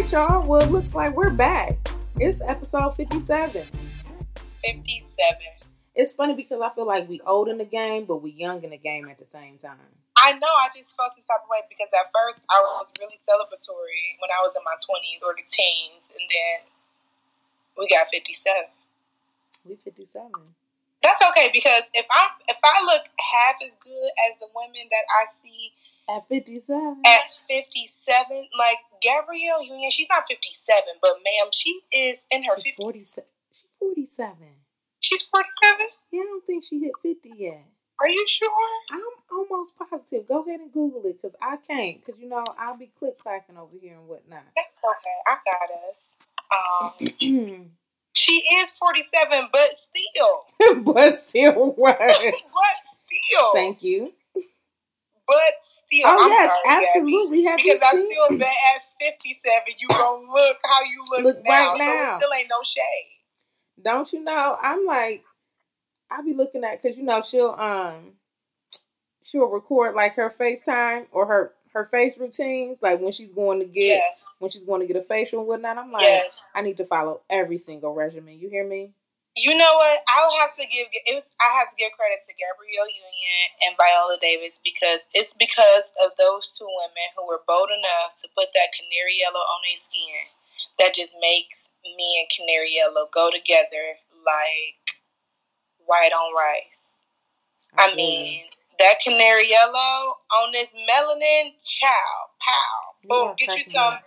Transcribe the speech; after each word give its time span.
Right, 0.00 0.12
y'all. 0.12 0.48
Well, 0.48 0.64
it 0.64 0.72
looks 0.72 0.94
like 0.94 1.12
we're 1.12 1.28
back. 1.28 1.76
It's 2.16 2.40
episode 2.40 2.96
57. 2.96 3.68
57. 4.64 5.04
It's 5.94 6.16
funny 6.16 6.32
because 6.32 6.64
I 6.64 6.72
feel 6.72 6.86
like 6.88 7.04
we 7.06 7.20
old 7.28 7.52
in 7.52 7.58
the 7.58 7.68
game, 7.68 8.08
but 8.08 8.24
we 8.24 8.32
young 8.32 8.64
in 8.64 8.70
the 8.70 8.80
game 8.80 9.12
at 9.12 9.18
the 9.20 9.28
same 9.28 9.60
time. 9.60 9.92
I 10.16 10.32
know, 10.40 10.48
I 10.48 10.72
just 10.72 10.96
felt 10.96 11.12
some 11.12 11.28
type 11.28 11.44
of 11.44 11.52
way 11.52 11.60
because 11.68 11.92
at 11.92 12.08
first 12.16 12.40
I 12.48 12.64
was 12.64 12.88
really 12.96 13.20
celebratory 13.28 14.16
when 14.24 14.32
I 14.32 14.40
was 14.40 14.56
in 14.56 14.64
my 14.64 14.72
20s 14.72 15.20
or 15.20 15.36
the 15.36 15.44
teens, 15.44 16.16
and 16.16 16.24
then 16.32 16.64
we 17.76 17.84
got 17.92 18.08
57. 18.08 18.72
We 19.68 19.76
57. 19.84 20.32
That's 21.04 21.20
okay 21.28 21.52
because 21.52 21.84
if 21.92 22.08
I 22.08 22.24
if 22.48 22.56
I 22.64 22.76
look 22.88 23.04
half 23.20 23.60
as 23.60 23.76
good 23.84 24.10
as 24.24 24.40
the 24.40 24.48
women 24.56 24.88
that 24.88 25.04
I 25.20 25.28
see 25.44 25.76
At 26.16 26.26
57. 26.28 27.02
at 27.06 27.20
57, 27.48 28.48
like 28.58 28.78
Gabrielle 29.00 29.62
Union, 29.62 29.90
she's 29.90 30.08
not 30.08 30.24
57, 30.28 30.82
but 31.00 31.14
ma'am, 31.24 31.50
she 31.52 31.80
is 31.92 32.26
in 32.30 32.42
her 32.44 32.56
She's 32.58 32.72
50s. 32.72 32.82
47. 32.82 33.24
She's 33.52 33.68
47. 33.80 34.36
She's 35.00 35.22
47? 35.22 35.86
Yeah, 36.12 36.20
I 36.20 36.24
don't 36.24 36.46
think 36.46 36.64
she 36.68 36.80
hit 36.80 36.92
50 37.02 37.32
yet. 37.38 37.64
Are 38.00 38.08
you 38.08 38.24
sure? 38.26 38.50
I'm 38.90 39.00
almost 39.30 39.74
positive. 39.78 40.26
Go 40.26 40.42
ahead 40.42 40.60
and 40.60 40.72
Google 40.72 41.02
it 41.04 41.20
because 41.20 41.36
I 41.40 41.56
can't. 41.58 42.04
Because, 42.04 42.20
you 42.20 42.28
know, 42.28 42.44
I'll 42.58 42.76
be 42.76 42.90
click 42.98 43.18
clacking 43.18 43.56
over 43.58 43.76
here 43.80 43.94
and 43.94 44.08
whatnot. 44.08 44.42
That's 44.56 44.74
okay. 44.82 45.18
I 45.26 45.36
got 45.44 47.00
us. 47.04 47.10
Um, 47.20 47.70
she 48.14 48.32
is 48.62 48.72
47, 48.72 49.48
but 49.52 49.70
still. 49.76 50.82
but 50.94 51.20
still, 51.28 51.72
what? 51.72 51.98
But 52.00 53.22
still. 53.28 53.52
Thank 53.52 53.82
you. 53.82 54.12
But 55.30 55.54
still. 55.86 56.02
Oh, 56.06 56.18
I'm 56.24 56.28
yes, 56.30 56.50
sorry, 56.64 56.86
absolutely. 56.86 57.44
Have 57.44 57.60
you 57.60 57.72
Because 57.74 57.82
I 57.82 57.90
seen? 57.92 58.10
feel 58.10 58.38
that 58.38 58.54
at 58.74 58.82
57, 59.00 59.62
you 59.78 59.88
gonna 59.88 60.26
look 60.32 60.56
how 60.64 60.80
you 60.82 61.04
look, 61.10 61.24
Look 61.24 61.44
now. 61.44 61.50
right 61.50 61.78
now. 61.78 62.18
So 62.20 62.26
still 62.26 62.34
ain't 62.36 62.48
no 62.50 62.62
shade. 62.64 63.82
Don't 63.84 64.12
you 64.12 64.22
know? 64.24 64.56
I'm 64.60 64.84
like, 64.86 65.24
I 66.10 66.22
be 66.22 66.34
looking 66.34 66.64
at 66.64 66.82
because 66.82 66.98
you 66.98 67.04
know 67.04 67.22
she'll 67.22 67.50
um 67.52 68.14
she'll 69.22 69.46
record 69.48 69.94
like 69.94 70.16
her 70.16 70.34
FaceTime 70.38 71.06
or 71.12 71.26
her 71.26 71.52
her 71.72 71.84
face 71.84 72.18
routines, 72.18 72.78
like 72.82 73.00
when 73.00 73.12
she's 73.12 73.30
going 73.30 73.60
to 73.60 73.66
get 73.66 73.98
Yes. 73.98 74.22
when 74.40 74.50
she's 74.50 74.64
going 74.64 74.80
to 74.80 74.86
get 74.92 74.96
a 74.96 75.02
facial 75.02 75.38
and 75.38 75.46
whatnot. 75.48 75.78
I'm 75.78 75.92
like, 75.92 76.02
Yes. 76.02 76.42
I 76.54 76.62
need 76.62 76.76
to 76.78 76.84
follow 76.86 77.22
every 77.30 77.58
single 77.58 77.94
regimen. 77.94 78.36
You 78.38 78.48
hear 78.50 78.66
me? 78.66 78.92
You 79.36 79.54
know 79.54 79.74
what? 79.78 80.02
I'll 80.10 80.38
have 80.42 80.58
to 80.58 80.66
give 80.66 80.90
it 80.90 81.14
was 81.14 81.30
I 81.38 81.54
have 81.58 81.70
to 81.70 81.78
give 81.78 81.94
credit 81.94 82.26
to 82.26 82.34
Gabrielle 82.34 82.90
Union 82.90 83.46
and 83.62 83.78
Viola 83.78 84.18
Davis 84.18 84.58
because 84.58 85.06
it's 85.14 85.32
because 85.38 85.94
of 86.02 86.18
those 86.18 86.50
two 86.58 86.66
women 86.66 87.08
who 87.14 87.24
were 87.30 87.46
bold 87.46 87.70
enough 87.70 88.18
to 88.22 88.28
put 88.34 88.50
that 88.58 88.74
canary 88.74 89.22
yellow 89.22 89.40
on 89.40 89.60
their 89.62 89.78
skin 89.78 90.26
that 90.82 90.98
just 90.98 91.14
makes 91.22 91.70
me 91.84 92.18
and 92.18 92.28
canary 92.34 92.74
yellow 92.74 93.06
go 93.14 93.30
together 93.30 94.02
like 94.26 94.82
white 95.86 96.12
on 96.12 96.34
rice. 96.34 97.00
I 97.78 97.86
feel 97.88 97.96
mean, 97.96 98.50
that 98.78 98.98
canary 98.98 99.50
yellow 99.50 100.18
on 100.34 100.52
this 100.52 100.68
melanin, 100.74 101.54
chow, 101.62 102.34
pow. 102.42 102.98
Boom, 103.06 103.28
are 103.28 103.34
get 103.38 103.56
you 103.56 103.64
some 103.70 103.94
me. 103.94 103.98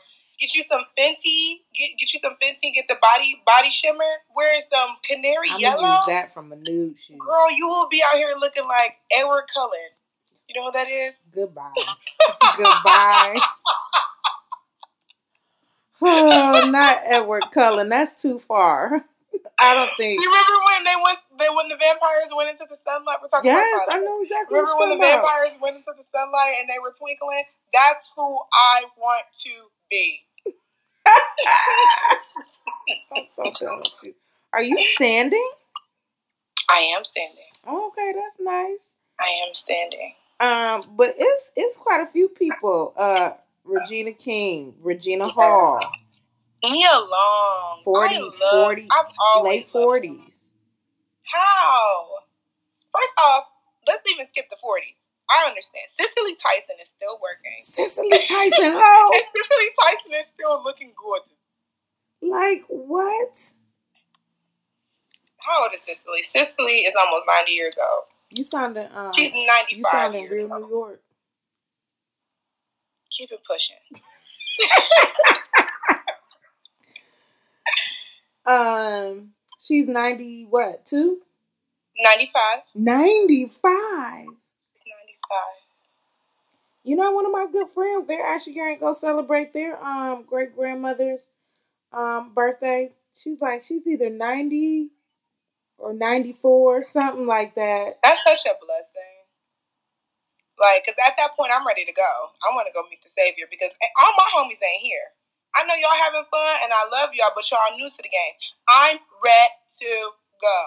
Get 0.43 0.55
you 0.55 0.63
some 0.63 0.81
Fenty, 0.97 1.61
get 1.73 1.91
get 1.97 2.13
you 2.13 2.19
some 2.19 2.35
Fenty, 2.41 2.73
get 2.73 2.87
the 2.89 2.97
body 3.01 3.41
body 3.45 3.69
shimmer. 3.69 4.03
Wear 4.35 4.61
some 4.69 4.89
canary 5.07 5.47
I'm 5.51 5.59
yellow. 5.59 5.87
use 5.87 6.05
that 6.07 6.33
from 6.33 6.51
a 6.51 6.55
nude 6.55 6.99
shoot. 6.99 7.17
Girl, 7.17 7.51
you 7.55 7.67
will 7.67 7.87
be 7.89 8.03
out 8.11 8.17
here 8.17 8.33
looking 8.37 8.65
like 8.65 8.97
Edward 9.11 9.45
Cullen. 9.53 9.79
You 10.49 10.59
know 10.59 10.65
what 10.65 10.73
that 10.73 10.89
is? 10.89 11.13
Goodbye. 11.33 11.71
Goodbye. 12.57 13.39
Oh, 16.05 16.67
not 16.69 16.97
Edward 17.05 17.43
Cullen. 17.53 17.87
That's 17.87 18.21
too 18.21 18.37
far. 18.37 19.05
I 19.57 19.73
don't 19.73 19.89
think. 19.95 20.19
You 20.19 20.27
remember 20.27 20.59
when 20.67 20.83
they 20.83 20.97
went 20.99 21.19
they, 21.39 21.47
when 21.47 21.67
the 21.69 21.79
vampires 21.79 22.27
went 22.35 22.49
into 22.49 22.65
the 22.67 22.75
sunlight? 22.83 23.23
We're 23.23 23.29
talking 23.31 23.47
Yes, 23.47 23.87
I 23.87 23.99
know 23.99 24.21
exactly. 24.21 24.59
Remember 24.59 24.79
when 24.83 24.89
the 24.89 24.95
about. 24.99 25.23
vampires 25.23 25.55
went 25.61 25.75
into 25.77 25.93
the 25.95 26.03
sunlight 26.11 26.59
and 26.59 26.67
they 26.67 26.75
were 26.83 26.91
twinkling? 26.91 27.47
That's 27.71 28.03
who 28.17 28.35
I 28.51 28.83
want 28.99 29.23
to 29.47 29.53
be. 29.89 30.27
I'm 33.15 33.25
so 33.35 33.43
done 33.59 33.79
with 33.79 33.87
you. 34.03 34.13
Are 34.53 34.63
you 34.63 34.77
standing? 34.95 35.49
I 36.69 36.93
am 36.97 37.03
standing. 37.03 37.43
Oh, 37.65 37.87
okay, 37.87 38.13
that's 38.13 38.39
nice. 38.39 38.81
I 39.19 39.47
am 39.47 39.53
standing. 39.53 40.13
Um, 40.39 40.95
but 40.95 41.09
it's 41.17 41.49
it's 41.55 41.77
quite 41.77 42.01
a 42.01 42.11
few 42.11 42.29
people. 42.29 42.93
Uh, 42.97 43.31
Regina 43.63 44.11
King, 44.11 44.75
Regina 44.81 45.27
Hall, 45.27 45.79
Nia 46.63 46.89
Long. 47.09 47.81
40, 47.83 48.19
love, 48.19 48.31
40, 48.75 48.87
late 49.43 49.69
forties. 49.71 50.33
How? 51.23 52.07
First 52.93 53.13
off, 53.19 53.45
let's 53.87 54.09
even 54.11 54.27
skip 54.31 54.45
the 54.49 54.57
40s. 54.57 54.95
I 55.29 55.47
understand. 55.47 55.85
Cicely 55.99 56.35
Tyson 56.35 56.75
is 56.81 56.89
still 56.89 57.19
working. 57.21 57.57
Cicely 57.61 58.09
Tyson, 58.27 58.73
ho! 58.75 59.11
And 59.13 59.23
Cicely 59.23 59.69
Tyson 59.81 60.11
is 60.19 60.25
still 60.33 60.63
looking 60.63 60.91
gorgeous. 60.95 61.31
Like 62.21 62.63
what? 62.67 63.31
How 65.41 65.63
old 65.63 65.73
is 65.73 65.81
Cicely? 65.81 66.21
Cicely 66.21 66.85
is 66.87 66.93
almost 66.99 67.23
90 67.27 67.51
years 67.51 67.75
old. 67.77 68.03
You 68.37 68.43
sounding 68.43 68.87
um, 68.93 69.11
She's 69.15 69.31
you 69.33 69.45
95 69.45 69.91
sounding 69.91 70.21
years 70.23 70.31
real 70.31 70.59
New. 70.59 70.69
York. 70.69 71.01
Keep 73.11 73.31
it 73.31 73.41
pushing. 73.47 73.77
Um, 78.45 79.29
she's 79.61 79.87
ninety 79.87 80.45
what 80.49 80.85
two? 80.85 81.21
95. 81.97 82.41
Ninety 82.75 83.51
five. 85.33 85.57
95. 85.57 85.63
You 86.83 86.95
know, 86.97 87.11
one 87.11 87.25
of 87.25 87.31
my 87.31 87.47
good 87.51 87.69
friends, 87.73 88.05
they're 88.07 88.25
actually 88.25 88.55
going 88.55 88.75
to 88.75 88.79
go 88.79 88.93
celebrate 88.93 89.53
their 89.53 89.81
um 89.83 90.25
great 90.27 90.55
grandmother's 90.55 91.27
um 91.91 92.31
birthday. 92.33 92.91
She's 93.23 93.39
like, 93.41 93.63
she's 93.63 93.87
either 93.87 94.09
ninety 94.09 94.89
or 95.77 95.93
ninety 95.93 96.33
four, 96.33 96.83
something 96.83 97.25
like 97.25 97.55
that. 97.55 97.99
That's 98.03 98.23
such 98.23 98.45
a 98.45 98.55
blessing. 98.59 99.13
Like, 100.59 100.85
because 100.85 100.99
at 101.07 101.17
that 101.17 101.35
point, 101.35 101.51
I'm 101.55 101.65
ready 101.65 101.85
to 101.85 101.93
go. 101.93 102.11
I 102.43 102.53
want 102.53 102.67
to 102.67 102.73
go 102.75 102.85
meet 102.89 103.01
the 103.01 103.09
Savior 103.09 103.45
because 103.49 103.71
all 103.97 104.13
my 104.17 104.29
homies 104.37 104.61
ain't 104.61 104.83
here. 104.83 105.11
I 105.55 105.65
know 105.65 105.75
y'all 105.77 106.01
having 106.01 106.25
fun 106.29 106.55
and 106.63 106.71
I 106.73 106.83
love 106.89 107.09
y'all, 107.13 107.33
but 107.35 107.49
y'all 107.49 107.75
new 107.77 107.89
to 107.89 108.01
the 108.01 108.09
game. 108.09 108.35
I'm 108.69 108.97
ready 109.23 109.53
to 109.81 109.91
go. 110.41 110.57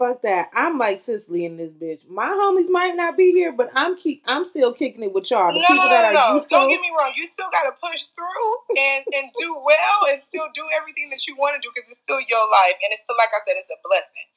Fuck 0.00 0.24
that. 0.24 0.48
I'm 0.56 0.80
like 0.80 0.96
Cicely 0.96 1.44
in 1.44 1.60
this 1.60 1.76
bitch. 1.76 2.08
My 2.08 2.24
homies 2.24 2.72
might 2.72 2.96
not 2.96 3.20
be 3.20 3.36
here, 3.36 3.52
but 3.52 3.68
I'm 3.76 4.00
keep 4.00 4.24
I'm 4.24 4.48
still 4.48 4.72
kicking 4.72 5.04
it 5.04 5.12
with 5.12 5.28
y'all. 5.28 5.52
The 5.52 5.60
no, 5.60 5.68
people 5.68 5.84
no, 5.84 5.90
that 5.92 6.08
no, 6.08 6.20
are 6.20 6.40
no. 6.40 6.46
Don't 6.48 6.72
get 6.72 6.80
me 6.80 6.88
wrong. 6.96 7.12
You 7.12 7.28
still 7.28 7.52
got 7.52 7.68
to 7.68 7.76
push 7.76 8.08
through 8.16 8.80
and, 8.80 9.04
and 9.12 9.28
do 9.36 9.52
well 9.60 10.00
and 10.08 10.24
still 10.32 10.48
do 10.56 10.64
everything 10.72 11.12
that 11.12 11.28
you 11.28 11.36
want 11.36 11.52
to 11.52 11.60
do 11.60 11.68
because 11.76 11.92
it's 11.92 12.00
still 12.00 12.16
your 12.16 12.40
life. 12.48 12.80
And 12.80 12.96
it's 12.96 13.04
still, 13.04 13.20
like 13.20 13.28
I 13.28 13.44
said, 13.44 13.60
it's 13.60 13.68
a 13.68 13.76
blessing. 13.84 14.28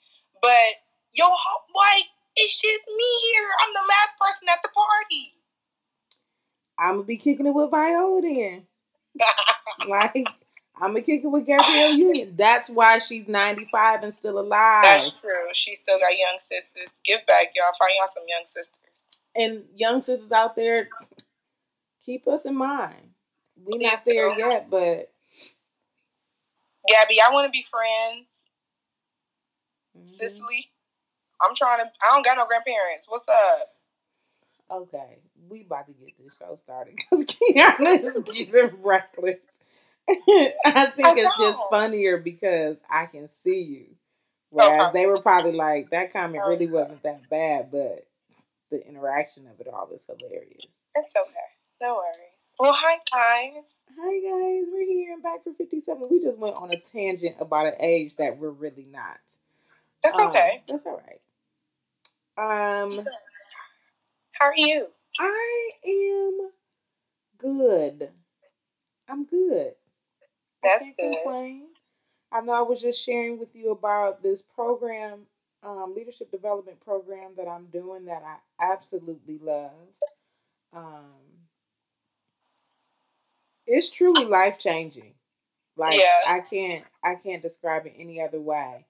But, 0.44 0.84
yo, 1.16 1.32
like, 1.32 2.12
it's 2.36 2.60
just 2.60 2.84
me 2.92 3.10
here. 3.32 3.48
I'm 3.64 3.72
the 3.72 3.88
last 3.88 4.20
person 4.20 4.52
at 4.52 4.60
the 4.68 4.72
party. 4.76 5.32
I'm 6.76 7.00
gonna 7.00 7.08
be 7.08 7.16
kicking 7.16 7.48
it 7.48 7.56
with 7.56 7.72
Viola 7.72 8.20
then. 8.20 8.68
Like 9.88 10.28
I'm 10.76 10.90
gonna 10.92 11.02
kick 11.02 11.24
it 11.24 11.28
with 11.28 11.46
Gabrielle 11.46 11.94
Union. 11.94 12.34
That's 12.36 12.70
why 12.70 12.98
she's 13.00 13.28
95 13.28 14.04
and 14.04 14.14
still 14.14 14.40
alive. 14.40 14.84
That's 14.84 15.20
true. 15.20 15.30
She 15.54 15.76
still 15.76 16.00
got 16.00 16.18
young 16.18 16.40
sisters. 16.40 16.90
Give 17.06 17.20
back, 17.28 17.48
y'all. 17.56 17.74
Find 17.80 17.92
y'all 17.98 18.10
some 18.14 18.24
young 18.28 18.46
sisters. 18.48 18.70
and 19.36 19.64
young 19.76 20.02
sisters 20.02 20.32
out 20.32 20.56
there, 20.56 20.90
keep 22.06 22.28
us 22.28 22.46
in 22.46 22.56
mind. 22.56 22.96
We 23.66 23.78
not 23.78 24.04
Please 24.04 24.14
there 24.16 24.34
do. 24.34 24.40
yet, 24.42 24.70
but 24.70 25.12
Gabby, 26.90 27.22
I 27.22 27.32
want 27.32 27.46
to 27.48 27.52
be 27.52 27.66
friends. 27.70 28.28
Mhm. 29.98 30.18
Cicely, 30.20 30.72
I'm 31.40 31.56
trying 31.56 31.80
to. 31.86 31.92
I 32.02 32.14
don't 32.16 32.26
got 32.26 32.38
no 32.38 32.46
grandparents. 32.48 33.06
What's 33.08 33.28
up? 33.30 33.70
okay, 34.72 35.20
we 35.50 35.62
about 35.62 35.86
to 35.86 35.94
get 35.94 36.18
this 36.18 36.34
show 36.40 36.56
started 36.56 36.96
because 36.96 37.26
Kiana 37.26 38.02
is 38.04 38.24
getting 38.26 38.72
reckless. 38.82 39.38
I 40.10 40.86
think 40.96 41.08
I 41.08 41.14
it's 41.18 41.38
just 41.40 41.62
funnier 41.70 42.18
because 42.18 42.82
I 42.90 43.06
can 43.06 43.28
see 43.30 43.62
you. 43.62 43.86
Whereas 44.50 44.94
they 44.94 45.08
were 45.08 45.20
probably 45.22 45.54
like, 45.54 45.90
that 45.92 46.14
comment 46.14 46.44
really 46.48 46.68
wasn't 46.70 47.02
that 47.04 47.30
bad, 47.30 47.72
but 47.72 48.06
the 48.70 48.86
interaction 48.88 49.48
of 49.48 49.60
it 49.60 49.68
all 49.68 49.90
is 49.94 50.02
hilarious. 50.08 50.66
It's 50.96 51.14
okay. 51.16 51.40
No 51.82 51.96
worries. 51.96 52.16
Well, 52.60 52.74
hi 52.74 53.00
guys. 53.12 53.64
Hi 54.00 54.20
guys, 54.20 54.68
we're 54.72 54.86
here 54.86 55.14
and 55.14 55.24
back 55.24 55.44
for 55.44 55.54
57. 55.54 56.08
We 56.12 56.20
just 56.22 56.38
went 56.38 56.56
on 56.56 56.72
a 56.72 56.80
tangent 56.80 57.36
about 57.40 57.68
an 57.68 57.74
age 57.80 58.16
that 58.18 58.38
we're 58.38 58.50
really 58.52 58.86
not. 58.92 59.18
That's 60.04 60.16
Um, 60.20 60.28
okay. 60.30 60.64
That's 60.68 60.84
all 60.86 61.02
right. 62.38 62.82
Um, 62.84 63.06
How 64.34 64.48
are 64.48 64.54
you? 64.56 64.88
I 65.20 65.70
am 65.86 66.50
good. 67.38 68.10
I'm 69.08 69.26
good. 69.26 69.74
That's 70.64 70.82
I 70.84 70.86
can't 70.86 70.98
good. 70.98 71.14
complain. 71.24 71.64
I 72.32 72.42
know 72.42 72.54
I 72.54 72.62
was 72.62 72.82
just 72.82 73.04
sharing 73.04 73.40
with 73.40 73.56
you 73.56 73.72
about 73.72 74.24
this 74.24 74.42
program, 74.42 75.22
um, 75.64 75.94
leadership 75.96 76.32
development 76.32 76.80
program 76.84 77.32
that 77.38 77.48
I'm 77.48 77.66
doing 77.68 78.06
that 78.06 78.24
I 78.26 78.38
absolutely 78.74 79.40
love. 79.42 79.72
Um, 80.76 81.12
it's 83.68 83.90
truly 83.90 84.26
life 84.26 84.60
changing. 84.60 85.14
Like 85.78 86.00
Yeah. 86.00 86.06
I 86.28 86.40
can't 86.42 86.86
I 87.04 87.16
can't 87.16 87.42
describe 87.42 87.86
it 87.86 87.94
any 87.98 88.22
other 88.22 88.40
way. 88.42 88.86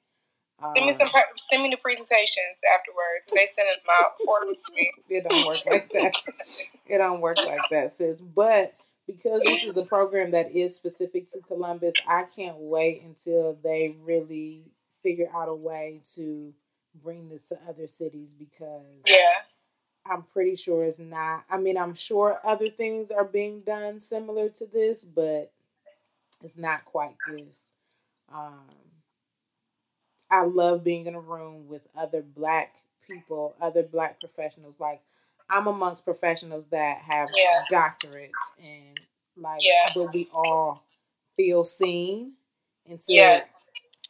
Send 0.76 0.86
me 0.86 0.94
Um, 0.94 1.00
some. 1.00 1.10
Send 1.52 1.64
me 1.64 1.70
the 1.72 1.78
presentations 1.78 2.58
afterwards. 2.74 3.32
They 3.34 3.48
send 3.54 3.70
them 3.70 3.80
out. 4.02 4.14
for 4.24 4.40
them 4.46 4.56
to 4.56 4.74
me. 4.74 4.92
it 5.10 5.28
don't 5.28 5.46
work 5.48 5.66
like 5.66 5.90
that. 5.92 6.14
It 6.86 6.98
don't 6.98 7.22
work 7.22 7.38
like 7.38 7.62
that, 7.72 7.98
sis. 7.98 8.20
But 8.22 8.74
because 9.08 9.42
this 9.44 9.64
is 9.64 9.78
a 9.78 9.84
program 9.84 10.32
that 10.32 10.52
is 10.52 10.76
specific 10.76 11.32
to 11.32 11.40
Columbus, 11.40 11.94
I 12.08 12.24
can't 12.24 12.58
wait 12.58 13.02
until 13.04 13.58
they 13.64 13.96
really 14.02 14.64
figure 15.02 15.30
out 15.34 15.50
a 15.50 15.54
way 15.54 16.02
to 16.16 16.54
bring 17.04 17.30
this 17.30 17.46
to 17.46 17.58
other 17.68 17.88
cities 17.88 18.34
because 18.38 18.84
Yeah. 19.06 19.42
I'm 20.06 20.24
pretty 20.24 20.56
sure 20.56 20.84
it's 20.84 21.00
not. 21.00 21.46
I 21.50 21.58
mean, 21.58 21.78
I'm 21.78 21.96
sure 21.96 22.40
other 22.44 22.70
things 22.70 23.10
are 23.10 23.24
being 23.24 23.62
done 23.62 24.00
similar 24.00 24.50
to 24.50 24.66
this, 24.66 25.04
but 25.04 25.52
it's 26.44 26.58
not 26.58 26.84
quite 26.86 27.16
this. 27.28 27.58
Um, 28.34 28.68
I 30.30 30.44
love 30.44 30.84
being 30.84 31.06
in 31.08 31.16
a 31.16 31.20
room 31.22 31.68
with 31.68 31.84
other 31.96 32.22
black 32.22 32.76
people, 33.08 33.56
other 33.62 33.84
black 33.84 34.20
professionals. 34.20 34.76
Like, 34.80 35.02
I'm 35.50 35.68
amongst 35.68 36.06
professionals 36.06 36.66
that 36.68 36.98
have 37.00 37.30
Yeah. 37.36 37.66
doctorates 37.72 38.32
and, 38.64 39.00
like, 39.36 39.62
Yeah. 39.64 39.92
but 39.94 40.14
we 40.14 40.30
all 40.34 40.84
feel 41.36 41.66
seen 41.66 42.34
and 42.86 43.00
to 43.02 43.14
Yeah. 43.14 43.46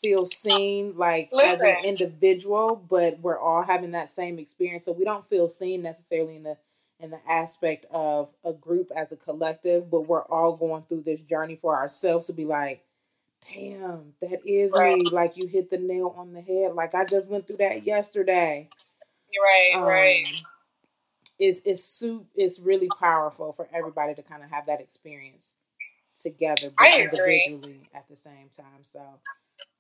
feel 0.01 0.25
seen 0.25 0.95
like 0.97 1.31
as 1.33 1.59
an 1.61 1.85
individual, 1.85 2.75
but 2.75 3.19
we're 3.19 3.39
all 3.39 3.63
having 3.63 3.91
that 3.91 4.09
same 4.13 4.37
experience. 4.39 4.83
So 4.85 4.91
we 4.91 5.05
don't 5.05 5.25
feel 5.27 5.47
seen 5.47 5.81
necessarily 5.81 6.35
in 6.35 6.43
the 6.43 6.57
in 6.99 7.09
the 7.09 7.19
aspect 7.29 7.85
of 7.91 8.29
a 8.45 8.53
group 8.53 8.89
as 8.95 9.11
a 9.11 9.17
collective, 9.17 9.89
but 9.89 10.01
we're 10.01 10.23
all 10.25 10.53
going 10.55 10.83
through 10.83 11.01
this 11.01 11.19
journey 11.21 11.55
for 11.55 11.75
ourselves 11.75 12.27
to 12.27 12.33
be 12.33 12.45
like, 12.45 12.85
damn, 13.53 14.13
that 14.21 14.45
is 14.45 14.71
Right. 14.71 14.99
me. 14.99 15.09
Like 15.09 15.35
you 15.35 15.45
hit 15.47 15.69
the 15.69 15.77
nail 15.79 16.13
on 16.15 16.31
the 16.33 16.39
head. 16.41 16.73
Like 16.75 16.95
I 16.95 17.03
just 17.03 17.27
went 17.27 17.45
through 17.47 17.57
that 17.57 17.83
yesterday. 17.85 18.69
Right. 19.43 19.71
Um, 19.75 19.83
right. 19.83 20.25
It's 21.45 21.59
it's 21.65 21.83
su- 21.83 22.25
it's 22.35 22.57
really 22.57 22.87
powerful 22.87 23.51
for 23.51 23.67
everybody 23.73 24.15
to 24.15 24.23
kind 24.23 24.43
of 24.43 24.49
have 24.49 24.67
that 24.67 24.79
experience 24.79 25.51
together, 26.21 26.71
but 26.77 26.87
individually 26.97 27.81
at 27.93 28.07
the 28.09 28.15
same 28.15 28.49
time. 28.55 28.83
So 28.93 29.01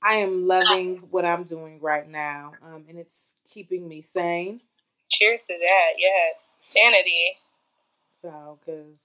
I 0.01 0.15
am 0.15 0.45
loving 0.45 0.97
what 1.09 1.23
I'm 1.23 1.45
doing 1.45 1.79
right 1.79 2.05
now, 2.09 2.53
um, 2.61 2.83
and 2.89 2.99
it's 2.99 3.27
keeping 3.49 3.87
me 3.87 4.01
sane. 4.01 4.59
Cheers 5.09 5.43
to 5.43 5.53
that. 5.57 5.91
Yes. 5.97 6.57
Sanity. 6.59 7.37
So, 8.21 8.59
because 8.59 8.97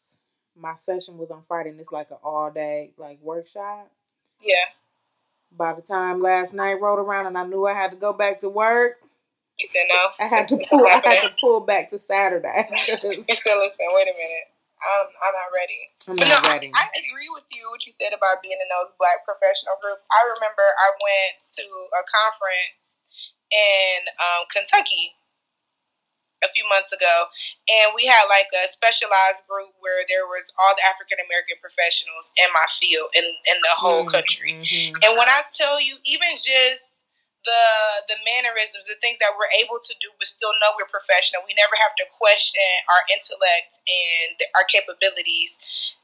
my 0.57 0.75
session 0.85 1.17
was 1.17 1.31
on 1.31 1.43
Friday, 1.47 1.71
and 1.71 1.79
it's 1.79 1.93
like 1.93 2.11
an 2.11 2.17
all 2.25 2.51
day 2.51 2.91
like 2.99 3.21
workshop. 3.23 3.89
Yeah. 4.43 4.55
By 5.57 5.75
the 5.75 5.83
time 5.83 6.21
last 6.21 6.53
night 6.55 6.81
rolled 6.81 6.99
around, 6.99 7.27
and 7.27 7.39
I 7.39 7.47
knew 7.47 7.67
I 7.67 7.75
had 7.75 7.93
to 7.93 7.97
go 7.97 8.13
back 8.13 8.41
to 8.41 8.49
work, 8.49 8.97
You 9.59 9.67
said 9.67 9.87
no. 9.91 10.03
I 10.21 10.27
had 10.29 10.49
to 10.49 10.57
pull. 10.71 10.87
I 10.87 11.03
had 11.05 11.23
to 11.23 11.33
pull 11.41 11.61
back 11.67 11.91
to 11.91 11.99
Saturday. 11.99 12.69
You 12.79 12.97
said, 12.99 13.57
listen. 13.59 13.87
Wait 13.95 14.09
a 14.09 14.17
minute. 14.17 14.49
I'm, 14.79 15.07
I'm 15.11 15.35
not 15.35 15.51
ready. 15.55 15.81
I'm 16.07 16.17
But 16.17 16.29
not 16.31 16.43
no, 16.45 16.51
ready. 16.55 16.71
I, 16.75 16.87
I 16.87 16.95
agree 17.07 17.29
with 17.35 17.45
you 17.55 17.67
what 17.71 17.83
you 17.87 17.93
said 17.93 18.15
about 18.15 18.43
being 18.47 18.59
in 18.61 18.69
those 18.71 18.95
black 18.99 19.27
professional 19.27 19.75
groups. 19.83 20.03
I 20.15 20.23
remember 20.39 20.63
I 20.63 20.89
went 20.95 21.35
to 21.59 21.65
a 21.99 22.03
conference 22.07 22.79
in 23.51 23.99
um, 24.21 24.47
Kentucky 24.53 25.17
a 26.45 26.49
few 26.55 26.63
months 26.71 26.95
ago, 26.95 27.27
and 27.69 27.91
we 27.99 28.07
had 28.07 28.27
like 28.31 28.47
a 28.55 28.71
specialized 28.71 29.43
group 29.51 29.75
where 29.83 30.07
there 30.07 30.27
was 30.31 30.47
all 30.59 30.75
the 30.79 30.85
African 30.87 31.19
American 31.27 31.59
professionals 31.59 32.31
in 32.39 32.49
my 32.55 32.67
field 32.79 33.11
in 33.19 33.27
in 33.27 33.59
the 33.63 33.75
whole 33.75 34.07
Mm, 34.07 34.13
country. 34.13 34.53
mhm. 34.63 34.95
And 35.03 35.19
when 35.19 35.29
I 35.29 35.43
tell 35.57 35.81
you, 35.83 35.99
even 36.07 36.37
just 36.39 36.95
the 37.44 37.62
the 38.11 38.19
mannerisms, 38.26 38.87
the 38.90 38.99
things 39.02 39.19
that 39.23 39.35
we're 39.38 39.50
able 39.58 39.79
to 39.82 39.94
do, 40.02 40.11
but 40.19 40.26
still 40.29 40.52
know 40.58 40.75
we're 40.75 40.90
professional. 40.90 41.43
We 41.46 41.55
never 41.55 41.75
have 41.79 41.94
to 42.02 42.05
question 42.11 42.67
our 42.90 43.02
intellect 43.12 43.79
and 43.87 44.37
our 44.58 44.67
capabilities 44.67 45.58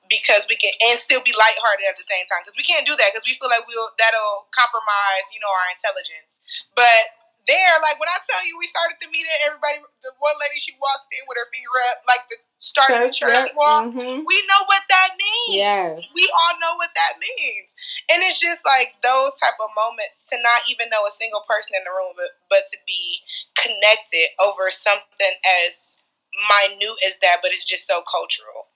because 0.08 0.44
we 0.48 0.56
can 0.56 0.72
and 0.84 1.00
still 1.00 1.24
be 1.24 1.32
lighthearted 1.34 1.86
at 1.88 1.96
the 1.96 2.06
same 2.06 2.24
time. 2.28 2.44
Because 2.44 2.56
we 2.58 2.66
can't 2.66 2.84
do 2.86 2.94
that 2.96 3.10
because 3.12 3.26
we 3.26 3.34
feel 3.40 3.50
like 3.50 3.64
we'll 3.66 3.90
that'll 3.98 4.46
compromise, 4.54 5.26
you 5.34 5.40
know, 5.42 5.50
our 5.50 5.68
intelligence. 5.74 6.30
But 6.76 7.02
there, 7.48 7.76
like 7.84 8.00
when 8.00 8.08
I 8.08 8.18
tell 8.28 8.40
you, 8.46 8.56
we 8.56 8.68
started 8.72 8.96
the 9.00 9.08
meeting. 9.12 9.32
Everybody, 9.44 9.82
the 10.04 10.12
one 10.20 10.36
lady, 10.40 10.56
she 10.60 10.72
walked 10.80 11.10
in 11.12 11.24
with 11.28 11.36
her 11.40 11.48
finger 11.52 11.76
up, 11.92 11.98
like 12.08 12.24
the 12.30 12.36
starting 12.62 13.04
the 13.04 13.12
church 13.12 13.52
walk. 13.58 13.92
mhm. 13.92 14.24
We 14.24 14.36
know 14.48 14.62
what 14.64 14.84
that 14.88 15.12
means 15.20 15.52
Yes. 15.60 16.00
we 16.16 16.24
all 16.32 16.54
know 16.60 16.76
what 16.80 16.90
that 16.96 17.20
means. 17.20 17.68
And 18.12 18.22
it's 18.22 18.40
just 18.40 18.60
like 18.66 19.00
those 19.02 19.32
type 19.40 19.56
of 19.62 19.70
moments 19.72 20.24
to 20.28 20.36
not 20.42 20.68
even 20.68 20.90
know 20.90 21.06
a 21.08 21.12
single 21.14 21.42
person 21.48 21.72
in 21.76 21.84
the 21.84 21.94
room, 21.94 22.12
but, 22.16 22.36
but 22.50 22.68
to 22.72 22.78
be 22.86 23.20
connected 23.56 24.28
over 24.40 24.68
something 24.70 25.34
as 25.64 25.96
minute 26.48 26.98
as 27.06 27.16
that, 27.22 27.38
but 27.42 27.52
it's 27.52 27.64
just 27.64 27.86
so 27.86 28.02
cultural. 28.04 28.68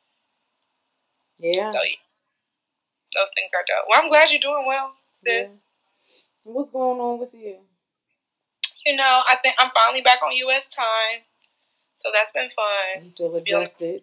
Yeah. 1.39 1.71
So 1.73 1.79
yeah, 1.83 2.03
those 3.15 3.31
things 3.35 3.51
are 3.55 3.65
dope. 3.67 3.87
Well, 3.89 4.01
I'm 4.03 4.09
glad 4.09 4.31
you're 4.31 4.41
doing 4.41 4.67
well, 4.67 4.93
sis. 5.25 5.49
yeah. 5.49 5.55
What's 6.45 6.71
going 6.71 7.01
on 7.01 7.19
with 7.21 7.35
you? 7.35 7.59
You 8.87 8.97
know, 8.97 9.23
I 9.29 9.37
think 9.43 9.55
I'm 9.59 9.71
finally 9.75 10.01
back 10.01 10.21
on 10.25 10.33
U.S. 10.49 10.67
time, 10.69 11.27
so 12.01 12.11
that's 12.15 12.33
been 12.33 12.49
fun. 12.51 13.05
You 13.05 13.13
feel 13.17 13.35
adjusted? 13.37 14.03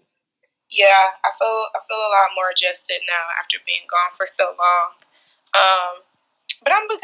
Yeah, 0.70 1.10
I 1.24 1.30
feel 1.38 1.58
I 1.74 1.80
feel 1.86 2.02
a 2.02 2.12
lot 2.14 2.34
more 2.36 2.50
adjusted 2.52 3.02
now 3.06 3.26
after 3.42 3.58
being 3.66 3.86
gone 3.90 4.14
for 4.18 4.26
so 4.28 4.54
long. 4.58 5.05
Um, 5.56 6.04
but 6.64 6.74
I'm 6.74 6.88
good. 6.88 7.02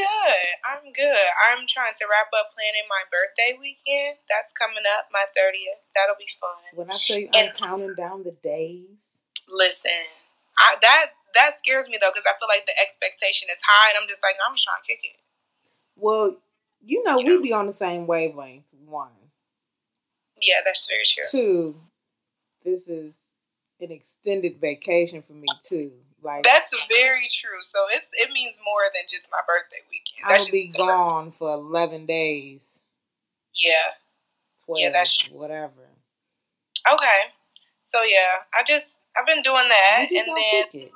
I'm 0.66 0.92
good. 0.92 1.28
I'm 1.40 1.64
trying 1.68 1.94
to 1.98 2.06
wrap 2.10 2.28
up 2.36 2.52
planning 2.52 2.88
my 2.90 3.04
birthday 3.08 3.56
weekend. 3.56 4.18
That's 4.28 4.52
coming 4.54 4.84
up, 4.98 5.08
my 5.14 5.26
thirtieth. 5.36 5.80
That'll 5.96 6.20
be 6.20 6.30
fun. 6.40 6.60
When 6.74 6.90
I 6.92 6.98
tell 7.00 7.20
you 7.20 7.30
I'm 7.34 7.52
counting 7.56 7.96
down 7.96 8.24
the 8.24 8.36
days. 8.44 9.00
Listen, 9.48 10.04
I 10.58 10.76
that 10.82 11.14
that 11.36 11.60
scares 11.60 11.88
me 11.88 11.98
though 12.02 12.12
because 12.12 12.28
I 12.28 12.36
feel 12.40 12.50
like 12.50 12.66
the 12.66 12.76
expectation 12.80 13.48
is 13.52 13.60
high, 13.64 13.94
and 13.94 14.00
I'm 14.02 14.10
just 14.10 14.24
like 14.24 14.36
I'm 14.42 14.56
just 14.56 14.66
trying 14.66 14.82
to 14.84 14.88
kick 14.88 15.02
it. 15.04 15.20
Well, 15.96 16.38
you 16.84 17.04
know, 17.04 17.20
Yeah. 17.20 17.38
we 17.38 17.52
be 17.52 17.54
on 17.54 17.68
the 17.68 17.74
same 17.74 18.08
wavelength. 18.08 18.66
One. 18.86 19.12
Yeah, 20.42 20.62
that's 20.66 20.88
very 20.88 21.06
true. 21.06 21.30
Two, 21.30 21.82
this 22.66 22.88
is 22.88 23.14
an 23.80 23.92
extended 23.92 24.60
vacation 24.60 25.22
for 25.22 25.34
me 25.34 25.48
too. 25.62 25.92
Like 26.24 26.44
That's 26.44 26.74
very 26.90 27.28
true. 27.34 27.58
So 27.62 27.80
it's 27.96 28.06
it 28.14 28.32
means 28.32 28.54
more 28.64 28.86
than 28.94 29.04
just 29.10 29.26
my 29.32 29.42
birthday 29.48 29.82
weekend. 29.90 30.30
That's 30.30 30.48
gonna 30.48 30.52
be 30.52 30.68
gone 30.68 31.32
for 31.32 31.54
eleven 31.54 32.06
days. 32.06 32.62
Yeah. 33.56 33.98
Twelve, 34.66 34.80
Yeah, 34.82 34.92
that's 34.92 35.18
true. 35.18 35.36
whatever. 35.38 35.90
Okay. 36.86 37.20
So 37.90 38.04
yeah, 38.04 38.46
I 38.54 38.64
just 38.64 38.98
I've 39.18 39.26
been 39.26 39.42
doing 39.42 39.68
that, 39.68 40.08
and 40.10 40.28
then 40.30 40.38
it. 40.38 40.94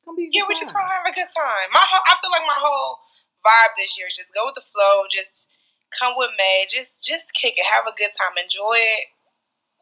It's 0.00 0.04
gonna 0.04 0.16
be 0.16 0.26
a 0.26 0.30
yeah, 0.32 0.42
we 0.48 0.54
just 0.54 0.74
gonna 0.74 0.88
have 0.88 1.06
a 1.06 1.14
good 1.14 1.30
time. 1.30 1.68
My 1.72 1.84
whole, 1.86 2.04
I 2.06 2.16
feel 2.20 2.30
like 2.30 2.46
my 2.46 2.58
whole 2.58 2.98
vibe 3.46 3.72
this 3.78 3.96
year 3.96 4.08
is 4.08 4.16
just 4.16 4.34
go 4.34 4.46
with 4.46 4.54
the 4.54 4.66
flow, 4.72 5.04
just 5.10 5.48
come 5.96 6.14
with 6.16 6.30
May, 6.36 6.66
just 6.68 7.06
just 7.06 7.32
kick 7.34 7.54
it, 7.56 7.64
have 7.64 7.86
a 7.86 7.96
good 7.96 8.10
time, 8.18 8.36
enjoy 8.36 8.76
it 8.76 9.06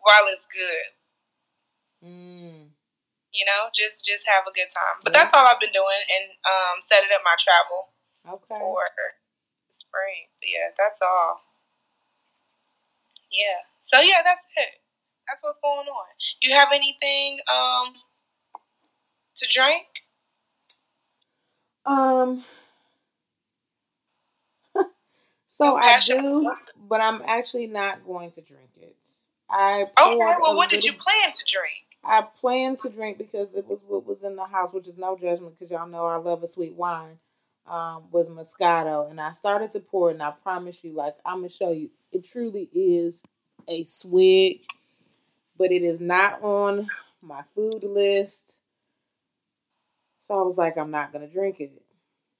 while 0.03 0.27
it's 0.31 0.47
good. 0.53 0.89
Mm, 2.05 2.71
You 3.33 3.45
know, 3.45 3.69
just 3.77 4.05
just 4.05 4.25
have 4.27 4.45
a 4.49 4.53
good 4.53 4.73
time. 4.73 5.01
But 5.05 5.13
Yeah. 5.13 5.25
that's 5.25 5.37
all 5.37 5.47
I've 5.47 5.61
been 5.61 5.73
doing, 5.73 6.03
and 6.09 6.33
um, 6.45 6.81
setting 6.83 7.11
up 7.15 7.23
my 7.25 7.37
travel 7.39 7.93
okay. 8.27 8.59
for 8.59 8.83
spring. 9.71 10.29
But 10.41 10.49
yeah, 10.49 10.71
that's 10.77 11.01
all. 11.03 11.41
Yeah. 13.31 13.61
So 13.79 14.01
yeah, 14.01 14.23
that's 14.25 14.47
it. 14.57 14.81
That's 15.29 15.43
what's 15.43 15.59
going 15.63 15.89
on. 15.89 16.09
You 16.41 16.53
have 16.55 16.69
anything 16.73 17.41
um 17.53 17.95
to 19.37 19.47
drink? 19.51 19.87
Um. 21.85 22.45
so 25.49 25.77
I 25.77 26.01
do, 26.07 26.53
but 26.89 27.01
I'm 27.01 27.23
actually 27.27 27.67
not 27.67 28.05
going 28.07 28.31
to 28.33 28.41
drink 28.41 28.71
it. 28.77 28.97
I 29.51 29.87
Okay. 30.01 30.17
Well, 30.41 30.57
what 30.57 30.71
did 30.71 30.85
you 30.85 30.93
plan 30.93 31.33
to 31.33 31.45
drink? 31.51 31.88
I 32.09 32.23
planned 32.23 32.79
to 32.81 32.89
drink 32.89 33.19
because 33.19 33.53
it 33.55 33.67
was 33.69 33.81
what 33.87 34.07
was 34.07 34.23
in 34.23 34.37
the 34.37 34.47
house, 34.47 34.73
which 34.73 34.89
is 34.89 34.97
no 34.97 35.17
judgment 35.17 35.59
because 35.59 35.71
y'all 35.71 35.87
know 35.87 36.07
I 36.07 36.17
love 36.17 36.43
a 36.43 36.49
sweet 36.49 36.75
wine. 36.75 37.19
Um, 37.67 38.05
was 38.11 38.31
Moscato, 38.31 39.11
and 39.11 39.21
I 39.21 39.33
started 39.33 39.73
to 39.73 39.81
pour, 39.81 40.09
it, 40.11 40.15
and 40.15 40.23
I 40.23 40.31
promise 40.31 40.83
you, 40.83 40.95
like 40.95 41.17
I'm 41.27 41.41
gonna 41.41 41.51
show 41.51 41.71
you, 41.71 41.91
it 42.13 42.25
truly 42.25 42.71
is 42.73 43.23
a 43.69 43.85
swig, 43.85 44.63
but 45.59 45.71
it 45.71 45.83
is 45.83 46.01
not 46.01 46.43
on 46.43 46.89
my 47.21 47.43
food 47.55 47.85
list. 47.85 48.55
So 50.27 50.39
I 50.39 50.43
was 50.43 50.57
like, 50.57 50.79
I'm 50.79 50.91
not 50.91 51.13
gonna 51.13 51.29
drink 51.29 51.61
it. 51.61 51.83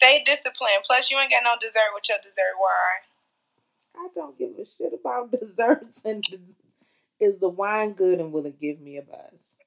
Stay 0.03 0.23
disciplined. 0.25 0.85
Plus, 0.87 1.11
you 1.11 1.19
ain't 1.19 1.31
got 1.31 1.43
no 1.45 1.57
dessert 1.61 1.93
with 1.95 2.09
your 2.09 2.19
dessert 2.23 2.57
wine. 2.59 3.05
I 3.97 4.09
don't 4.15 4.39
give 4.39 4.53
a 4.59 4.65
shit 4.65 4.99
about 4.99 5.31
desserts 5.39 6.01
and 6.07 6.25
is 7.21 7.39
the 7.39 7.49
wine 7.49 7.93
good 7.93 8.21
and 8.21 8.33
will 8.33 8.47
it 8.47 8.61
give 8.61 8.81
me 8.81 8.97
a 8.97 9.03
buzz? 9.03 9.58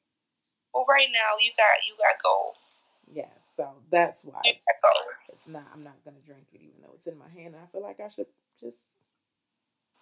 Well, 0.74 0.86
right 0.88 1.08
now 1.12 1.36
you 1.42 1.51
got 1.58 1.84
you 1.88 1.96
got 1.98 2.22
gold. 2.24 2.56
Yes, 3.12 3.32
so 3.58 3.75
that's 3.92 4.24
why 4.24 4.40
it's, 4.46 4.63
it's 5.34 5.48
not. 5.48 5.68
I'm 5.74 5.84
not 5.84 6.00
gonna 6.06 6.24
drink 6.25 6.48
it, 6.54 6.62
even 6.62 6.80
though 6.82 6.94
it's 6.96 7.08
in 7.08 7.18
my 7.18 7.28
hand. 7.30 7.56
I 7.62 7.68
feel 7.72 7.82
like 7.84 8.00
I 8.00 8.08
should 8.08 8.28
just. 8.60 8.78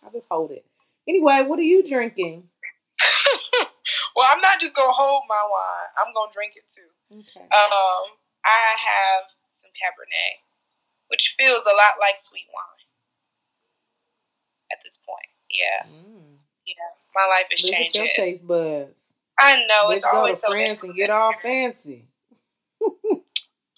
I 0.05 0.09
just 0.13 0.27
hold 0.29 0.51
it. 0.51 0.65
Anyway, 1.07 1.41
what 1.43 1.59
are 1.59 1.65
you 1.67 1.81
drinking? 1.83 2.47
well, 4.15 4.27
I'm 4.29 4.41
not 4.41 4.61
just 4.61 4.75
gonna 4.75 4.93
hold 4.93 5.23
my 5.27 5.43
wine. 5.49 5.89
I'm 5.99 6.13
gonna 6.13 6.31
drink 6.33 6.53
it 6.55 6.65
too. 6.69 6.89
Okay. 7.19 7.45
Um, 7.49 8.03
I 8.45 8.77
have 8.77 9.25
some 9.59 9.71
Cabernet, 9.75 10.45
which 11.09 11.35
feels 11.37 11.63
a 11.65 11.73
lot 11.75 11.97
like 11.99 12.15
sweet 12.23 12.47
wine 12.53 12.85
at 14.71 14.79
this 14.85 14.97
point. 15.01 15.33
Yeah, 15.49 15.89
Mm. 15.89 16.37
yeah. 16.65 16.93
My 17.15 17.25
life 17.25 17.47
is 17.51 17.63
Look 17.65 17.73
at 17.73 17.95
your 17.95 18.05
changing. 18.05 18.15
taste 18.15 18.45
buds. 18.47 19.01
I 19.39 19.63
know 19.65 19.87
Let's 19.87 20.03
it's 20.03 20.05
go 20.05 20.11
to 20.11 20.17
always 20.35 20.39
so 20.43 20.51
France 20.51 20.83
and 20.83 20.93
get 20.95 21.09
all 21.09 21.33
fancy. 21.33 22.05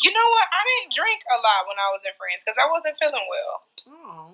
You 0.02 0.10
know 0.10 0.28
what? 0.34 0.48
I 0.50 0.62
didn't 0.66 0.98
drink 0.98 1.22
a 1.30 1.38
lot 1.38 1.70
when 1.70 1.78
I 1.78 1.94
was 1.94 2.02
in 2.02 2.14
France 2.18 2.42
because 2.42 2.58
I 2.58 2.66
wasn't 2.66 2.98
feeling 2.98 3.22
well. 3.30 3.56
Oh, 3.94 4.34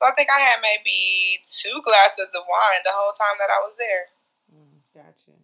So 0.00 0.08
I 0.08 0.16
think 0.16 0.32
I 0.32 0.40
had 0.40 0.64
maybe 0.64 1.44
two 1.44 1.76
glasses 1.84 2.32
of 2.32 2.48
wine 2.48 2.80
the 2.88 2.96
whole 2.96 3.12
time 3.12 3.36
that 3.36 3.52
I 3.52 3.60
was 3.60 3.76
there. 3.76 4.08
mm, 4.48 4.80
gotcha. 4.96 5.36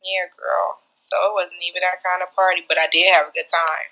Yeah, 0.00 0.32
girl. 0.32 0.80
So 1.04 1.20
it 1.28 1.36
wasn't 1.36 1.60
even 1.68 1.84
that 1.84 2.00
kind 2.00 2.24
of 2.24 2.32
party, 2.32 2.64
but 2.64 2.80
I 2.80 2.88
did 2.88 3.12
have 3.12 3.28
a 3.28 3.36
good 3.36 3.48
time. 3.52 3.88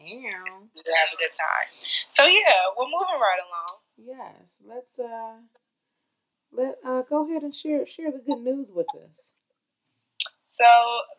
Damn. 0.00 0.72
Did 0.72 0.96
have 0.96 1.12
a 1.12 1.20
good 1.20 1.36
time. 1.36 1.68
So 2.16 2.24
yeah, 2.24 2.72
we're 2.72 2.88
moving 2.88 3.20
right 3.20 3.44
along. 3.44 3.72
Yes. 4.00 4.56
Let's 4.64 4.96
uh 4.96 5.44
let 6.56 6.80
uh 6.80 7.02
go 7.04 7.28
ahead 7.28 7.44
and 7.44 7.52
share 7.52 7.84
share 7.84 8.08
the 8.12 8.24
good 8.24 8.40
news 8.40 8.72
with 8.72 8.88
us. 8.96 9.28
So 10.58 10.66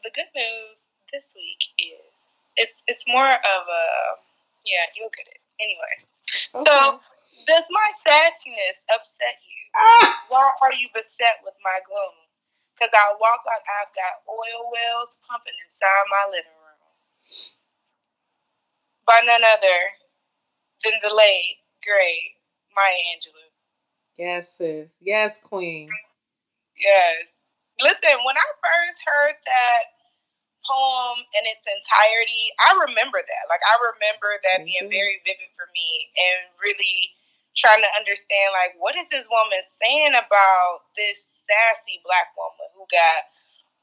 the 0.03 0.12
good 0.12 0.27
news 0.36 0.84
this 1.15 1.31
week 1.31 1.63
is 1.79 2.12
it's 2.60 2.84
it's 2.91 3.08
more 3.08 3.31
of 3.39 3.62
a 3.72 3.86
yeah 4.67 4.91
you'll 5.00 5.15
get 5.15 5.31
it 5.31 5.39
anyway. 5.63 5.96
Okay. 6.60 6.67
So 6.67 7.00
does 7.48 7.63
my 7.72 7.89
sadness 8.03 8.77
upset 8.91 9.39
you? 9.48 9.63
ah! 9.79 10.27
Why 10.27 10.43
are 10.60 10.75
you 10.75 10.91
beset 10.91 11.39
with 11.48 11.55
my 11.63 11.79
gloom? 11.88 12.19
Because 12.75 12.91
I 12.91 13.15
walk 13.15 13.48
like 13.48 13.63
I've 13.79 13.96
got 13.96 14.27
oil 14.27 14.67
wells 14.75 15.15
pumping 15.24 15.55
inside 15.72 16.05
my 16.12 16.27
living 16.36 16.60
room. 16.60 16.84
By 19.08 19.24
none 19.24 19.48
other 19.48 19.79
than 20.84 21.00
the 21.00 21.15
late, 21.15 21.63
great 21.79 22.36
Maya 22.75 23.15
Angelou. 23.15 23.48
Yes, 24.19 24.51
sis. 24.60 24.91
Yes, 25.00 25.39
queen. 25.41 25.88
Yes. 26.75 27.24
Listen, 27.79 28.19
when 28.27 28.36
I 28.36 28.48
first 28.59 29.00
heard 29.07 29.38
that 29.48 29.83
poem 30.67 31.24
in 31.33 31.43
its 31.48 31.63
entirety, 31.65 32.53
I 32.62 32.75
remember 32.91 33.24
that. 33.24 33.43
Like 33.50 33.63
I 33.63 33.75
remember 33.95 34.31
that 34.45 34.62
Me 34.62 34.75
being 34.75 34.91
very 34.91 35.17
vivid 35.25 35.50
for 35.55 35.65
me 35.74 36.12
and 36.13 36.51
really 36.59 37.15
trying 37.57 37.81
to 37.81 37.91
understand 37.98 38.55
like 38.55 38.77
what 38.77 38.95
is 38.95 39.09
this 39.09 39.27
woman 39.27 39.59
saying 39.81 40.15
about 40.15 40.88
this 40.95 41.43
sassy 41.43 42.00
black 42.05 42.31
woman 42.38 42.69
who 42.77 42.86
got 42.88 43.27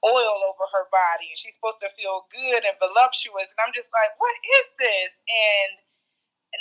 oil 0.07 0.39
over 0.47 0.65
her 0.71 0.87
body 0.95 1.35
and 1.35 1.39
she's 1.41 1.59
supposed 1.59 1.83
to 1.83 1.91
feel 1.99 2.31
good 2.31 2.63
and 2.63 2.79
voluptuous 2.79 3.51
and 3.51 3.61
I'm 3.65 3.75
just 3.75 3.91
like, 3.91 4.15
what 4.23 4.37
is 4.61 4.67
this? 4.79 5.11
And 5.27 5.73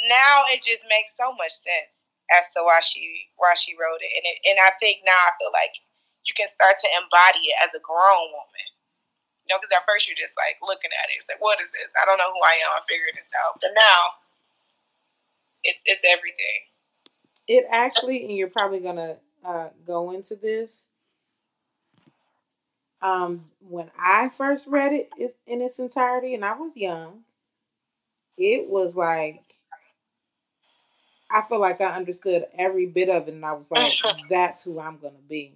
now 0.10 0.50
it 0.50 0.66
just 0.66 0.82
makes 0.90 1.14
so 1.16 1.32
much 1.38 1.54
sense 1.54 2.10
as 2.34 2.50
to 2.58 2.66
why 2.66 2.82
she 2.82 3.30
why 3.38 3.54
she 3.54 3.78
wrote 3.78 4.02
it. 4.02 4.12
And 4.12 4.26
it, 4.26 4.38
and 4.50 4.58
I 4.60 4.74
think 4.82 5.06
now 5.06 5.16
I 5.16 5.38
feel 5.38 5.54
like 5.54 5.78
you 6.26 6.34
can 6.34 6.50
start 6.54 6.82
to 6.82 6.90
embody 7.02 7.50
it 7.50 7.58
as 7.62 7.72
a 7.74 7.82
grown 7.82 8.30
woman. 8.34 8.68
You 9.46 9.54
know, 9.54 9.62
because 9.62 9.78
at 9.78 9.86
first 9.86 10.10
you're 10.10 10.18
just 10.18 10.34
like 10.34 10.58
looking 10.62 10.90
at 10.90 11.10
it. 11.14 11.22
It's 11.22 11.30
like, 11.30 11.42
what 11.42 11.62
is 11.62 11.70
this? 11.70 11.90
I 11.94 12.06
don't 12.10 12.18
know 12.18 12.34
who 12.34 12.42
I 12.42 12.58
am. 12.66 12.82
I'm 12.82 12.88
figuring 12.90 13.14
this 13.14 13.30
out. 13.46 13.62
But 13.62 13.78
now, 13.78 14.02
it's 15.62 15.78
it's 15.86 16.06
everything. 16.06 16.60
It 17.48 17.66
actually, 17.70 18.26
and 18.26 18.36
you're 18.36 18.50
probably 18.50 18.82
gonna 18.82 19.18
uh, 19.46 19.70
go 19.86 20.12
into 20.12 20.36
this. 20.36 20.84
Um, 23.02 23.52
when 23.62 23.92
I 24.00 24.30
first 24.30 24.66
read 24.66 24.94
it 24.94 25.14
in 25.46 25.62
its 25.62 25.78
entirety, 25.78 26.34
and 26.34 26.44
I 26.44 26.58
was 26.58 26.76
young, 26.76 27.22
it 28.36 28.68
was 28.68 28.96
like 28.96 29.46
I 31.30 31.42
feel 31.42 31.60
like 31.60 31.82
I 31.82 31.88
understood 31.88 32.46
every 32.58 32.86
bit 32.86 33.10
of 33.10 33.28
it, 33.28 33.34
and 33.34 33.46
I 33.46 33.54
was 33.54 33.70
like, 33.70 33.94
"That's 34.30 34.64
who 34.64 34.80
I'm 34.80 34.98
gonna 34.98 35.16
be. 35.28 35.54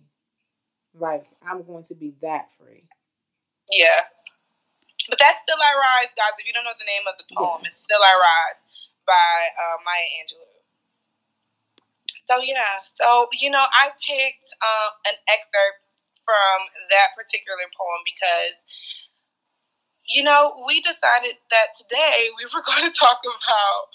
Like 0.99 1.25
I'm 1.45 1.63
going 1.63 1.83
to 1.85 1.95
be 1.95 2.13
that 2.21 2.51
free." 2.57 2.83
Yeah. 3.71 4.09
But 5.09 5.17
that's 5.17 5.41
Still 5.41 5.57
I 5.57 5.73
Rise, 5.73 6.13
guys. 6.13 6.37
If 6.37 6.45
you 6.45 6.53
don't 6.53 6.65
know 6.65 6.77
the 6.77 6.85
name 6.85 7.05
of 7.09 7.17
the 7.17 7.25
poem, 7.33 7.61
Yes. 7.65 7.73
it's 7.73 7.81
Still 7.85 8.01
I 8.03 8.13
Rise 8.13 8.59
by 9.07 9.49
uh, 9.57 9.77
Maya 9.81 10.05
Angelou. 10.21 10.59
So, 12.29 12.41
yeah. 12.45 12.85
So, 12.85 13.25
you 13.33 13.49
know, 13.49 13.65
I 13.73 13.89
picked 14.05 14.53
um, 14.61 14.91
an 15.09 15.17
excerpt 15.25 15.81
from 16.21 16.69
that 16.93 17.17
particular 17.17 17.57
poem 17.73 18.05
because, 18.05 18.53
you 20.05 20.21
know, 20.21 20.61
we 20.69 20.77
decided 20.85 21.41
that 21.49 21.73
today 21.73 22.29
we 22.37 22.45
were 22.53 22.61
going 22.69 22.85
to 22.85 22.93
talk 22.93 23.25
about 23.25 23.89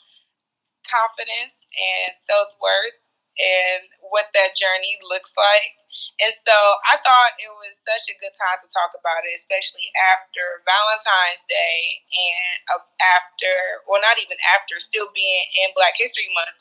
confidence 0.82 1.54
and 1.78 2.10
self 2.26 2.50
worth 2.58 2.98
and 3.38 3.86
what 4.02 4.34
that 4.34 4.58
journey 4.58 4.98
looks 5.06 5.30
like. 5.38 5.78
And 6.22 6.30
so 6.46 6.54
I 6.86 6.94
thought 7.02 7.34
it 7.42 7.50
was 7.50 7.74
such 7.82 8.06
a 8.06 8.18
good 8.22 8.34
time 8.38 8.62
to 8.62 8.70
talk 8.70 8.94
about 8.94 9.26
it, 9.26 9.34
especially 9.34 9.90
after 10.14 10.62
Valentine's 10.62 11.42
Day 11.50 12.06
and 12.06 12.78
after, 13.02 13.82
well, 13.90 13.98
not 13.98 14.22
even 14.22 14.38
after, 14.54 14.78
still 14.78 15.10
being 15.10 15.44
in 15.66 15.74
Black 15.74 15.98
History 15.98 16.30
Month, 16.30 16.54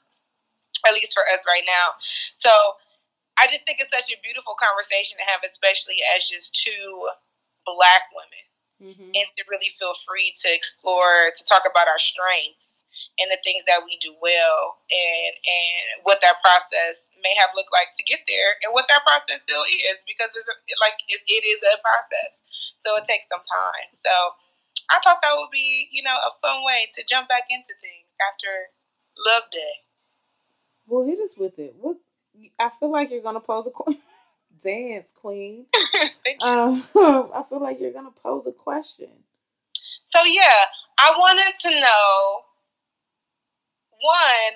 at 0.90 0.98
least 0.98 1.14
for 1.14 1.22
us 1.30 1.46
right 1.46 1.66
now. 1.70 1.94
So 2.34 2.50
I 3.38 3.46
just 3.46 3.62
think 3.70 3.78
it's 3.78 3.94
such 3.94 4.10
a 4.10 4.18
beautiful 4.26 4.58
conversation 4.58 5.22
to 5.22 5.26
have, 5.30 5.46
especially 5.46 6.02
as 6.18 6.26
just 6.26 6.58
two 6.58 7.10
Black 7.66 8.10
women 8.14 8.44
Mm-hmm. 8.84 9.16
and 9.16 9.28
to 9.40 9.48
really 9.48 9.72
feel 9.80 9.96
free 10.04 10.36
to 10.44 10.54
explore, 10.54 11.32
to 11.38 11.44
talk 11.48 11.64
about 11.64 11.88
our 11.88 12.00
strengths 12.04 12.83
and 13.22 13.30
the 13.30 13.38
things 13.46 13.64
that 13.70 13.86
we 13.86 13.98
do 14.02 14.14
well, 14.22 14.82
and 14.90 15.34
and 15.38 15.86
what 16.06 16.22
that 16.26 16.42
process 16.42 17.10
may 17.22 17.34
have 17.38 17.54
looked 17.54 17.74
like 17.74 17.94
to 17.98 18.04
get 18.06 18.26
there, 18.26 18.58
and 18.66 18.74
what 18.74 18.90
that 18.90 19.06
process 19.06 19.42
still 19.46 19.64
is, 19.66 20.02
because 20.10 20.34
it's 20.34 20.50
a, 20.50 20.56
like 20.82 20.98
it, 21.10 21.22
it 21.30 21.44
is 21.46 21.62
a 21.62 21.78
process, 21.84 22.34
so 22.86 22.98
it 22.98 23.06
takes 23.06 23.30
some 23.30 23.44
time. 23.44 23.90
So 24.02 24.14
I 24.90 25.00
thought 25.04 25.22
that 25.22 25.38
would 25.38 25.52
be, 25.52 25.90
you 25.92 26.04
know, 26.04 26.16
a 26.16 26.32
fun 26.42 26.64
way 26.66 26.90
to 26.96 27.02
jump 27.10 27.30
back 27.30 27.46
into 27.50 27.74
things 27.82 28.10
after 28.22 28.52
Love 29.30 29.48
Day. 29.52 29.76
Well, 30.88 31.06
hit 31.06 31.20
us 31.20 31.38
with 31.38 31.60
it. 31.60 31.76
What 31.80 31.98
I 32.60 32.70
feel 32.80 32.92
like 32.92 33.12
you're 33.12 33.22
gonna 33.22 33.40
pose 33.40 33.68
a 33.68 33.72
qu- 33.72 33.98
dance, 34.64 35.12
queen. 35.16 35.66
Thank 36.26 36.42
you. 36.42 36.48
Um, 36.48 36.84
I 37.34 37.44
feel 37.50 37.62
like 37.62 37.80
you're 37.80 37.94
gonna 37.94 38.12
pose 38.12 38.46
a 38.48 38.52
question. 38.52 39.10
So 40.06 40.24
yeah, 40.26 40.66
I 41.00 41.12
wanted 41.18 41.54
to 41.62 41.80
know 41.80 42.42
one, 44.04 44.56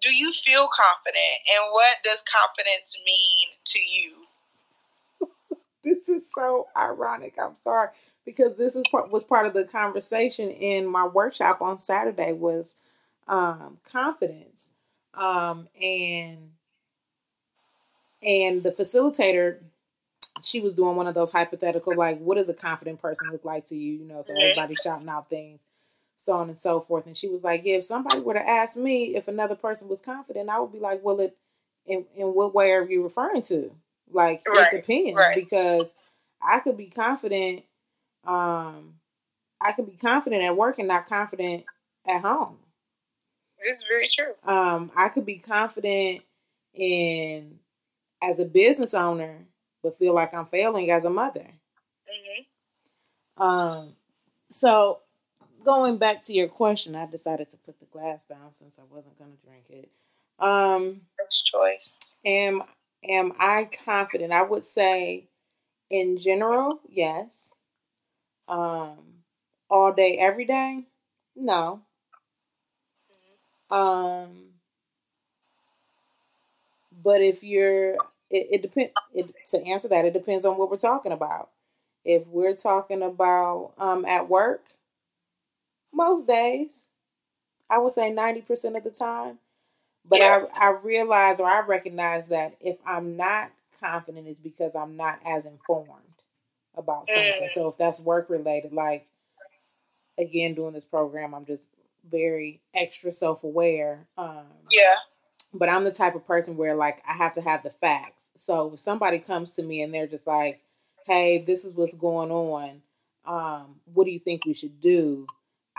do 0.00 0.10
you 0.14 0.32
feel 0.32 0.68
confident 0.68 1.38
and 1.48 1.72
what 1.72 1.96
does 2.02 2.20
confidence 2.26 2.96
mean 3.04 3.48
to 3.66 3.80
you? 3.80 4.26
This 5.82 6.08
is 6.10 6.24
so 6.34 6.66
ironic. 6.76 7.34
I'm 7.40 7.56
sorry 7.56 7.88
because 8.26 8.56
this 8.56 8.76
is 8.76 8.84
part 8.90 9.10
was 9.10 9.24
part 9.24 9.46
of 9.46 9.54
the 9.54 9.64
conversation 9.64 10.50
in 10.50 10.86
my 10.86 11.06
workshop 11.06 11.62
on 11.62 11.78
Saturday 11.78 12.32
was 12.34 12.76
um, 13.28 13.78
confidence, 13.84 14.64
um, 15.14 15.68
and 15.82 16.50
and 18.22 18.62
the 18.62 18.70
facilitator 18.72 19.58
she 20.42 20.60
was 20.60 20.74
doing 20.74 20.96
one 20.96 21.06
of 21.06 21.14
those 21.14 21.30
hypothetical 21.32 21.94
like 21.94 22.18
what 22.20 22.36
does 22.38 22.48
a 22.48 22.54
confident 22.54 23.00
person 23.00 23.30
look 23.30 23.44
like 23.44 23.64
to 23.66 23.76
you 23.76 23.94
you 23.94 24.04
know 24.06 24.22
so 24.22 24.34
Mhm. 24.34 24.38
everybody 24.38 24.74
shouting 24.74 25.08
out 25.08 25.28
things 25.30 25.62
so 26.20 26.32
on 26.34 26.48
and 26.50 26.58
so 26.58 26.80
forth 26.80 27.06
and 27.06 27.16
she 27.16 27.28
was 27.28 27.42
like 27.42 27.62
yeah 27.64 27.76
if 27.76 27.84
somebody 27.84 28.20
were 28.20 28.34
to 28.34 28.48
ask 28.48 28.76
me 28.76 29.16
if 29.16 29.26
another 29.28 29.56
person 29.56 29.88
was 29.88 30.00
confident 30.00 30.50
i 30.50 30.60
would 30.60 30.72
be 30.72 30.78
like 30.78 31.00
well 31.02 31.18
it 31.20 31.36
in, 31.86 32.04
in 32.16 32.26
what 32.28 32.54
way 32.54 32.72
are 32.72 32.84
you 32.84 33.02
referring 33.02 33.42
to 33.42 33.74
like 34.12 34.42
Right, 34.48 34.72
it 34.72 34.86
depends 34.86 35.16
right. 35.16 35.34
because 35.34 35.94
i 36.42 36.60
could 36.60 36.76
be 36.76 36.86
confident 36.88 37.64
um 38.26 38.94
i 39.60 39.72
could 39.72 39.86
be 39.86 39.96
confident 39.96 40.42
at 40.42 40.56
work 40.56 40.78
and 40.78 40.88
not 40.88 41.06
confident 41.08 41.64
at 42.06 42.20
home 42.20 42.58
This 43.64 43.78
is 43.78 43.84
very 43.88 44.08
true. 44.08 44.34
um, 44.44 44.90
I 44.96 45.08
could 45.08 45.26
be 45.26 45.38
confident 45.38 46.22
in 46.74 47.58
as 48.22 48.38
a 48.38 48.44
business 48.44 48.94
owner, 48.94 49.46
but 49.82 49.98
feel 49.98 50.14
like 50.14 50.34
I'm 50.34 50.46
failing 50.46 50.90
as 50.90 51.04
a 51.04 51.10
mother. 51.10 51.46
hmm 52.06 53.42
Um, 53.42 53.96
so 54.50 55.00
going 55.64 55.98
back 55.98 56.22
to 56.24 56.32
your 56.32 56.48
question, 56.48 56.94
I 56.96 57.06
decided 57.06 57.50
to 57.50 57.56
put 57.58 57.78
the 57.80 57.86
glass 57.86 58.24
down 58.24 58.52
since 58.52 58.76
I 58.78 58.82
wasn't 58.92 59.18
going 59.18 59.32
to 59.32 59.46
drink 59.46 59.64
it. 59.70 59.90
Um, 60.38 61.02
First 61.18 61.46
choice. 61.46 61.98
Am 62.24 62.62
am 63.08 63.32
I 63.38 63.68
confident? 63.84 64.32
I 64.32 64.42
would 64.42 64.62
say, 64.64 65.28
in 65.90 66.18
general, 66.18 66.80
yes. 66.88 67.52
Um, 68.48 68.98
all 69.70 69.92
day, 69.92 70.16
every 70.18 70.44
day, 70.44 70.84
no. 71.36 71.82
Um, 73.70 74.50
but 77.02 77.20
if 77.20 77.42
you're, 77.42 77.92
it, 78.30 78.46
it 78.50 78.62
depends. 78.62 78.92
It, 79.14 79.32
to 79.50 79.64
answer 79.66 79.88
that, 79.88 80.04
it 80.04 80.12
depends 80.12 80.44
on 80.44 80.56
what 80.56 80.70
we're 80.70 80.76
talking 80.76 81.12
about. 81.12 81.50
If 82.04 82.26
we're 82.26 82.56
talking 82.56 83.02
about 83.02 83.72
um, 83.78 84.04
at 84.06 84.28
work, 84.28 84.62
most 85.92 86.26
days, 86.26 86.86
I 87.68 87.78
would 87.78 87.92
say 87.92 88.10
90% 88.10 88.76
of 88.76 88.84
the 88.84 88.90
time. 88.90 89.38
But 90.08 90.20
yeah. 90.20 90.44
I, 90.54 90.68
I 90.68 90.70
realize 90.82 91.40
or 91.40 91.48
I 91.48 91.60
recognize 91.60 92.28
that 92.28 92.56
if 92.60 92.78
I'm 92.86 93.16
not 93.16 93.50
confident, 93.80 94.26
it's 94.26 94.40
because 94.40 94.74
I'm 94.74 94.96
not 94.96 95.20
as 95.24 95.44
informed 95.44 96.00
about 96.76 97.06
something. 97.06 97.42
Mm. 97.42 97.50
So 97.52 97.68
if 97.68 97.76
that's 97.76 98.00
work 98.00 98.30
related, 98.30 98.72
like 98.72 99.06
again, 100.18 100.54
doing 100.54 100.72
this 100.72 100.84
program, 100.84 101.34
I'm 101.34 101.44
just 101.44 101.64
very 102.08 102.60
extra 102.74 103.12
self 103.12 103.44
aware. 103.44 104.06
Um, 104.16 104.46
yeah. 104.70 104.94
But 105.52 105.68
I'm 105.68 105.84
the 105.84 105.92
type 105.92 106.14
of 106.14 106.26
person 106.26 106.56
where 106.56 106.74
like 106.74 107.02
I 107.08 107.14
have 107.14 107.34
to 107.34 107.40
have 107.40 107.62
the 107.62 107.70
facts. 107.70 108.24
So 108.36 108.72
if 108.74 108.80
somebody 108.80 109.18
comes 109.18 109.50
to 109.52 109.62
me 109.62 109.82
and 109.82 109.92
they're 109.92 110.06
just 110.06 110.26
like, 110.26 110.60
"Hey, 111.06 111.38
this 111.38 111.64
is 111.64 111.74
what's 111.74 111.94
going 111.94 112.30
on. 112.30 112.82
Um, 113.26 113.80
what 113.92 114.04
do 114.04 114.12
you 114.12 114.20
think 114.20 114.44
we 114.44 114.54
should 114.54 114.80
do?" 114.80 115.26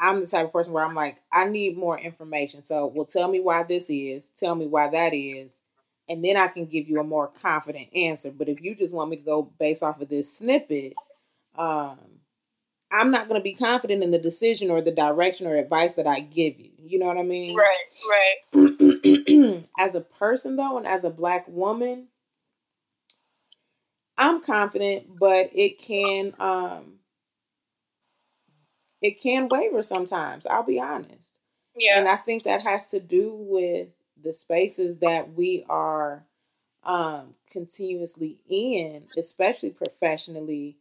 I'm 0.01 0.20
the 0.20 0.27
type 0.27 0.48
of 0.48 0.51
person 0.51 0.74
where 0.74 0.84
I'm 0.84 0.96
like, 0.96 1.22
I 1.31 1.46
need 1.46 1.77
more 1.77 1.98
information. 1.98 2.63
So, 2.63 2.88
well, 2.88 3.05
tell 3.05 3.27
me 3.27 3.39
why 3.39 3.62
this 3.63 3.86
is, 3.88 4.27
tell 4.36 4.55
me 4.55 4.65
why 4.65 4.89
that 4.89 5.13
is, 5.13 5.51
and 6.10 6.25
then 6.25 6.38
I 6.38 6.48
can 6.48 6.65
give 6.65 6.89
you 6.89 7.00
a 7.00 7.03
more 7.03 7.27
confident 7.27 7.88
answer. 7.96 8.31
But 8.31 8.50
if 8.50 8.62
you 8.62 8.75
just 8.75 8.93
want 8.93 9.12
me 9.12 9.17
to 9.17 9.22
go 9.22 9.43
based 9.60 9.84
off 9.84 10.01
of 10.01 10.10
this 10.10 10.36
snippet, 10.36 10.96
um, 11.55 12.00
I'm 12.91 13.12
not 13.12 13.29
going 13.29 13.39
to 13.39 13.43
be 13.43 13.53
confident 13.53 14.03
in 14.03 14.10
the 14.10 14.20
decision 14.20 14.72
or 14.72 14.81
the 14.81 14.91
direction 14.91 15.46
or 15.46 15.55
advice 15.55 15.93
that 15.93 16.08
I 16.08 16.20
give 16.20 16.60
you. 16.60 16.72
You 16.79 16.98
know 16.98 17.05
what 17.05 17.17
I 17.17 17.24
mean? 17.24 17.55
Right, 17.55 17.77
right. 18.53 19.65
as 19.79 19.93
a 19.93 20.01
person, 20.01 20.55
though, 20.55 20.77
and 20.77 20.88
as 20.88 21.03
a 21.03 21.12
black 21.12 21.48
woman, 21.48 22.08
I'm 24.17 24.41
confident, 24.41 25.20
but 25.20 25.51
it 25.53 25.77
can 25.77 26.34
um, 26.39 26.96
it 29.01 29.20
can 29.22 29.50
waver 29.50 29.84
sometimes. 29.84 30.46
I'll 30.46 30.63
be 30.63 30.79
honest. 30.79 31.29
Yeah. 31.75 31.98
And 31.98 32.08
I 32.08 32.17
think 32.17 32.43
that 32.43 32.62
has 32.62 32.88
to 32.88 33.00
do 33.00 33.34
with 33.36 33.88
the 34.22 34.34
spaces 34.34 34.98
that 34.98 35.34
we 35.34 35.65
are 35.70 36.24
um, 36.84 37.36
continuously 37.50 38.39
in, 38.48 39.03
especially 39.17 39.72
professionally, 39.72 40.77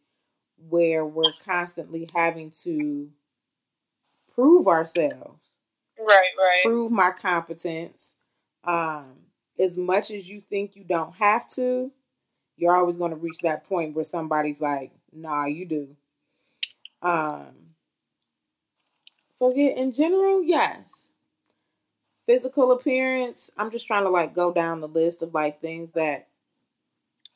where 0.69 1.07
we're 1.07 1.33
constantly 1.45 2.09
having 2.15 2.51
to 2.63 3.09
prove 4.35 4.67
ourselves. 4.69 5.59
Right, 5.99 6.31
right. 6.39 6.61
Prove 6.65 6.93
my 6.93 7.11
competence. 7.11 8.15
Um, 8.65 9.13
as 9.59 9.77
much 9.77 10.11
as 10.11 10.29
you 10.29 10.41
think 10.41 10.77
you 10.77 10.85
don't 10.85 11.15
have 11.17 11.49
to, 11.51 11.91
you're 12.57 12.75
always 12.75 12.97
going 12.97 13.11
to 13.11 13.17
reach 13.17 13.39
that 13.43 13.67
point 13.67 13.95
where 13.95 14.05
somebody's 14.05 14.61
like, 14.61 14.93
"Nah, 15.13 15.47
you 15.47 15.65
do." 15.67 15.97
Um, 17.03 17.70
so 19.41 19.51
yeah, 19.57 19.71
in 19.71 19.91
general, 19.93 20.43
yes. 20.45 21.09
Physical 22.27 22.73
appearance, 22.73 23.51
I'm 23.57 23.71
just 23.71 23.87
trying 23.87 24.05
to 24.05 24.11
like 24.11 24.35
go 24.35 24.53
down 24.53 24.81
the 24.81 24.87
list 24.87 25.23
of 25.23 25.33
like 25.33 25.63
things 25.63 25.93
that 25.93 26.29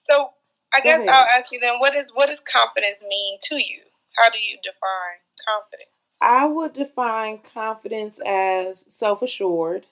So 0.09 0.33
I 0.75 0.83
guess 0.83 0.99
ahead. 1.01 1.09
I'll 1.09 1.27
ask 1.39 1.51
you 1.51 1.61
then 1.61 1.79
what 1.79 1.95
is 1.97 2.09
what 2.13 2.27
does 2.27 2.41
confidence 2.41 2.99
mean 3.09 3.39
to 3.45 3.55
you? 3.57 3.81
How 4.17 4.29
do 4.29 4.39
you 4.39 4.59
define 4.63 5.19
confidence? 5.49 5.89
I 6.21 6.45
would 6.45 6.75
define 6.75 7.39
confidence 7.39 8.21
as 8.27 8.85
self 8.89 9.23
assured, 9.23 9.87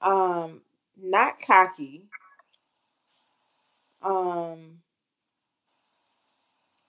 um, 0.00 0.60
not 0.96 1.42
cocky, 1.42 2.04
um, 4.02 4.82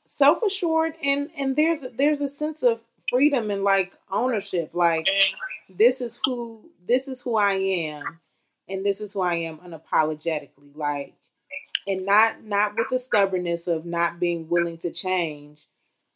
self 0.05 0.43
assured, 0.43 0.93
and 1.03 1.31
and 1.35 1.55
there's 1.55 1.79
there's 1.97 2.21
a 2.21 2.27
sense 2.27 2.61
of 2.61 2.81
freedom 3.09 3.51
and 3.51 3.63
like 3.63 3.95
ownership. 4.11 4.71
Like 4.73 5.07
this 5.69 6.01
is 6.01 6.19
who 6.25 6.69
this 6.87 7.07
is 7.07 7.21
who 7.21 7.35
I 7.35 7.53
am, 7.53 8.19
and 8.67 8.85
this 8.85 9.01
is 9.01 9.13
who 9.13 9.21
I 9.21 9.35
am 9.35 9.57
unapologetically. 9.59 10.75
Like, 10.75 11.13
and 11.87 12.05
not 12.05 12.43
not 12.43 12.75
with 12.77 12.87
the 12.89 12.99
stubbornness 12.99 13.67
of 13.67 13.85
not 13.85 14.19
being 14.19 14.49
willing 14.49 14.77
to 14.79 14.91
change. 14.91 15.61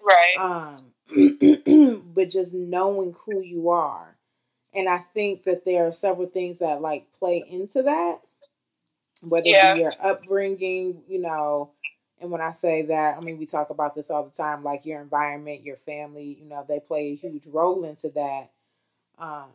Right. 0.02 0.36
Um, 0.40 0.94
but 2.14 2.30
just 2.30 2.54
knowing 2.54 3.16
who 3.26 3.42
you 3.42 3.70
are. 3.70 4.16
And 4.74 4.88
I 4.88 5.00
think 5.14 5.44
that 5.44 5.66
there 5.66 5.88
are 5.88 5.92
several 5.92 6.28
things 6.28 6.60
that 6.60 6.82
like 6.82 7.12
play 7.18 7.44
into 7.50 7.84
that. 7.84 8.20
Whether 9.22 9.50
yeah. 9.50 9.72
it 9.72 9.76
be 9.76 9.82
your 9.82 9.94
upbringing, 10.02 11.02
you 11.08 11.20
know, 11.20 11.72
and 12.20 12.32
when 12.32 12.42
I 12.42 12.52
say 12.52 12.84
that, 12.84 13.18
I 13.18 13.22
mean, 13.22 13.38
we 13.38 13.46
talk 13.46 13.70
about 13.70 13.96
this 13.96 14.10
all 14.10 14.24
the 14.24 14.32
time 14.32 14.64
like 14.64 14.86
your 14.86 15.02
environment, 15.02 15.64
your 15.64 15.78
family, 15.78 16.38
you 16.40 16.46
know, 16.46 16.66
they 16.68 16.80
play 16.80 17.12
a 17.12 17.16
huge 17.16 17.46
role 17.46 17.84
into 17.84 18.10
that. 18.10 18.50
Um, 19.20 19.50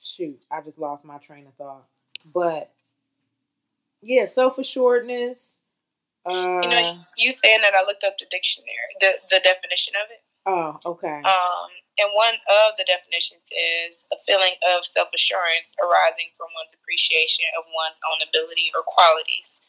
shoot, 0.00 0.40
I 0.50 0.60
just 0.62 0.78
lost 0.78 1.04
my 1.04 1.18
train 1.18 1.46
of 1.46 1.54
thought. 1.54 1.86
But 2.24 2.72
yeah, 4.02 4.24
self 4.24 4.58
assuredness. 4.58 5.58
Uh, 6.26 6.60
you 6.62 6.68
know, 6.68 6.92
you 7.16 7.32
saying 7.32 7.60
that 7.62 7.74
I 7.74 7.84
looked 7.86 8.04
up 8.04 8.14
the 8.18 8.26
dictionary, 8.30 8.68
the, 9.00 9.12
the 9.30 9.40
definition 9.42 9.94
of 10.04 10.10
it. 10.10 10.22
Oh, 10.46 10.90
okay. 10.92 11.22
Um, 11.24 11.70
and 12.00 12.10
one 12.16 12.40
of 12.48 12.80
the 12.80 12.88
definitions 12.88 13.44
is 13.52 14.08
a 14.08 14.16
feeling 14.24 14.56
of 14.64 14.88
self 14.88 15.12
assurance 15.12 15.76
arising 15.76 16.32
from 16.40 16.48
one's 16.56 16.72
appreciation 16.72 17.44
of 17.60 17.68
one's 17.68 18.00
own 18.08 18.24
ability 18.24 18.72
or 18.72 18.80
qualities. 18.82 19.60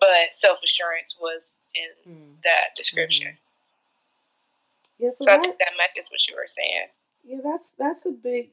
But 0.00 0.32
self 0.32 0.58
assurance 0.64 1.14
was 1.20 1.56
in 1.76 1.92
mm. 2.08 2.42
that 2.42 2.72
description. 2.74 3.36
Mm-hmm. 3.36 5.04
Yeah, 5.04 5.10
so, 5.20 5.28
so 5.28 5.30
I 5.30 5.38
think 5.38 5.58
that 5.58 5.76
matches 5.76 6.08
what 6.10 6.24
you 6.26 6.34
were 6.34 6.48
saying. 6.48 6.88
Yeah, 7.24 7.38
that's 7.44 7.68
that's 7.78 8.06
a 8.06 8.12
big 8.12 8.50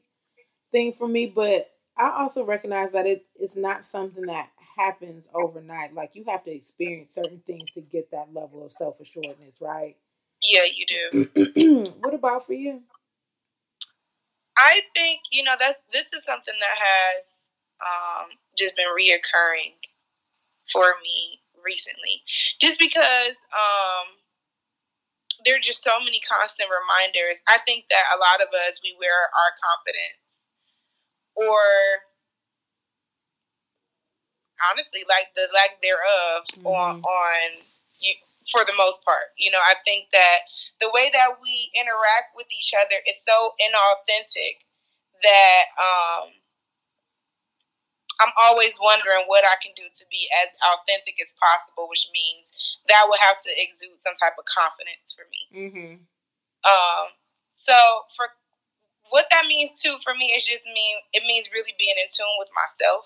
thing 0.70 0.92
for 0.92 1.08
me, 1.08 1.26
but 1.26 1.72
I 1.96 2.10
also 2.20 2.44
recognize 2.44 2.92
that 2.92 3.06
it 3.06 3.24
is 3.40 3.56
not 3.56 3.84
something 3.84 4.26
that 4.26 4.50
happens 4.76 5.26
overnight. 5.34 5.94
Like 5.94 6.10
you 6.14 6.24
have 6.28 6.44
to 6.44 6.50
experience 6.50 7.14
certain 7.14 7.42
things 7.46 7.70
to 7.72 7.80
get 7.80 8.10
that 8.10 8.28
level 8.32 8.64
of 8.64 8.72
self 8.72 9.00
assuredness, 9.00 9.60
right? 9.60 9.96
Yeah, 10.42 10.62
you 10.74 10.86
do. 10.86 11.84
what 12.00 12.14
about 12.14 12.46
for 12.46 12.54
you? 12.54 12.82
I 14.56 14.82
think 14.94 15.20
you 15.30 15.42
know 15.42 15.54
that's 15.58 15.78
this 15.92 16.06
is 16.12 16.24
something 16.24 16.54
that 16.60 16.76
has 16.76 17.24
um, 17.80 18.36
just 18.56 18.76
been 18.76 18.90
reoccurring 18.92 19.76
for 20.72 20.94
me 21.02 21.40
recently, 21.64 22.22
just 22.60 22.78
because 22.78 23.36
um, 23.52 24.18
there 25.44 25.56
are 25.56 25.62
just 25.62 25.82
so 25.82 25.98
many 25.98 26.20
constant 26.20 26.68
reminders. 26.68 27.40
I 27.48 27.58
think 27.64 27.86
that 27.90 28.12
a 28.14 28.18
lot 28.18 28.40
of 28.40 28.48
us 28.68 28.80
we 28.82 28.94
wear 28.98 29.30
our 29.32 29.52
confidence, 29.58 30.22
or 31.34 32.06
honestly, 34.70 35.02
like 35.08 35.34
the 35.34 35.48
lack 35.54 35.80
thereof, 35.82 36.46
mm-hmm. 36.54 36.66
on 36.66 37.00
on 37.02 37.48
you, 37.98 38.14
for 38.52 38.62
the 38.68 38.76
most 38.76 39.00
part. 39.02 39.32
You 39.40 39.50
know, 39.50 39.62
I 39.64 39.80
think 39.82 40.12
that 40.12 40.46
the 40.78 40.92
way 40.92 41.08
that 41.08 41.40
we 41.40 41.72
interact 41.74 42.36
with 42.36 42.46
each 42.52 42.76
other 42.76 43.00
is 43.08 43.16
so 43.24 43.56
inauthentic 43.56 44.62
that 45.24 45.64
um, 45.80 46.28
I'm 48.20 48.34
always 48.36 48.76
wondering 48.76 49.24
what 49.26 49.48
I 49.48 49.56
can 49.64 49.72
do 49.74 49.88
to 49.88 50.04
be 50.12 50.28
as 50.44 50.52
authentic 50.60 51.16
as 51.18 51.32
possible, 51.40 51.88
which 51.88 52.06
means 52.12 52.52
that 52.92 53.08
would 53.08 53.22
have 53.24 53.40
to 53.48 53.50
exude 53.56 53.98
some 54.04 54.14
type 54.20 54.36
of 54.36 54.44
confidence 54.44 55.10
for 55.10 55.24
me. 55.32 55.42
Mm-hmm. 55.50 55.92
Um, 56.62 57.06
so 57.54 57.74
for 58.14 58.30
what 59.10 59.26
that 59.30 59.46
means 59.46 59.78
too 59.78 59.98
for 60.02 60.14
me 60.14 60.32
is 60.32 60.42
just 60.42 60.64
mean 60.64 60.96
it 61.12 61.22
means 61.28 61.52
really 61.52 61.76
being 61.78 61.94
in 62.00 62.08
tune 62.08 62.32
with 62.40 62.48
myself 62.56 63.04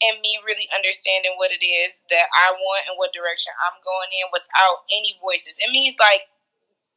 and 0.00 0.20
me 0.24 0.40
really 0.44 0.68
understanding 0.72 1.36
what 1.36 1.52
it 1.52 1.60
is 1.60 2.00
that 2.08 2.28
I 2.32 2.56
want 2.56 2.88
and 2.88 2.96
what 2.96 3.12
direction 3.12 3.52
I'm 3.60 3.76
going 3.84 4.10
in 4.16 4.32
without 4.32 4.88
any 4.88 5.20
voices. 5.20 5.60
It 5.60 5.68
means 5.68 5.96
like 6.00 6.24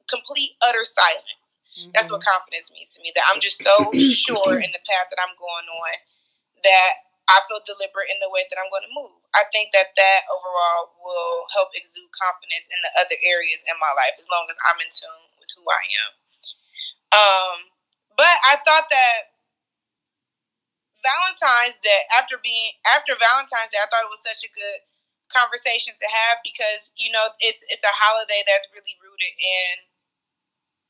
complete 0.08 0.56
utter 0.64 0.88
silence. 0.88 1.44
Mm-hmm. 1.76 1.92
That's 1.96 2.08
what 2.08 2.24
mm-hmm. 2.24 2.32
confidence 2.32 2.72
means 2.72 2.92
to 2.96 3.04
me. 3.04 3.12
That 3.16 3.28
I'm 3.28 3.44
just 3.44 3.60
so 3.60 3.92
sure 4.26 4.56
in 4.60 4.72
the 4.72 4.84
path 4.88 5.12
that 5.12 5.20
I'm 5.20 5.36
going 5.36 5.68
on 5.68 5.96
that 6.64 7.04
I 7.28 7.44
feel 7.48 7.64
deliberate 7.64 8.12
in 8.12 8.20
the 8.20 8.32
way 8.32 8.48
that 8.48 8.60
I'm 8.60 8.72
going 8.72 8.84
to 8.88 8.94
move. 8.96 9.16
I 9.36 9.48
think 9.52 9.72
that 9.72 9.96
that 9.96 10.22
overall 10.28 10.96
will 11.00 11.48
help 11.56 11.72
exude 11.76 12.12
confidence 12.12 12.68
in 12.72 12.80
the 12.84 12.92
other 13.00 13.18
areas 13.24 13.64
in 13.68 13.76
my 13.80 13.92
life 13.96 14.16
as 14.20 14.28
long 14.28 14.48
as 14.52 14.60
I'm 14.64 14.80
in 14.84 14.92
tune 14.92 15.28
with 15.40 15.52
who 15.56 15.64
I 15.68 15.84
am. 16.04 16.12
Um, 17.14 17.58
but 18.20 18.36
I 18.48 18.60
thought 18.62 18.92
that 18.92 19.33
Valentine's 21.04 21.78
Day, 21.84 22.08
after 22.16 22.40
being 22.40 22.74
after 22.88 23.14
Valentine's 23.20 23.70
Day, 23.70 23.84
I 23.84 23.88
thought 23.92 24.08
it 24.08 24.14
was 24.14 24.24
such 24.24 24.48
a 24.48 24.52
good 24.56 24.80
conversation 25.32 25.98
to 25.98 26.08
have 26.08 26.40
because 26.46 26.94
you 26.96 27.12
know 27.12 27.34
it's 27.44 27.62
it's 27.68 27.84
a 27.84 27.94
holiday 27.94 28.42
that's 28.48 28.70
really 28.72 28.96
rooted 29.04 29.36
in 29.36 29.74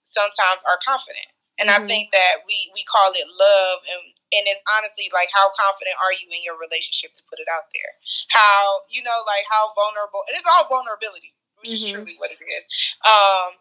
sometimes 0.05 0.61
our 0.69 0.77
confidence. 0.85 1.33
And 1.57 1.69
mm-hmm. 1.69 1.85
I 1.85 1.89
think 1.89 2.13
that 2.13 2.45
we 2.45 2.69
we 2.73 2.85
call 2.85 3.13
it 3.13 3.25
love 3.25 3.81
and 3.89 4.03
and 4.33 4.43
it's 4.49 4.61
honestly 4.69 5.09
like 5.13 5.29
how 5.33 5.49
confident 5.53 5.97
are 6.01 6.13
you 6.13 6.29
in 6.29 6.45
your 6.45 6.57
relationship 6.57 7.13
to 7.17 7.23
put 7.25 7.41
it 7.41 7.49
out 7.49 7.69
there? 7.73 7.91
How 8.29 8.85
you 8.89 9.01
know 9.01 9.25
like 9.25 9.45
how 9.49 9.73
vulnerable 9.73 10.25
it 10.29 10.37
is 10.37 10.45
all 10.45 10.69
vulnerability, 10.69 11.33
which 11.61 11.73
mm-hmm. 11.73 11.89
is 11.89 11.93
truly 11.93 12.15
what 12.21 12.33
it 12.33 12.41
is. 12.41 12.63
Um 13.05 13.57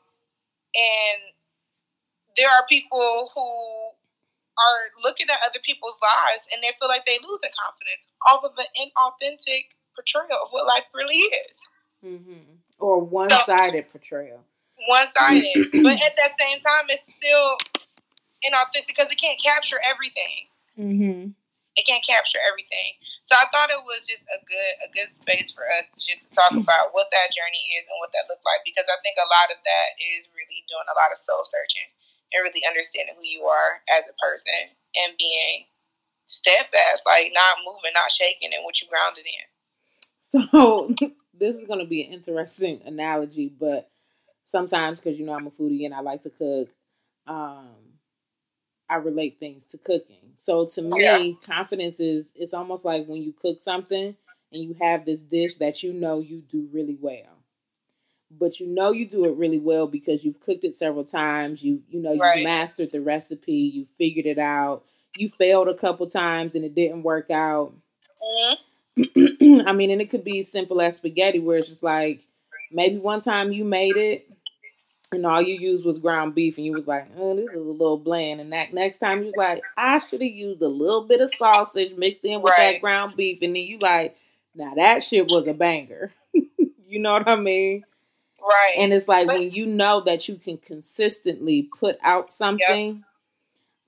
and 0.72 1.20
there 2.36 2.48
are 2.48 2.64
people 2.68 3.28
who 3.36 3.48
are 4.58 4.82
looking 5.02 5.28
at 5.30 5.40
other 5.44 5.60
people's 5.64 5.96
lives 6.02 6.44
and 6.52 6.62
they 6.62 6.76
feel 6.76 6.88
like 6.88 7.06
they 7.06 7.18
lose 7.24 7.40
in 7.42 7.52
confidence 7.56 8.04
off 8.28 8.44
of 8.44 8.52
an 8.60 8.68
inauthentic 8.76 9.72
portrayal 9.96 10.40
of 10.40 10.52
what 10.52 10.66
life 10.66 10.84
really 10.94 11.24
is. 11.48 11.56
Mm-hmm. 12.04 12.60
Or 12.78 13.00
one 13.00 13.30
sided 13.46 13.86
so, 13.88 13.98
portrayal. 13.98 14.40
One 14.88 15.06
sided. 15.16 15.70
but 15.86 15.96
at 16.02 16.14
that 16.18 16.36
same 16.38 16.60
time, 16.60 16.90
it's 16.90 17.04
still 17.16 17.56
inauthentic 18.42 18.90
because 18.90 19.08
it 19.10 19.18
can't 19.20 19.38
capture 19.40 19.78
everything. 19.86 20.50
Mm-hmm. 20.76 21.30
It 21.72 21.84
can't 21.88 22.04
capture 22.04 22.42
everything. 22.44 23.00
So 23.22 23.38
I 23.38 23.48
thought 23.48 23.72
it 23.72 23.80
was 23.86 24.04
just 24.04 24.26
a 24.28 24.38
good 24.44 24.72
a 24.82 24.88
good 24.92 25.08
space 25.08 25.54
for 25.54 25.64
us 25.78 25.88
to 25.94 25.98
just 26.02 26.26
talk 26.34 26.52
about 26.52 26.92
what 26.92 27.08
that 27.14 27.32
journey 27.32 27.64
is 27.80 27.86
and 27.88 27.96
what 28.02 28.10
that 28.12 28.28
looked 28.28 28.44
like 28.44 28.60
because 28.66 28.84
I 28.90 28.98
think 29.00 29.16
a 29.16 29.30
lot 29.30 29.48
of 29.54 29.62
that 29.62 29.88
is 29.96 30.28
really 30.34 30.66
doing 30.68 30.84
a 30.90 30.98
lot 30.98 31.14
of 31.14 31.22
soul 31.22 31.46
searching 31.46 31.86
and 32.34 32.42
really 32.42 32.62
understanding 32.66 33.14
who 33.16 33.24
you 33.24 33.44
are 33.44 33.80
as 33.90 34.04
a 34.08 34.16
person 34.20 34.72
and 34.96 35.16
being 35.18 35.66
steadfast, 36.26 37.02
like 37.06 37.32
not 37.34 37.58
moving, 37.64 37.92
not 37.94 38.12
shaking, 38.12 38.50
and 38.54 38.64
what 38.64 38.80
you 38.80 38.88
grounded 38.88 39.24
in. 39.24 39.48
So 40.20 40.94
this 41.38 41.56
is 41.56 41.66
going 41.66 41.80
to 41.80 41.86
be 41.86 42.02
an 42.04 42.12
interesting 42.12 42.80
analogy, 42.86 43.48
but 43.48 43.90
sometimes 44.46 45.00
because 45.00 45.18
you 45.18 45.26
know 45.26 45.34
I'm 45.34 45.46
a 45.46 45.50
foodie 45.50 45.84
and 45.84 45.94
I 45.94 46.00
like 46.00 46.22
to 46.22 46.30
cook, 46.30 46.68
um, 47.26 47.68
I 48.88 48.96
relate 48.96 49.38
things 49.38 49.66
to 49.66 49.78
cooking. 49.78 50.32
So 50.36 50.66
to 50.66 50.82
me, 50.82 51.02
yeah. 51.02 51.32
confidence 51.44 52.00
is 52.00 52.32
it's 52.34 52.54
almost 52.54 52.84
like 52.84 53.06
when 53.06 53.22
you 53.22 53.32
cook 53.32 53.60
something 53.60 54.14
and 54.52 54.62
you 54.62 54.76
have 54.80 55.04
this 55.04 55.20
dish 55.20 55.56
that 55.56 55.82
you 55.82 55.92
know 55.92 56.20
you 56.20 56.42
do 56.48 56.68
really 56.72 56.96
well. 57.00 57.31
But 58.38 58.60
you 58.60 58.66
know 58.66 58.92
you 58.92 59.06
do 59.06 59.24
it 59.24 59.36
really 59.36 59.58
well 59.58 59.86
because 59.86 60.24
you've 60.24 60.40
cooked 60.40 60.64
it 60.64 60.74
several 60.74 61.04
times. 61.04 61.62
You 61.62 61.82
you 61.88 62.00
know 62.00 62.16
right. 62.16 62.38
you 62.38 62.44
mastered 62.44 62.92
the 62.92 63.00
recipe, 63.00 63.52
you 63.52 63.86
figured 63.98 64.26
it 64.26 64.38
out. 64.38 64.84
You 65.16 65.28
failed 65.28 65.68
a 65.68 65.74
couple 65.74 66.06
times 66.06 66.54
and 66.54 66.64
it 66.64 66.74
didn't 66.74 67.02
work 67.02 67.30
out. 67.30 67.74
Mm-hmm. 68.22 69.62
I 69.68 69.72
mean, 69.72 69.90
and 69.90 70.00
it 70.00 70.10
could 70.10 70.24
be 70.24 70.42
simple 70.42 70.80
as 70.80 70.96
spaghetti 70.96 71.38
where 71.38 71.58
it's 71.58 71.68
just 71.68 71.82
like 71.82 72.26
maybe 72.70 72.98
one 72.98 73.20
time 73.20 73.52
you 73.52 73.64
made 73.64 73.96
it 73.96 74.26
and 75.12 75.26
all 75.26 75.42
you 75.42 75.54
used 75.58 75.84
was 75.84 75.98
ground 75.98 76.34
beef, 76.34 76.56
and 76.56 76.66
you 76.66 76.72
was 76.72 76.86
like, 76.86 77.06
"Oh, 77.16 77.36
this 77.36 77.50
is 77.50 77.60
a 77.60 77.70
little 77.70 77.98
bland." 77.98 78.40
And 78.40 78.52
that 78.52 78.72
next 78.72 78.98
time 78.98 79.18
you 79.18 79.26
was 79.26 79.36
like, 79.36 79.62
"I 79.76 79.98
should 79.98 80.22
have 80.22 80.30
used 80.30 80.62
a 80.62 80.68
little 80.68 81.02
bit 81.02 81.20
of 81.20 81.32
sausage 81.34 81.96
mixed 81.96 82.24
in 82.24 82.40
with 82.42 82.54
right. 82.58 82.72
that 82.72 82.80
ground 82.80 83.14
beef," 83.14 83.38
and 83.42 83.54
then 83.54 83.62
you 83.62 83.78
like, 83.80 84.16
"Now 84.54 84.74
that 84.74 85.02
shit 85.02 85.26
was 85.26 85.46
a 85.46 85.54
banger." 85.54 86.12
you 86.32 86.98
know 86.98 87.12
what 87.12 87.28
I 87.28 87.36
mean? 87.36 87.84
Right. 88.42 88.74
And 88.78 88.92
it's 88.92 89.08
like 89.08 89.28
but, 89.28 89.38
when 89.38 89.50
you 89.50 89.66
know 89.66 90.00
that 90.00 90.28
you 90.28 90.36
can 90.36 90.58
consistently 90.58 91.68
put 91.78 91.98
out 92.02 92.30
something 92.30 93.04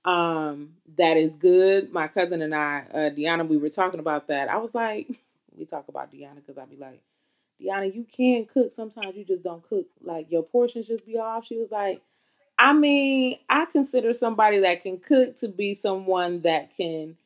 yep. 0.05 0.13
um 0.13 0.73
that 0.97 1.17
is 1.17 1.33
good. 1.33 1.91
My 1.91 2.07
cousin 2.07 2.41
and 2.41 2.55
I, 2.55 2.85
uh, 2.93 2.97
Deanna, 3.09 3.47
we 3.47 3.57
were 3.57 3.69
talking 3.69 3.99
about 3.99 4.27
that. 4.27 4.49
I 4.49 4.57
was 4.57 4.73
like, 4.73 5.07
we 5.57 5.65
talk 5.65 5.87
about 5.87 6.11
Deanna 6.11 6.35
because 6.35 6.57
I'd 6.57 6.69
be 6.69 6.77
like, 6.77 7.01
Deanna, 7.61 7.93
you 7.93 8.05
can 8.05 8.45
cook. 8.45 8.71
Sometimes 8.73 9.15
you 9.15 9.25
just 9.25 9.43
don't 9.43 9.67
cook. 9.67 9.87
Like 10.01 10.31
your 10.31 10.43
portions 10.43 10.87
just 10.87 11.05
be 11.05 11.17
off. 11.17 11.45
She 11.45 11.57
was 11.57 11.71
like, 11.71 12.01
I 12.57 12.73
mean, 12.73 13.37
I 13.49 13.65
consider 13.65 14.13
somebody 14.13 14.59
that 14.59 14.81
can 14.81 14.99
cook 14.99 15.39
to 15.39 15.49
be 15.49 15.73
someone 15.73 16.41
that 16.41 16.75
can 16.75 17.17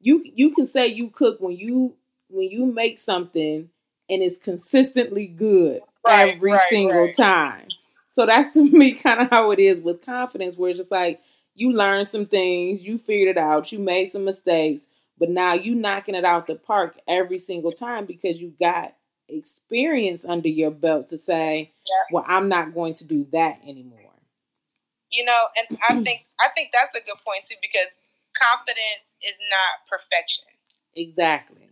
you 0.00 0.24
you 0.34 0.54
can 0.54 0.66
say 0.66 0.86
you 0.86 1.10
cook 1.10 1.40
when 1.40 1.56
you 1.56 1.94
when 2.28 2.48
you 2.48 2.64
make 2.66 2.98
something 2.98 3.68
and 4.08 4.22
it's 4.22 4.38
consistently 4.38 5.26
good 5.26 5.82
right, 6.06 6.34
every 6.34 6.52
right, 6.52 6.68
single 6.68 7.06
right. 7.06 7.16
time. 7.16 7.68
So 8.08 8.26
that's 8.26 8.56
to 8.56 8.62
me 8.70 8.92
kind 8.92 9.20
of 9.20 9.30
how 9.30 9.50
it 9.50 9.58
is 9.58 9.80
with 9.80 10.04
confidence, 10.04 10.56
where 10.56 10.70
it's 10.70 10.78
just 10.78 10.90
like 10.90 11.20
you 11.54 11.72
learn 11.72 12.04
some 12.04 12.26
things, 12.26 12.82
you 12.82 12.98
figured 12.98 13.36
it 13.36 13.38
out, 13.38 13.72
you 13.72 13.78
made 13.78 14.06
some 14.06 14.24
mistakes, 14.24 14.86
but 15.18 15.30
now 15.30 15.52
you 15.52 15.74
knocking 15.74 16.14
it 16.14 16.24
out 16.24 16.46
the 16.46 16.54
park 16.54 16.98
every 17.06 17.38
single 17.38 17.72
time 17.72 18.06
because 18.06 18.40
you 18.40 18.54
got 18.60 18.92
experience 19.28 20.24
under 20.24 20.48
your 20.48 20.70
belt 20.70 21.08
to 21.08 21.18
say, 21.18 21.72
yeah. 21.86 22.04
well, 22.12 22.24
I'm 22.26 22.48
not 22.48 22.74
going 22.74 22.94
to 22.94 23.04
do 23.04 23.26
that 23.32 23.60
anymore. 23.62 23.98
You 25.10 25.24
know, 25.24 25.42
and 25.56 25.78
I 25.88 25.94
think 26.04 26.24
I 26.40 26.48
think 26.54 26.70
that's 26.72 26.94
a 26.94 27.04
good 27.04 27.18
point 27.26 27.44
too 27.48 27.56
because 27.60 27.90
confidence 28.34 29.10
is 29.26 29.36
not 29.50 29.86
perfection. 29.88 30.44
Exactly. 30.94 31.68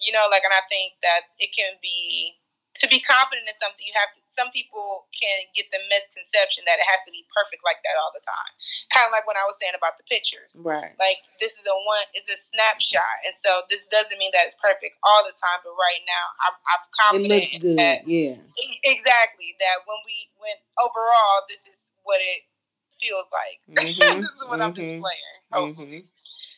You 0.00 0.12
know, 0.12 0.26
like, 0.30 0.42
and 0.42 0.52
I 0.52 0.66
think 0.68 0.94
that 1.02 1.30
it 1.38 1.54
can 1.54 1.78
be 1.80 2.34
to 2.72 2.88
be 2.88 3.04
confident 3.04 3.44
in 3.44 3.56
something, 3.60 3.84
you 3.84 3.92
have 3.92 4.08
to. 4.16 4.20
Some 4.32 4.48
people 4.48 5.12
can 5.12 5.44
get 5.52 5.68
the 5.68 5.80
misconception 5.92 6.64
that 6.64 6.80
it 6.80 6.88
has 6.88 7.04
to 7.04 7.12
be 7.12 7.20
perfect 7.28 7.60
like 7.60 7.84
that 7.84 8.00
all 8.00 8.08
the 8.16 8.24
time. 8.24 8.52
Kind 8.88 9.04
of 9.04 9.12
like 9.12 9.28
when 9.28 9.36
I 9.36 9.44
was 9.44 9.60
saying 9.60 9.76
about 9.76 10.00
the 10.00 10.08
pictures, 10.08 10.56
right? 10.64 10.96
Like 10.96 11.20
this 11.36 11.52
is 11.60 11.64
a 11.68 11.76
one, 11.84 12.08
is 12.16 12.24
a 12.32 12.38
snapshot, 12.40 13.28
and 13.28 13.36
so 13.36 13.68
this 13.68 13.84
doesn't 13.92 14.16
mean 14.16 14.32
that 14.32 14.48
it's 14.48 14.56
perfect 14.56 14.96
all 15.04 15.20
the 15.20 15.36
time. 15.36 15.60
But 15.60 15.76
right 15.76 16.00
now, 16.08 16.24
I'm, 16.48 16.56
I'm 16.64 16.82
confident. 16.96 17.28
It 17.28 17.52
looks 17.52 17.56
good, 17.60 17.76
that, 17.76 18.08
yeah. 18.08 18.40
Exactly 18.88 19.52
that 19.60 19.84
when 19.84 20.00
we 20.08 20.32
went 20.40 20.64
overall, 20.80 21.44
this 21.52 21.68
is 21.68 21.76
what 22.08 22.24
it 22.24 22.48
feels 22.96 23.28
like. 23.28 23.60
Mm-hmm, 23.72 24.24
this 24.24 24.32
is 24.32 24.44
what 24.48 24.64
mm-hmm, 24.64 24.72
I'm 24.72 24.74
displaying. 24.76 25.36
Mm-hmm. 25.52 26.08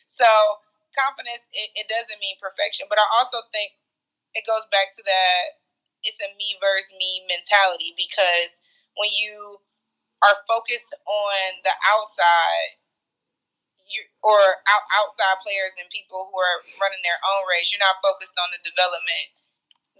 So 0.07 0.29
confidence, 0.95 1.43
it, 1.51 1.75
it 1.75 1.87
doesn't 1.91 2.19
mean 2.23 2.39
perfection, 2.39 2.87
but 2.87 2.95
I 2.95 3.07
also 3.19 3.43
think 3.51 3.75
it 4.35 4.47
goes 4.47 4.63
back 4.71 4.95
to 4.95 5.03
that 5.03 5.64
it's 6.05 6.21
a 6.21 6.29
me 6.37 6.55
versus 6.61 6.93
me 6.95 7.25
mentality 7.27 7.97
because 7.97 8.61
when 8.95 9.11
you 9.11 9.59
are 10.23 10.37
focused 10.47 10.93
on 11.05 11.59
the 11.65 11.75
outside 11.85 12.79
you 13.85 14.01
or 14.25 14.41
out, 14.65 14.85
outside 14.97 15.37
players 15.45 15.73
and 15.77 15.85
people 15.93 16.25
who 16.29 16.37
are 16.37 16.57
running 16.81 17.01
their 17.05 17.21
own 17.21 17.45
race, 17.45 17.69
you're 17.69 17.81
not 17.81 18.01
focused 18.01 18.33
on 18.33 18.49
the 18.49 18.61
development 18.65 19.29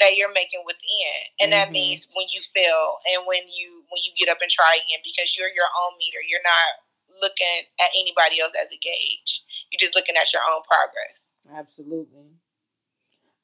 that 0.02 0.18
you're 0.18 0.34
making 0.34 0.66
within. 0.66 1.18
And 1.40 1.54
mm-hmm. 1.54 1.60
that 1.62 1.68
means 1.72 2.10
when 2.12 2.28
you 2.34 2.42
fail 2.52 3.00
and 3.14 3.24
when 3.30 3.46
you 3.48 3.86
when 3.94 4.02
you 4.04 4.12
get 4.18 4.32
up 4.32 4.42
and 4.42 4.50
try 4.52 4.82
again 4.82 5.02
because 5.06 5.38
you're 5.38 5.54
your 5.54 5.70
own 5.86 5.96
meter. 6.02 6.20
You're 6.26 6.44
not 6.44 6.84
looking 7.22 7.70
at 7.80 7.94
anybody 7.96 8.42
else 8.42 8.58
as 8.58 8.74
a 8.74 8.80
gauge. 8.82 9.46
You're 9.72 9.80
just 9.82 9.96
looking 9.96 10.20
at 10.20 10.34
your 10.34 10.44
own 10.44 10.66
progress. 10.68 11.32
Absolutely. 11.48 12.36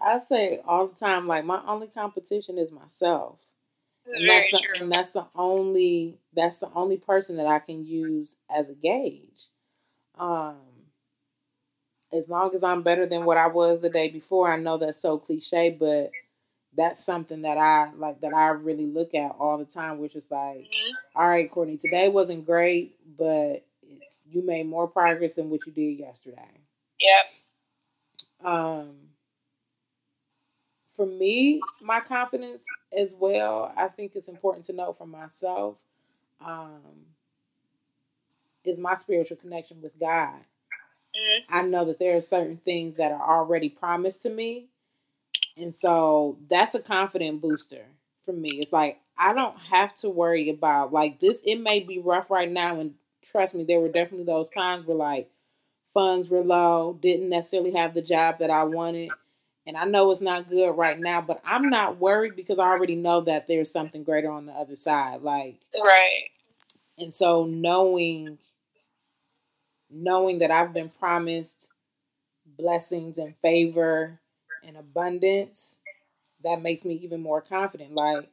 I 0.04 0.20
say 0.20 0.62
all 0.66 0.88
the 0.88 0.96
time, 0.96 1.28
like 1.28 1.46
my 1.46 1.62
only 1.68 1.88
competition 1.88 2.58
is 2.58 2.72
myself. 2.72 3.38
And 4.06 4.28
that's, 4.28 4.52
the, 4.52 4.62
and 4.80 4.92
that's 4.92 5.10
the 5.12 5.26
only 5.36 6.18
that's 6.34 6.58
the 6.58 6.70
only 6.74 6.98
person 6.98 7.38
that 7.38 7.46
I 7.46 7.60
can 7.60 7.86
use 7.86 8.36
as 8.50 8.70
a 8.70 8.74
gauge. 8.74 9.46
Um, 10.18 10.58
as 12.12 12.28
long 12.28 12.54
as 12.54 12.64
I'm 12.64 12.82
better 12.82 13.06
than 13.06 13.26
what 13.26 13.38
I 13.38 13.48
was 13.48 13.80
the 13.80 13.90
day 13.90 14.10
before, 14.10 14.52
I 14.52 14.58
know 14.58 14.78
that's 14.78 15.00
so 15.00 15.18
cliche, 15.18 15.70
but 15.70 16.12
that's 16.76 17.04
something 17.04 17.42
that 17.44 17.58
I 17.58 17.92
like 17.96 18.22
that 18.22 18.34
I 18.34 18.50
really 18.50 18.86
look 18.88 19.14
at 19.14 19.36
all 19.40 19.58
the 19.58 19.66
time, 19.66 20.00
which 20.00 20.16
is 20.16 20.30
like, 20.32 20.58
mm-hmm. 20.58 20.94
all 21.16 21.30
right, 21.30 21.50
Courtney, 21.50 21.78
today 21.78 22.10
wasn't 22.10 22.46
great, 22.46 22.96
but 23.18 23.66
you 24.30 24.46
made 24.46 24.66
more 24.66 24.88
progress 24.88 25.34
than 25.34 25.50
what 25.50 25.66
you 25.66 25.72
did 25.72 26.00
yesterday. 26.00 26.60
Yep. 27.00 28.52
Um 28.52 29.11
for 31.02 31.08
me, 31.08 31.60
my 31.82 32.00
confidence 32.00 32.62
as 32.96 33.16
well, 33.16 33.74
I 33.76 33.88
think 33.88 34.12
it's 34.14 34.28
important 34.28 34.66
to 34.66 34.74
know 34.74 34.94
for 34.94 35.08
myself, 35.08 35.78
um, 36.46 36.80
is 38.64 38.78
my 38.78 38.94
spiritual 38.94 39.38
connection 39.38 39.82
with 39.82 40.00
God. 40.00 40.36
Mm-hmm. 41.16 41.56
I 41.58 41.64
know 41.64 41.86
that 41.86 41.98
there 41.98 42.16
are 42.16 42.22
certain 42.22 42.58
things 42.58 42.98
that 42.98 43.12
are 43.12 43.40
already 43.40 43.68
promised 43.68 44.22
to 44.22 44.30
me. 44.30 44.68
And 45.58 45.74
so 45.74 46.38
that's 46.48 46.76
a 46.76 46.80
confident 46.80 47.42
booster 47.42 47.86
for 48.24 48.34
me. 48.34 48.50
It's 48.52 48.72
like 48.72 49.00
I 49.18 49.34
don't 49.34 49.58
have 49.58 49.96
to 49.98 50.10
worry 50.10 50.52
about 50.52 50.94
like 50.94 51.20
this. 51.20 51.42
It 51.44 51.56
may 51.56 51.80
be 51.80 51.98
rough 51.98 52.30
right 52.30 52.50
now, 52.50 52.80
and 52.80 52.94
trust 53.24 53.56
me, 53.56 53.64
there 53.64 53.80
were 53.80 53.90
definitely 53.90 54.26
those 54.26 54.50
times 54.50 54.86
where 54.86 54.98
like 54.98 55.32
funds 55.96 56.30
were 56.30 56.44
low, 56.44 56.94
didn't 57.02 57.30
necessarily 57.30 57.72
have 57.72 57.96
the 57.96 58.04
job 58.04 58.38
that 58.38 58.52
I 58.52 58.66
wanted. 58.66 59.10
And 59.68 59.78
I 59.78 59.86
know 59.86 60.10
it's 60.12 60.22
not 60.22 60.50
good 60.50 60.72
right 60.72 61.00
now, 61.00 61.22
but 61.22 61.42
I'm 61.46 61.70
not 61.70 61.98
worried 62.00 62.36
because 62.36 62.60
I 62.60 62.64
already 62.64 62.96
know 62.96 63.22
that 63.22 63.48
there's 63.48 63.72
something 63.72 64.04
greater 64.04 64.32
on 64.32 64.46
the 64.46 64.54
other 64.54 64.76
side. 64.76 65.22
Like 65.22 65.60
Right. 65.82 66.30
and 66.98 67.14
so 67.14 67.46
knowing 67.46 68.38
knowing 69.90 70.40
that 70.40 70.52
I've 70.52 70.74
been 70.74 70.90
promised 70.90 71.70
blessings 72.46 73.18
and 73.18 73.36
favor 73.38 74.20
and 74.64 74.78
abundance, 74.78 75.76
that 76.44 76.62
makes 76.62 76.86
me 76.86 76.96
even 76.96 77.22
more 77.22 77.42
confident. 77.42 77.94
Like, 77.94 78.30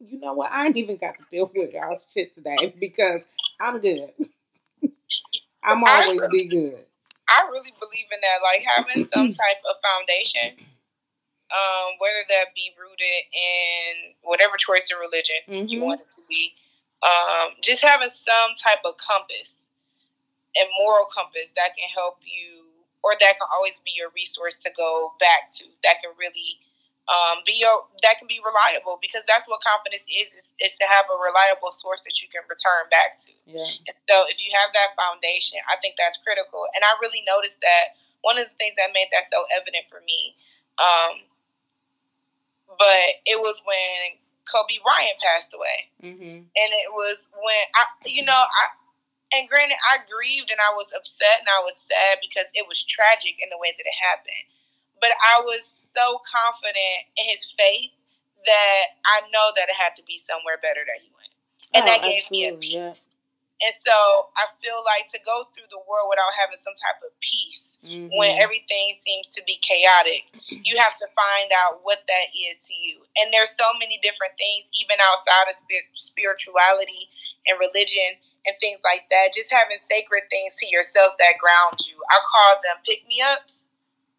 you 0.00 0.18
know 0.20 0.34
what? 0.34 0.52
I 0.52 0.66
ain't 0.66 0.76
even 0.76 0.96
got 0.96 1.18
to 1.18 1.24
deal 1.30 1.50
with 1.54 1.72
y'all 1.72 1.98
shit 2.14 2.32
today 2.32 2.74
because 2.78 3.24
I'm 3.60 3.80
good. 3.80 4.10
I'm 5.62 5.84
always 5.84 6.20
be 6.30 6.46
good. 6.48 6.84
I 7.28 7.48
really 7.50 7.74
believe 7.80 8.08
in 8.12 8.20
that, 8.22 8.40
like 8.42 8.64
having 8.64 9.08
some 9.12 9.32
type 9.42 9.60
of 9.68 9.76
foundation, 9.84 10.58
um, 11.52 11.96
whether 12.00 12.24
that 12.28 12.54
be 12.54 12.72
rooted 12.78 13.24
in 13.32 14.14
whatever 14.22 14.56
choice 14.58 14.90
of 14.92 15.00
religion 15.00 15.36
you 15.68 15.80
Mhm. 15.80 15.84
want 15.86 16.00
it 16.02 16.12
to 16.14 16.22
be, 16.28 16.54
um, 17.02 17.56
just 17.62 17.82
having 17.82 18.10
some 18.10 18.56
type 18.56 18.80
of 18.84 18.96
compass 18.98 19.58
and 20.56 20.68
moral 20.78 21.06
compass 21.06 21.48
that 21.56 21.76
can 21.76 21.88
help 21.90 22.18
you, 22.24 22.66
or 23.02 23.14
that 23.20 23.38
can 23.38 23.48
always 23.54 23.78
be 23.84 23.92
your 23.92 24.10
resource 24.10 24.54
to 24.64 24.70
go 24.76 25.14
back 25.20 25.50
to. 25.52 25.64
That 25.84 26.00
can 26.02 26.12
really 26.18 26.60
um, 27.08 27.40
be 27.48 27.56
your 27.56 27.88
that 28.04 28.20
can 28.20 28.28
be 28.28 28.36
reliable 28.44 29.00
because 29.00 29.24
that's 29.24 29.48
what 29.48 29.64
confidence 29.64 30.04
is, 30.04 30.28
is 30.36 30.46
is 30.60 30.76
to 30.76 30.84
have 30.84 31.08
a 31.08 31.16
reliable 31.16 31.72
source 31.72 32.04
that 32.04 32.20
you 32.20 32.28
can 32.28 32.44
return 32.44 32.84
back 32.92 33.16
to. 33.24 33.32
Yeah. 33.48 33.64
And 33.88 33.96
so 34.04 34.28
if 34.28 34.36
you 34.44 34.52
have 34.52 34.76
that 34.76 34.92
foundation, 34.92 35.56
I 35.72 35.80
think 35.80 35.96
that's 35.96 36.20
critical. 36.20 36.68
And 36.76 36.84
I 36.84 36.92
really 37.00 37.24
noticed 37.24 37.64
that 37.64 37.96
one 38.20 38.36
of 38.36 38.44
the 38.44 38.56
things 38.60 38.76
that 38.76 38.92
made 38.92 39.08
that 39.16 39.32
so 39.32 39.48
evident 39.56 39.88
for 39.88 40.04
me, 40.04 40.36
um, 40.76 41.24
but 42.76 43.24
it 43.24 43.40
was 43.40 43.56
when 43.64 44.20
Kobe 44.44 44.76
Bryant 44.84 45.16
passed 45.24 45.52
away. 45.56 45.88
Mm-hmm. 46.04 46.44
And 46.44 46.68
it 46.76 46.92
was 46.92 47.24
when 47.32 47.64
I, 47.72 47.84
you 48.04 48.24
know, 48.24 48.36
I, 48.36 48.64
and 49.32 49.48
granted, 49.48 49.80
I 49.80 50.04
grieved 50.08 50.52
and 50.52 50.60
I 50.60 50.72
was 50.76 50.92
upset 50.92 51.40
and 51.40 51.48
I 51.48 51.60
was 51.64 51.76
sad 51.88 52.20
because 52.20 52.48
it 52.56 52.64
was 52.68 52.80
tragic 52.84 53.40
in 53.40 53.48
the 53.52 53.60
way 53.60 53.72
that 53.76 53.84
it 53.84 53.98
happened. 54.00 54.48
But 55.00 55.10
I 55.22 55.40
was 55.42 55.62
so 55.66 56.20
confident 56.26 57.06
in 57.16 57.28
his 57.28 57.46
faith 57.56 57.92
that 58.46 58.84
I 59.06 59.20
know 59.32 59.52
that 59.56 59.68
it 59.68 59.76
had 59.76 59.96
to 59.96 60.02
be 60.04 60.18
somewhere 60.18 60.58
better 60.62 60.84
that 60.86 61.00
he 61.02 61.10
went. 61.14 61.32
And 61.74 61.82
Oh, 61.84 61.86
that 61.86 62.02
gave 62.02 62.30
me 62.30 62.46
a 62.48 62.54
peace. 62.54 62.72
yeah. 62.74 62.94
And 63.60 63.74
so 63.82 64.30
I 64.38 64.46
feel 64.62 64.84
like 64.86 65.10
to 65.10 65.18
go 65.26 65.50
through 65.50 65.66
the 65.70 65.82
world 65.82 66.06
without 66.08 66.30
having 66.38 66.58
some 66.62 66.76
type 66.78 67.02
of 67.02 67.10
peace 67.18 67.78
Mhm. 67.82 68.14
when 68.16 68.40
everything 68.40 68.94
seems 69.02 69.26
to 69.28 69.42
be 69.42 69.56
chaotic, 69.58 70.26
you 70.48 70.78
have 70.78 70.96
to 70.96 71.08
find 71.08 71.52
out 71.52 71.82
what 71.82 72.06
that 72.06 72.26
is 72.34 72.58
to 72.68 72.74
you. 72.74 73.04
And 73.16 73.34
there's 73.34 73.50
so 73.56 73.72
many 73.74 73.98
different 73.98 74.36
things, 74.38 74.70
even 74.74 75.00
outside 75.00 75.48
of 75.48 75.56
spir- 75.56 75.88
spirituality 75.94 77.10
and 77.46 77.58
religion 77.58 78.20
and 78.46 78.56
things 78.60 78.80
like 78.84 79.08
that. 79.10 79.32
Just 79.34 79.50
having 79.50 79.78
sacred 79.78 80.30
things 80.30 80.54
to 80.54 80.66
yourself 80.66 81.16
that 81.18 81.38
ground 81.38 81.84
you. 81.86 82.00
I 82.10 82.18
call 82.30 82.60
them 82.62 82.78
pick 82.84 83.06
me 83.08 83.20
ups 83.22 83.67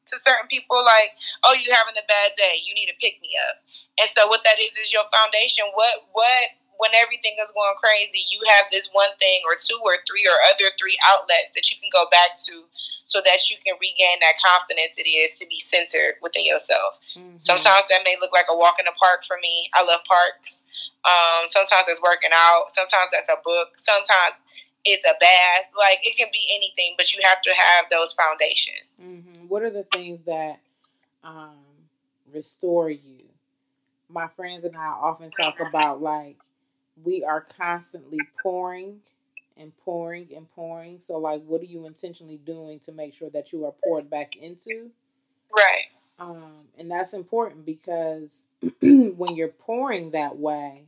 to 0.10 0.18
certain 0.26 0.50
people, 0.50 0.82
like, 0.84 1.14
oh, 1.46 1.54
you 1.54 1.70
having 1.72 1.98
a 1.98 2.06
bad 2.10 2.34
day, 2.36 2.62
you 2.66 2.74
need 2.74 2.90
to 2.90 2.98
pick 3.02 3.22
me 3.22 3.38
up. 3.50 3.62
And 4.00 4.10
so 4.10 4.28
what 4.28 4.42
that 4.44 4.58
is 4.60 4.74
is 4.80 4.94
your 4.94 5.06
foundation. 5.14 5.70
What 5.74 6.10
what 6.14 6.56
when 6.80 6.96
everything 6.96 7.36
is 7.44 7.52
going 7.52 7.76
crazy, 7.76 8.24
you 8.32 8.40
have 8.56 8.72
this 8.72 8.88
one 8.96 9.12
thing 9.20 9.44
or 9.44 9.60
two 9.60 9.78
or 9.84 10.00
three 10.08 10.24
or 10.24 10.40
other 10.48 10.72
three 10.80 10.96
outlets 11.04 11.52
that 11.54 11.68
you 11.68 11.76
can 11.76 11.92
go 11.92 12.08
back 12.08 12.40
to 12.48 12.64
so 13.04 13.20
that 13.26 13.50
you 13.52 13.58
can 13.66 13.76
regain 13.82 14.16
that 14.24 14.40
confidence 14.40 14.96
it 14.96 15.10
is 15.10 15.36
to 15.36 15.44
be 15.50 15.60
centered 15.60 16.16
within 16.22 16.46
yourself. 16.46 16.96
Mhm. 17.18 17.42
Sometimes 17.42 17.84
that 17.90 18.06
may 18.06 18.16
look 18.22 18.32
like 18.32 18.48
a 18.48 18.56
walk 18.56 18.80
in 18.80 18.86
the 18.86 18.96
park 18.96 19.26
for 19.26 19.38
me. 19.40 19.70
I 19.74 19.84
love 19.84 20.06
parks. 20.06 20.62
Um, 21.04 21.48
sometimes 21.48 21.88
it's 21.88 22.02
working 22.02 22.32
out. 22.32 22.72
Sometimes 22.72 23.12
that's 23.12 23.28
a 23.28 23.38
book. 23.44 23.76
Sometimes 23.80 24.36
it's 24.86 25.06
a 25.06 25.14
bath. 25.20 25.66
Like 25.78 26.00
it 26.04 26.18
can 26.18 26.28
be 26.32 26.48
anything, 26.56 26.96
but 26.98 27.14
you 27.14 27.20
have 27.24 27.42
to 27.42 27.52
have 27.56 27.86
those 27.92 28.14
foundations. 28.14 29.16
hmm 29.36 29.48
What 29.48 29.64
are 29.64 29.70
the 29.70 29.86
things 29.94 30.20
that 30.26 30.60
um, 31.24 31.58
restore 32.34 32.90
you? 32.90 33.26
My 34.10 34.28
friends 34.28 34.64
and 34.64 34.76
I 34.76 34.88
often 34.88 35.30
talk 35.32 35.60
about 35.60 36.02
like 36.02 36.38
we 37.04 37.24
are 37.24 37.46
constantly 37.58 38.20
pouring 38.42 39.00
and 39.58 39.76
pouring 39.86 40.30
and 40.36 40.50
pouring. 40.52 41.00
So, 41.06 41.18
like, 41.18 41.44
what 41.46 41.62
are 41.62 41.66
you 41.66 41.86
intentionally 41.86 42.38
doing 42.38 42.80
to 42.82 42.92
make 42.92 43.14
sure 43.14 43.30
that 43.32 43.52
you 43.52 43.66
are 43.66 43.74
poured 43.84 44.10
back 44.10 44.36
into? 44.36 44.90
Right. 45.56 45.86
Um, 46.20 46.68
and 46.78 46.90
that's 46.90 47.14
important 47.14 47.66
because 47.66 48.42
when 48.82 49.36
you're 49.36 49.48
pouring 49.50 50.12
that 50.12 50.38
way, 50.38 50.86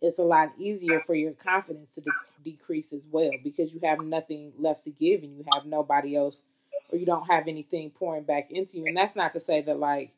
it's 0.00 0.18
a 0.18 0.22
lot 0.24 0.52
easier 0.58 1.00
for 1.00 1.14
your 1.14 1.32
confidence 1.32 1.94
to 1.94 2.00
de- 2.00 2.10
decrease 2.44 2.92
as 2.92 3.06
well 3.10 3.30
because 3.44 3.72
you 3.72 3.80
have 3.84 4.00
nothing 4.00 4.52
left 4.58 4.84
to 4.84 4.90
give 4.90 5.22
and 5.22 5.36
you 5.36 5.44
have 5.54 5.66
nobody 5.66 6.16
else 6.16 6.42
or 6.90 6.98
you 6.98 7.06
don't 7.06 7.30
have 7.30 7.48
anything 7.48 7.90
pouring 7.90 8.24
back 8.24 8.50
into 8.50 8.78
you. 8.78 8.86
And 8.86 8.96
that's 8.96 9.16
not 9.16 9.32
to 9.34 9.40
say 9.40 9.60
that 9.62 9.78
like, 9.78 10.12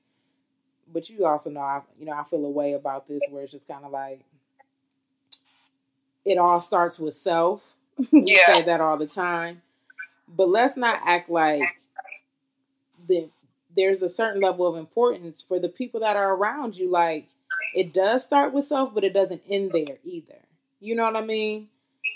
but 0.93 1.09
you 1.09 1.27
also 1.27 1.51
know, 1.51 1.61
I, 1.61 1.83
you 1.99 2.07
know, 2.07 2.13
I 2.13 2.25
feel 2.25 2.45
a 2.45 2.51
way 2.51 2.75
about 2.75 3.09
this 3.09 3.23
where 3.31 3.43
it's 3.43 3.53
just 3.53 3.69
kind 3.69 3.85
of 3.85 3.91
like, 3.93 4.21
it 6.25 6.39
all 6.39 6.61
starts 6.61 6.99
with 6.99 7.15
self. 7.15 7.77
we 8.13 8.23
Yeah. 8.27 8.47
say 8.47 8.63
that 8.63 8.81
all 8.81 8.97
the 8.97 9.07
time, 9.07 9.63
but 10.29 10.49
let's 10.49 10.77
not 10.77 11.01
act 11.05 11.31
like 11.31 11.63
the 13.09 13.29
there's 13.77 14.03
a 14.03 14.09
certain 14.09 14.41
level 14.41 14.67
of 14.67 14.77
importance 14.77 15.41
for 15.43 15.59
the 15.59 15.69
people 15.69 16.01
that 16.01 16.17
are 16.17 16.35
around 16.35 16.77
you. 16.77 16.91
Like 16.91 17.29
it 17.75 17.93
does 17.93 18.23
start 18.23 18.53
with 18.53 18.65
self, 18.65 18.95
but 18.95 19.05
it 19.05 19.13
doesn't 19.15 19.43
end 19.49 19.73
there 19.73 19.97
either. 20.05 20.39
You 20.81 20.95
know 20.97 21.05
what 21.05 21.17
I 21.17 21.23
mean? 21.23 21.69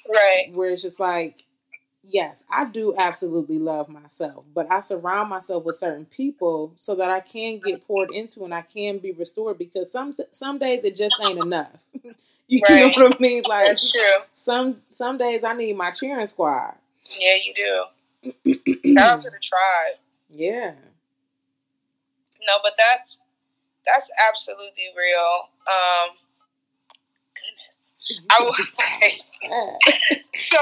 Right. 0.09 0.53
Where 0.53 0.71
it's 0.71 0.83
just 0.83 1.01
like, 1.01 1.45
yes, 2.05 2.43
I 2.51 2.65
do 2.67 2.95
absolutely 2.99 3.59
love 3.59 3.89
myself, 3.89 4.45
but 4.55 4.71
I 4.71 4.81
surround 4.81 5.31
myself 5.31 5.65
with 5.65 5.77
certain 5.77 6.05
people 6.07 6.73
so 6.77 6.95
that 6.97 7.11
I 7.11 7.21
can 7.21 7.59
get 7.59 7.87
poured 7.87 8.13
into 8.13 8.45
and 8.45 8.55
I 8.55 8.63
can 8.63 8.99
be 8.99 9.13
restored 9.13 9.59
because 9.59 9.91
some 9.91 10.15
some 10.33 10.59
days 10.59 10.85
it 10.85 10.97
just 10.97 11.15
ain't 11.25 11.39
enough. 11.39 11.83
you 12.49 12.61
know 12.69 12.75
Right. 12.77 12.97
what 12.97 13.15
I 13.17 13.19
mean? 13.21 13.43
Like 13.49 13.67
That's 13.67 13.91
true. 13.93 14.01
some 14.35 14.81
some 14.89 15.19
days 15.19 15.43
I 15.45 15.53
need 15.55 15.77
my 15.77 15.91
cheering 15.91 16.27
squad. 16.27 16.75
Yeah, 17.19 17.35
you 17.45 17.55
do. 17.55 17.85
Shout 18.95 19.07
out 19.09 19.21
to 19.23 19.31
the 19.31 19.39
tribe. 19.41 19.97
yeah. 20.31 20.73
No, 22.47 22.55
but 22.63 22.73
that's 22.79 23.21
that's 23.87 24.11
absolutely 24.29 24.91
real. 24.97 25.51
Um, 25.67 26.17
goodness, 27.35 27.85
I 28.31 28.37
will 28.43 28.55
say. 28.63 29.21
So, 30.35 30.59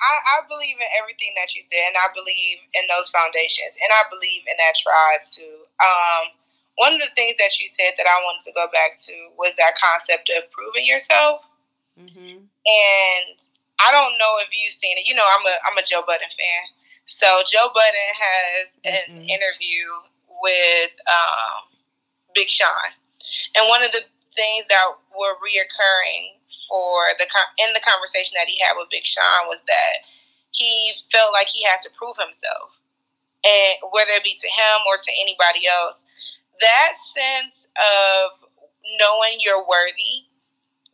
I, 0.00 0.14
I 0.38 0.48
believe 0.48 0.76
in 0.76 0.90
everything 1.00 1.32
that 1.36 1.54
you 1.56 1.62
said, 1.62 1.88
and 1.88 1.96
I 1.96 2.12
believe 2.14 2.58
in 2.76 2.84
those 2.88 3.08
foundations, 3.08 3.76
and 3.80 3.90
I 3.92 4.04
believe 4.12 4.44
in 4.44 4.56
that 4.60 4.76
tribe 4.76 5.24
too. 5.26 5.64
Um, 5.80 6.36
one 6.76 6.92
of 6.92 7.00
the 7.00 7.08
things 7.16 7.36
that 7.40 7.56
you 7.58 7.68
said 7.68 7.96
that 7.96 8.04
I 8.06 8.20
wanted 8.20 8.44
to 8.44 8.52
go 8.52 8.68
back 8.72 8.96
to 9.08 9.14
was 9.40 9.56
that 9.56 9.80
concept 9.80 10.28
of 10.36 10.50
proving 10.52 10.84
yourself. 10.84 11.40
hmm 11.96 12.44
And 12.44 13.36
I 13.80 13.88
don't 13.92 14.18
know 14.18 14.36
if 14.44 14.52
you've 14.52 14.72
seen 14.76 14.98
it. 14.98 15.06
You 15.08 15.14
know, 15.14 15.24
I'm 15.24 15.46
a 15.46 15.54
I'm 15.64 15.78
a 15.78 15.84
Joe 15.84 16.04
Budden 16.06 16.28
fan. 16.28 16.64
So 17.06 17.26
Joe 17.48 17.70
Budden 17.72 18.10
has 18.12 18.64
an 18.84 19.24
Mhm. 19.24 19.28
interview 19.28 19.84
with 20.42 20.92
um, 21.08 21.65
Big 22.36 22.52
Sean, 22.52 22.92
and 23.56 23.68
one 23.72 23.82
of 23.82 23.90
the 23.92 24.04
things 24.36 24.68
that 24.68 24.86
were 25.16 25.40
reoccurring 25.40 26.36
for 26.68 27.16
the 27.18 27.24
in 27.64 27.72
the 27.72 27.80
conversation 27.80 28.36
that 28.36 28.52
he 28.52 28.60
had 28.60 28.76
with 28.76 28.92
Big 28.92 29.08
Sean 29.08 29.48
was 29.48 29.64
that 29.66 30.04
he 30.52 30.92
felt 31.10 31.32
like 31.32 31.48
he 31.48 31.64
had 31.64 31.80
to 31.82 31.90
prove 31.96 32.16
himself, 32.20 32.76
and 33.48 33.80
whether 33.96 34.12
it 34.12 34.24
be 34.24 34.36
to 34.36 34.48
him 34.48 34.78
or 34.86 35.00
to 35.00 35.12
anybody 35.16 35.64
else, 35.66 35.96
that 36.60 36.92
sense 37.16 37.68
of 37.80 38.44
knowing 39.00 39.40
you're 39.40 39.64
worthy 39.64 40.28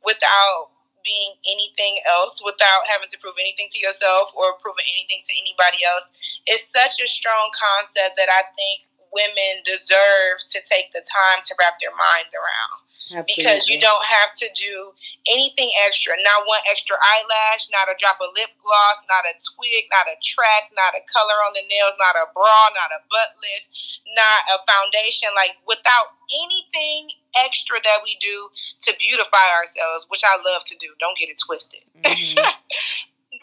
without 0.07 0.70
being 1.05 1.35
anything 1.50 1.98
else, 2.07 2.38
without 2.42 2.87
having 2.87 3.11
to 3.11 3.18
prove 3.18 3.35
anything 3.38 3.66
to 3.74 3.83
yourself 3.83 4.31
or 4.38 4.55
proving 4.62 4.87
anything 4.87 5.22
to 5.26 5.35
anybody 5.35 5.83
else, 5.83 6.07
is 6.46 6.62
such 6.70 7.02
a 7.02 7.11
strong 7.11 7.50
concept 7.55 8.14
that 8.18 8.31
I 8.31 8.46
think 8.55 8.87
women 9.12 9.62
deserve 9.64 10.40
to 10.51 10.59
take 10.64 10.92
the 10.92 11.05
time 11.05 11.40
to 11.44 11.55
wrap 11.61 11.79
their 11.81 11.94
minds 11.94 12.33
around 12.35 12.83
because 13.29 13.61
you 13.68 13.77
don't 13.85 14.05
have 14.09 14.33
to 14.40 14.48
do 14.57 14.92
anything 15.29 15.68
extra. 15.85 16.16
Not 16.25 16.48
one 16.48 16.64
extra 16.70 16.96
eyelash, 16.96 17.68
not 17.68 17.92
a 17.92 17.94
drop 18.01 18.16
of 18.25 18.33
lip 18.33 18.48
gloss, 18.64 18.98
not 19.05 19.29
a 19.29 19.37
twig, 19.44 19.85
not 19.92 20.09
a 20.09 20.16
track, 20.25 20.72
not 20.72 20.96
a 20.96 21.05
color 21.05 21.37
on 21.44 21.53
the 21.53 21.64
nails, 21.68 21.92
not 22.01 22.16
a 22.16 22.25
bra, 22.33 22.72
not 22.72 22.88
a 22.96 23.05
butt 23.12 23.37
lift, 23.37 23.68
not 24.16 24.40
a 24.48 24.57
foundation. 24.64 25.29
Like 25.37 25.61
without 25.68 26.16
anything 26.33 27.12
extra 27.37 27.77
that 27.85 28.01
we 28.01 28.16
do 28.20 28.48
to 28.88 28.96
beautify 28.96 29.44
ourselves, 29.61 30.09
which 30.09 30.25
I 30.25 30.40
love 30.40 30.64
to 30.72 30.77
do. 30.81 30.96
Don't 30.96 31.16
get 31.18 31.29
it 31.29 31.37
twisted. 31.37 31.85
Mhm. 32.01 32.37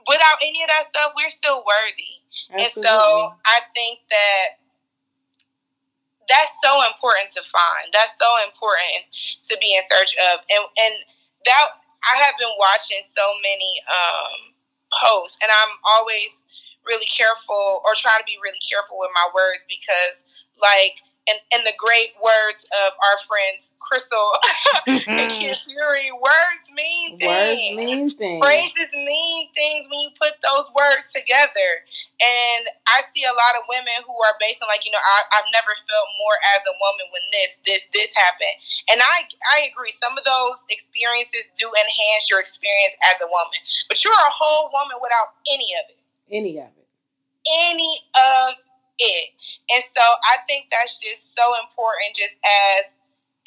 Without 0.08 0.38
any 0.42 0.64
of 0.64 0.70
that 0.70 0.86
stuff, 0.90 1.14
we're 1.16 1.30
still 1.30 1.64
worthy. 1.66 2.18
Absolutely. 2.50 2.66
And 2.66 2.72
so 2.82 3.34
I 3.46 3.62
think 3.76 4.00
that 4.10 4.58
that's 6.30 6.54
so 6.64 6.86
important 6.86 7.34
to 7.36 7.42
find. 7.42 7.90
That's 7.92 8.14
so 8.22 8.30
important 8.46 9.10
to 9.50 9.58
be 9.58 9.76
in 9.76 9.84
search 9.90 10.14
of. 10.32 10.46
And 10.48 10.64
and 10.78 10.96
that 11.46 11.82
I 12.06 12.22
have 12.24 12.38
been 12.40 12.54
watching 12.58 13.04
so 13.10 13.34
many 13.44 13.82
um, 13.90 14.56
posts, 14.94 15.38
and 15.42 15.52
I'm 15.52 15.74
always 15.84 16.46
really 16.88 17.10
careful 17.12 17.82
or 17.84 17.94
try 17.98 18.16
to 18.18 18.26
be 18.26 18.40
really 18.42 18.62
careful 18.64 18.98
with 19.00 19.12
my 19.14 19.28
words 19.36 19.62
because, 19.68 20.24
like, 20.62 21.02
and, 21.28 21.38
and 21.54 21.62
the 21.68 21.76
great 21.78 22.18
words 22.18 22.66
of 22.88 22.96
our 22.98 23.18
friends 23.28 23.74
Crissle 23.78 24.34
and 25.06 25.30
Kid 25.30 25.54
Fury, 25.66 26.10
words 26.14 26.66
mean 26.74 27.20
things. 27.20 27.30
Words 27.30 27.78
mean 27.78 28.16
things. 28.16 28.42
Phrases 28.42 28.92
mean 28.94 29.50
things 29.54 29.86
when 29.90 30.00
you 30.00 30.10
put 30.18 30.34
those 30.42 30.66
words 30.74 31.06
together. 31.14 31.86
And 32.20 32.68
I 32.84 33.08
see 33.16 33.24
a 33.24 33.32
lot 33.32 33.56
of 33.56 33.64
women 33.72 34.04
who 34.04 34.12
are 34.12 34.36
based 34.44 34.60
on 34.60 34.68
like, 34.68 34.84
you 34.84 34.92
know, 34.92 35.00
I, 35.00 35.40
I've 35.40 35.48
never 35.56 35.72
felt 35.72 36.08
more 36.20 36.36
as 36.52 36.62
a 36.68 36.76
woman 36.76 37.08
when 37.16 37.24
this, 37.32 37.56
this, 37.64 37.84
this 37.96 38.12
happened. 38.12 38.60
And 38.92 39.00
I 39.00 39.24
I 39.56 39.72
agree. 39.72 39.96
Some 39.96 40.20
of 40.20 40.28
those 40.28 40.60
experiences 40.68 41.48
do 41.56 41.72
enhance 41.72 42.28
your 42.28 42.44
experience 42.44 43.00
as 43.08 43.24
a 43.24 43.30
woman. 43.32 43.60
But 43.88 44.04
you're 44.04 44.12
a 44.12 44.36
whole 44.36 44.68
woman 44.76 45.00
without 45.00 45.40
any 45.48 45.72
of 45.80 45.86
it. 45.96 46.00
Any 46.28 46.60
of 46.60 46.68
it. 46.76 46.88
Any 47.48 48.04
of 48.12 48.60
it. 49.00 49.32
And 49.72 49.84
so 49.96 50.04
I 50.04 50.44
think 50.44 50.68
that's 50.68 51.00
just 51.00 51.32
so 51.40 51.56
important, 51.64 52.20
just 52.20 52.36
as, 52.44 52.92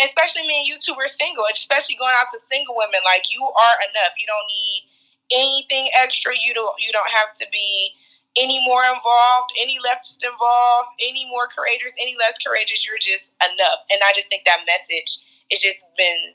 especially 0.00 0.48
me 0.48 0.64
and 0.64 0.66
you 0.66 0.80
two 0.80 0.96
are 0.96 1.12
single, 1.12 1.44
especially 1.52 2.00
going 2.00 2.16
out 2.16 2.32
to 2.32 2.40
single 2.48 2.72
women. 2.80 3.04
Like 3.04 3.28
you 3.28 3.44
are 3.44 3.76
enough. 3.92 4.16
You 4.16 4.24
don't 4.24 4.48
need 4.48 4.80
anything 5.28 5.92
extra. 5.92 6.32
You 6.32 6.56
don't. 6.56 6.72
You 6.80 6.88
don't 6.88 7.12
have 7.12 7.36
to 7.36 7.46
be 7.52 8.00
any 8.36 8.64
more 8.66 8.84
involved, 8.84 9.52
any 9.60 9.78
less 9.84 10.16
involved, 10.22 10.88
any 11.00 11.26
more 11.28 11.48
courageous, 11.48 11.92
any 12.00 12.16
less 12.18 12.36
courageous. 12.44 12.86
You're 12.86 13.00
just 13.00 13.32
enough. 13.42 13.84
And 13.90 14.00
I 14.04 14.12
just 14.14 14.28
think 14.28 14.44
that 14.46 14.64
message 14.66 15.20
has 15.50 15.60
just 15.60 15.80
been 15.98 16.32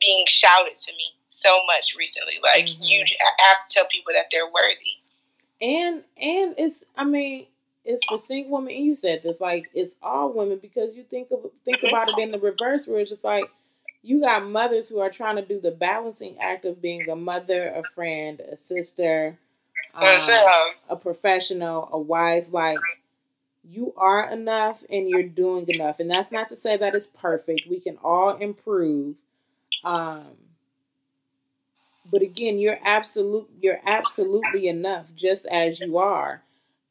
being 0.00 0.24
shouted 0.26 0.76
to 0.76 0.92
me 0.92 1.14
so 1.30 1.58
much 1.66 1.94
recently. 1.96 2.34
Like 2.42 2.66
mm-hmm. 2.66 2.82
you 2.82 3.04
have 3.38 3.68
to 3.68 3.74
tell 3.74 3.86
people 3.86 4.12
that 4.14 4.26
they're 4.30 4.46
worthy. 4.46 5.00
And 5.60 6.04
and 6.20 6.54
it's 6.58 6.84
I 6.96 7.04
mean 7.04 7.46
it's 7.84 8.04
for 8.06 8.18
single 8.18 8.52
women, 8.52 8.74
and 8.74 8.84
you 8.84 8.94
said 8.94 9.22
this, 9.22 9.40
like 9.40 9.70
it's 9.74 9.94
all 10.02 10.32
women 10.32 10.58
because 10.60 10.94
you 10.94 11.04
think 11.04 11.30
of 11.30 11.50
think 11.64 11.78
mm-hmm. 11.78 11.88
about 11.88 12.08
it 12.08 12.18
in 12.18 12.30
the 12.30 12.38
reverse, 12.38 12.86
where 12.86 13.00
it's 13.00 13.10
just 13.10 13.24
like 13.24 13.44
you 14.02 14.20
got 14.20 14.46
mothers 14.46 14.88
who 14.88 15.00
are 15.00 15.10
trying 15.10 15.36
to 15.36 15.42
do 15.42 15.60
the 15.60 15.70
balancing 15.70 16.36
act 16.38 16.64
of 16.64 16.82
being 16.82 17.08
a 17.08 17.16
mother, 17.16 17.68
a 17.68 17.82
friend, 17.94 18.40
a 18.40 18.56
sister, 18.56 19.38
um, 19.96 20.72
a 20.88 20.96
professional, 20.96 21.88
a 21.92 21.98
wife. 21.98 22.48
Like 22.50 22.78
you 23.68 23.94
are 23.96 24.30
enough, 24.30 24.84
and 24.90 25.08
you're 25.08 25.22
doing 25.22 25.66
enough, 25.68 26.00
and 26.00 26.10
that's 26.10 26.32
not 26.32 26.48
to 26.48 26.56
say 26.56 26.76
that 26.76 26.94
it's 26.94 27.06
perfect. 27.06 27.66
We 27.68 27.80
can 27.80 27.98
all 28.02 28.36
improve. 28.36 29.16
Um, 29.82 30.24
but 32.10 32.22
again, 32.22 32.58
you're 32.58 32.78
absolute. 32.84 33.48
You're 33.60 33.80
absolutely 33.86 34.68
enough, 34.68 35.14
just 35.14 35.46
as 35.46 35.80
you 35.80 35.98
are 35.98 36.42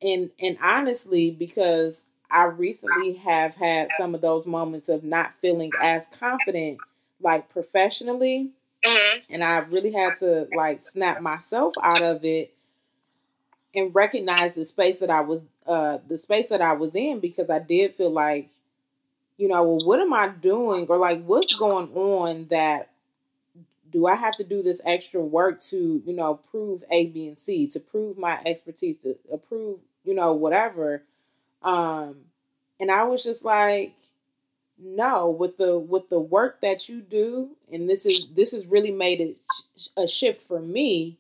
and 0.04 0.30
and 0.40 0.58
honestly 0.62 1.32
because 1.32 2.04
I 2.30 2.44
recently 2.46 3.14
have 3.16 3.56
had 3.56 3.90
some 3.98 4.14
of 4.14 4.22
those 4.22 4.46
moments 4.46 4.90
of 4.90 5.04
not 5.04 5.34
feeling 5.42 5.72
as 5.82 6.06
confident 6.20 6.80
like 7.22 7.50
professionally 7.50 8.52
mm-hmm. 8.86 9.20
and 9.30 9.44
I 9.44 9.60
really 9.60 9.92
had 9.92 10.16
to 10.20 10.48
like 10.56 10.82
snap 10.82 11.22
myself 11.22 11.74
out 11.82 12.02
of 12.02 12.24
it 12.24 12.54
and 13.76 13.94
recognize 13.96 14.54
the 14.54 14.66
space 14.66 15.00
that 15.00 15.10
I 15.10 15.22
was 15.22 15.44
uh 15.68 16.00
the 16.08 16.18
space 16.18 16.48
that 16.48 16.62
I 16.62 16.74
was 16.74 16.96
in 16.96 17.20
because 17.20 17.50
I 17.50 17.60
did 17.60 17.96
feel 17.96 18.12
like 18.12 18.50
you 19.38 19.48
know 19.48 19.64
well 19.64 19.86
what 19.86 20.00
am 20.00 20.14
I 20.14 20.28
doing 20.30 20.86
or 20.90 20.98
like 20.98 21.24
what's 21.24 21.56
going 21.56 21.90
on 21.94 22.48
that 22.50 22.90
do 23.92 24.08
I 24.08 24.16
have 24.16 24.34
to 24.36 24.44
do 24.44 24.64
this 24.64 24.82
extra 24.86 25.22
work 25.22 25.62
to, 25.70 26.02
you 26.04 26.14
know, 26.14 26.40
prove 26.50 26.84
A, 26.92 27.08
B, 27.08 27.28
and 27.28 27.38
C, 27.38 27.68
to 27.68 27.80
prove 27.80 28.18
my 28.18 28.40
expertise, 28.44 28.98
to 29.00 29.16
prove 29.48 29.80
you 30.04 30.14
know, 30.14 30.34
whatever. 30.34 31.04
Um, 31.62 32.18
and 32.80 32.92
I 32.92 33.04
was 33.04 33.24
just 33.24 33.46
like, 33.46 33.96
no, 34.78 35.30
with 35.30 35.58
the 35.58 35.78
with 35.80 36.10
the 36.10 36.20
work 36.20 36.62
that 36.62 36.90
you 36.90 37.02
do, 37.02 37.52
and 37.72 37.90
this 37.90 38.06
is 38.06 38.28
this 38.36 38.52
has 38.52 38.66
really 38.66 38.92
made 38.92 39.22
it 39.22 39.38
a 39.96 40.08
shift 40.08 40.48
for 40.48 40.60
me 40.60 41.18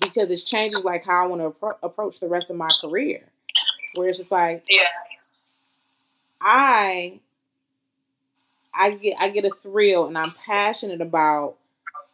because 0.00 0.30
it's 0.30 0.42
changing 0.42 0.82
like 0.82 1.04
how 1.04 1.24
I 1.24 1.26
want 1.26 1.42
to 1.42 1.50
appro- 1.50 1.78
approach 1.82 2.20
the 2.20 2.28
rest 2.28 2.50
of 2.50 2.56
my 2.56 2.68
career. 2.80 3.22
Where 3.94 4.08
it's 4.08 4.18
just 4.18 4.30
like, 4.30 4.64
yeah, 4.70 4.84
I 6.40 7.20
I 8.74 8.92
get 8.92 9.16
I 9.20 9.28
get 9.28 9.44
a 9.44 9.50
thrill 9.50 10.06
and 10.06 10.16
I'm 10.16 10.32
passionate 10.44 11.00
about 11.00 11.56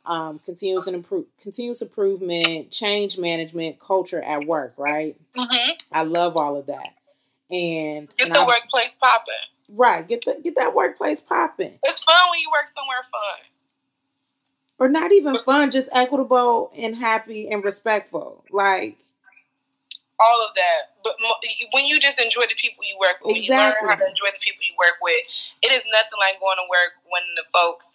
um, 0.05 0.41
continuous 0.41 0.87
and 0.87 0.97
improve, 0.97 1.27
continuous 1.41 1.83
improvement, 1.83 2.71
change 2.71 3.19
management, 3.19 3.79
culture 3.79 4.21
at 4.23 4.47
work. 4.47 4.75
Right. 4.77 5.17
Mm-hmm. 5.37 5.73
I 5.93 6.03
love 6.03 6.37
all 6.37 6.57
of 6.57 6.67
that. 6.67 6.95
And 7.51 8.09
get 8.17 8.27
and 8.27 8.35
the 8.35 8.41
I, 8.41 8.47
workplace 8.47 8.97
popping. 9.01 9.35
Right. 9.71 10.07
Get 10.07 10.25
the 10.25 10.41
get 10.43 10.57
that 10.57 10.75
workplace 10.75 11.21
popping. 11.21 11.79
It's 11.85 12.03
fun 12.03 12.17
when 12.31 12.41
you 12.41 12.51
work 12.51 12.69
somewhere 12.75 13.03
fun. 13.03 13.47
Or 14.79 14.88
not 14.88 15.11
even 15.12 15.35
fun, 15.45 15.71
just 15.71 15.88
equitable 15.93 16.71
and 16.77 16.95
happy 16.95 17.49
and 17.49 17.64
respectful. 17.64 18.45
Like 18.51 18.99
all 20.21 20.47
of 20.49 20.55
that. 20.55 20.95
But 21.03 21.14
when 21.73 21.87
you 21.87 21.99
just 21.99 22.21
enjoy 22.21 22.43
the 22.43 22.57
people 22.57 22.85
you 22.85 22.97
work 23.01 23.17
with, 23.23 23.37
exactly. 23.37 23.57
when 23.57 23.64
you 23.64 23.75
learn 23.75 23.88
how 23.88 23.95
to 23.97 24.07
enjoy 24.07 24.31
the 24.31 24.43
people 24.43 24.62
you 24.62 24.75
work 24.79 24.99
with, 25.03 25.23
it 25.62 25.73
is 25.73 25.83
nothing 25.91 26.19
like 26.21 26.38
going 26.41 26.59
to 26.59 26.67
work 26.71 26.95
when 27.11 27.23
the 27.37 27.45
folks 27.53 27.87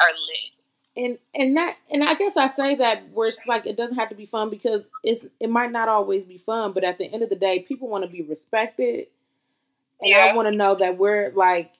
are 0.00 0.12
lit 0.12 0.58
and 0.98 1.18
and 1.34 1.56
that 1.56 1.76
and 1.90 2.02
I 2.02 2.14
guess 2.14 2.36
I 2.36 2.48
say 2.48 2.74
that 2.74 3.08
where 3.12 3.28
it's 3.28 3.46
like 3.46 3.66
it 3.66 3.76
doesn't 3.76 3.96
have 3.96 4.08
to 4.08 4.14
be 4.14 4.26
fun 4.26 4.50
because 4.50 4.82
it's 5.04 5.24
it 5.38 5.48
might 5.48 5.70
not 5.70 5.88
always 5.88 6.24
be 6.24 6.38
fun, 6.38 6.72
but 6.72 6.84
at 6.84 6.98
the 6.98 7.06
end 7.06 7.22
of 7.22 7.28
the 7.30 7.36
day, 7.36 7.60
people 7.60 7.88
want 7.88 8.04
to 8.04 8.10
be 8.10 8.22
respected, 8.22 9.06
and 10.00 10.10
yeah. 10.10 10.30
I 10.30 10.36
want 10.36 10.48
to 10.48 10.54
know 10.54 10.74
that 10.74 10.98
we're 10.98 11.30
like, 11.30 11.72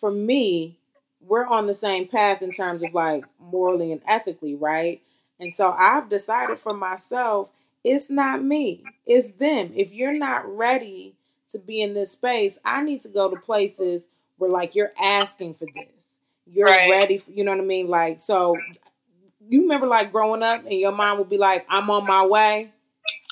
for 0.00 0.10
me, 0.10 0.77
we're 1.20 1.46
on 1.46 1.66
the 1.66 1.74
same 1.74 2.08
path 2.08 2.42
in 2.42 2.52
terms 2.52 2.82
of 2.82 2.94
like 2.94 3.24
morally 3.40 3.92
and 3.92 4.02
ethically, 4.06 4.54
right? 4.54 5.02
And 5.40 5.52
so 5.52 5.74
I've 5.76 6.08
decided 6.08 6.58
for 6.58 6.74
myself, 6.74 7.50
it's 7.84 8.10
not 8.10 8.42
me, 8.42 8.84
it's 9.06 9.28
them. 9.38 9.72
If 9.74 9.92
you're 9.92 10.18
not 10.18 10.48
ready 10.56 11.14
to 11.52 11.58
be 11.58 11.80
in 11.80 11.94
this 11.94 12.12
space, 12.12 12.58
I 12.64 12.82
need 12.82 13.02
to 13.02 13.08
go 13.08 13.30
to 13.30 13.40
places 13.40 14.06
where 14.36 14.50
like 14.50 14.74
you're 14.74 14.92
asking 15.00 15.54
for 15.54 15.66
this 15.74 15.98
you're 16.52 16.66
right. 16.66 16.90
ready. 16.90 17.18
For, 17.18 17.30
you 17.30 17.44
know 17.44 17.52
what 17.52 17.60
I 17.60 17.64
mean? 17.64 17.88
Like, 17.88 18.20
so 18.20 18.56
you 19.48 19.62
remember 19.62 19.86
like 19.86 20.12
growing 20.12 20.42
up 20.42 20.64
and 20.64 20.72
your 20.72 20.92
mom 20.92 21.18
would 21.18 21.28
be 21.28 21.38
like, 21.38 21.66
I'm 21.68 21.90
on 21.90 22.06
my 22.06 22.24
way. 22.26 22.72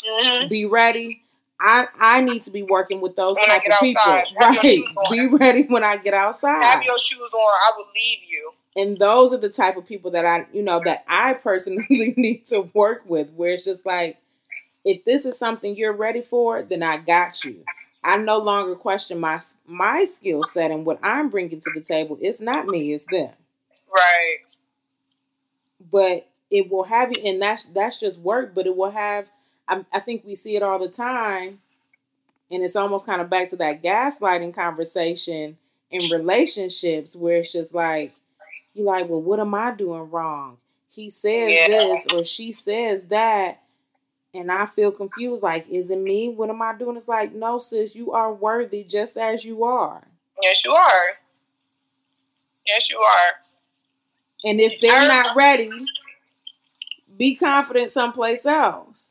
Mm-hmm. 0.08 0.48
Be 0.48 0.66
ready. 0.66 1.22
I 1.58 1.86
I 1.98 2.20
need 2.20 2.42
to 2.42 2.50
be 2.50 2.62
working 2.62 3.00
with 3.00 3.16
those 3.16 3.36
when 3.36 3.46
type 3.46 3.62
of 3.66 3.80
people. 3.80 4.02
Right. 4.40 4.82
Be 5.10 5.26
ready 5.28 5.64
when 5.68 5.84
I 5.84 5.96
get 5.96 6.14
outside. 6.14 6.62
Have 6.64 6.82
your 6.82 6.98
shoes 6.98 7.20
on. 7.20 7.30
I 7.32 7.72
will 7.76 7.86
leave 7.94 8.20
you. 8.28 8.52
And 8.76 8.98
those 8.98 9.32
are 9.32 9.38
the 9.38 9.48
type 9.48 9.76
of 9.78 9.86
people 9.86 10.10
that 10.10 10.26
I, 10.26 10.46
you 10.52 10.62
know, 10.62 10.82
that 10.84 11.04
I 11.08 11.32
personally 11.32 11.86
need 12.16 12.46
to 12.48 12.68
work 12.74 13.04
with. 13.06 13.30
Where 13.30 13.54
it's 13.54 13.64
just 13.64 13.86
like, 13.86 14.18
if 14.84 15.04
this 15.04 15.24
is 15.24 15.38
something 15.38 15.74
you're 15.76 15.94
ready 15.94 16.20
for, 16.20 16.62
then 16.62 16.82
I 16.82 16.98
got 16.98 17.42
you. 17.42 17.64
I 18.04 18.18
no 18.18 18.38
longer 18.38 18.76
question 18.76 19.18
my 19.18 19.40
my 19.66 20.04
skill 20.04 20.44
set 20.44 20.70
and 20.70 20.86
what 20.86 21.00
I'm 21.02 21.28
bringing 21.28 21.58
to 21.58 21.70
the 21.74 21.80
table. 21.80 22.18
It's 22.20 22.40
not 22.40 22.66
me, 22.66 22.92
it's 22.92 23.04
them. 23.10 23.32
Right. 23.92 24.36
But 25.90 26.28
it 26.50 26.70
will 26.70 26.84
have 26.84 27.10
you, 27.12 27.20
and 27.24 27.40
that's 27.42 27.64
that's 27.74 27.98
just 27.98 28.18
work. 28.20 28.54
But 28.54 28.66
it 28.66 28.76
will 28.76 28.90
have. 28.90 29.30
I, 29.68 29.84
I 29.92 30.00
think 30.00 30.24
we 30.24 30.34
see 30.34 30.56
it 30.56 30.62
all 30.62 30.78
the 30.78 30.88
time, 30.88 31.60
and 32.50 32.62
it's 32.62 32.76
almost 32.76 33.06
kind 33.06 33.20
of 33.20 33.30
back 33.30 33.48
to 33.48 33.56
that 33.56 33.82
gaslighting 33.82 34.54
conversation 34.54 35.56
in 35.90 36.10
relationships 36.10 37.14
where 37.14 37.38
it's 37.38 37.52
just 37.52 37.74
like 37.74 38.12
you're 38.74 38.86
like, 38.86 39.08
well, 39.08 39.22
what 39.22 39.40
am 39.40 39.54
I 39.54 39.72
doing 39.72 40.10
wrong? 40.10 40.58
He 40.88 41.10
says 41.10 41.52
yeah. 41.52 41.68
this 41.68 42.06
or 42.14 42.24
she 42.24 42.52
says 42.52 43.04
that 43.06 43.62
and 44.36 44.52
I 44.52 44.66
feel 44.66 44.92
confused. 44.92 45.42
Like, 45.42 45.68
is 45.68 45.90
it 45.90 45.98
me? 45.98 46.28
What 46.28 46.50
am 46.50 46.62
I 46.62 46.74
doing? 46.74 46.96
It's 46.96 47.08
like, 47.08 47.34
no, 47.34 47.58
sis, 47.58 47.94
you 47.94 48.12
are 48.12 48.32
worthy 48.32 48.84
just 48.84 49.16
as 49.16 49.44
you 49.44 49.64
are. 49.64 50.02
Yes, 50.42 50.64
you 50.64 50.72
are. 50.72 51.06
Yes, 52.66 52.90
you 52.90 52.98
are. 52.98 53.32
And 54.44 54.60
if 54.60 54.80
they're 54.80 55.08
not 55.08 55.34
ready, 55.36 55.70
be 57.16 57.36
confident 57.36 57.90
someplace 57.90 58.44
else. 58.44 59.05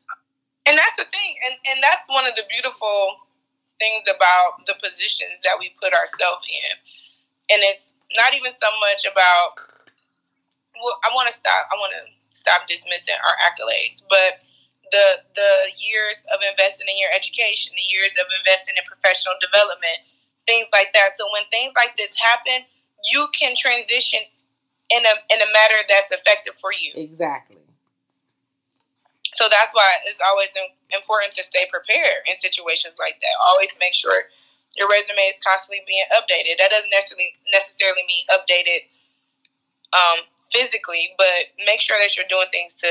And 0.66 0.74
that's 0.74 0.98
the 0.98 1.06
thing, 1.08 1.32
and 1.46 1.54
and 1.70 1.78
that's 1.82 2.02
one 2.10 2.26
of 2.26 2.34
the 2.34 2.42
beautiful 2.50 3.22
things 3.78 4.02
about 4.10 4.66
the 4.66 4.74
positions 4.82 5.38
that 5.44 5.56
we 5.60 5.70
put 5.78 5.94
ourselves 5.94 6.42
in. 6.48 6.72
And 7.54 7.62
it's 7.62 7.94
not 8.18 8.34
even 8.34 8.52
so 8.58 8.70
much 8.82 9.06
about. 9.06 9.62
Well, 10.76 10.98
I 11.06 11.14
want 11.14 11.30
to 11.30 11.34
stop. 11.34 11.70
I 11.72 11.76
want 11.78 11.94
to 11.96 12.04
stop 12.28 12.66
dismissing 12.66 13.16
our 13.22 13.36
accolades, 13.46 14.02
but 14.10 14.42
the 14.90 15.22
the 15.34 15.52
years 15.78 16.26
of 16.34 16.42
investing 16.42 16.86
in 16.90 16.98
your 16.98 17.10
education, 17.14 17.74
the 17.74 17.88
years 17.88 18.12
of 18.18 18.26
investing 18.42 18.74
in 18.76 18.84
professional 18.86 19.34
development, 19.40 20.02
things 20.46 20.66
like 20.72 20.92
that. 20.94 21.14
So 21.16 21.26
when 21.32 21.46
things 21.50 21.72
like 21.76 21.96
this 21.96 22.14
happen, 22.18 22.66
you 23.06 23.26
can 23.34 23.54
transition 23.56 24.20
in 24.90 25.02
a 25.04 25.14
in 25.30 25.38
a 25.42 25.48
matter 25.52 25.78
that's 25.88 26.12
effective 26.12 26.54
for 26.58 26.70
you. 26.72 26.92
Exactly. 26.94 27.62
So 29.36 29.52
that's 29.52 29.76
why 29.76 30.00
it's 30.08 30.20
always 30.24 30.48
important 30.88 31.36
to 31.36 31.44
stay 31.44 31.68
prepared 31.68 32.24
in 32.24 32.40
situations 32.40 32.96
like 32.96 33.20
that. 33.20 33.34
Always 33.44 33.76
make 33.76 33.92
sure 33.92 34.32
your 34.80 34.88
resume 34.88 35.28
is 35.28 35.36
constantly 35.44 35.84
being 35.84 36.08
updated. 36.16 36.56
That 36.56 36.72
doesn't 36.72 36.88
necessarily 36.88 37.36
necessarily 37.52 38.00
mean 38.08 38.24
updated 38.32 38.88
um, 39.92 40.24
physically, 40.48 41.12
but 41.20 41.52
make 41.68 41.84
sure 41.84 42.00
that 42.00 42.16
you're 42.16 42.28
doing 42.32 42.48
things 42.48 42.72
to 42.80 42.88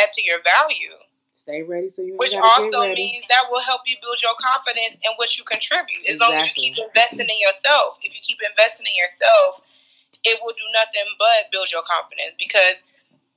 add 0.00 0.08
to 0.16 0.24
your 0.24 0.40
value. 0.40 0.96
Stay 1.36 1.60
ready 1.60 1.92
so 1.92 2.00
you 2.00 2.16
Which 2.16 2.32
also 2.32 2.88
means 2.96 3.28
that 3.28 3.52
will 3.52 3.60
help 3.60 3.84
you 3.84 4.00
build 4.00 4.24
your 4.24 4.32
confidence 4.40 4.96
in 5.04 5.12
what 5.20 5.36
you 5.36 5.44
contribute. 5.44 6.00
As 6.08 6.16
exactly. 6.16 6.32
long 6.32 6.40
as 6.40 6.48
you 6.48 6.54
keep 6.56 6.74
investing 6.80 7.28
in 7.28 7.40
yourself. 7.44 8.00
If 8.00 8.16
you 8.16 8.24
keep 8.24 8.40
investing 8.40 8.88
in 8.88 8.96
yourself, 8.96 9.60
it 10.24 10.40
will 10.40 10.56
do 10.56 10.64
nothing 10.72 11.04
but 11.20 11.52
build 11.52 11.68
your 11.68 11.84
confidence 11.84 12.32
because 12.40 12.80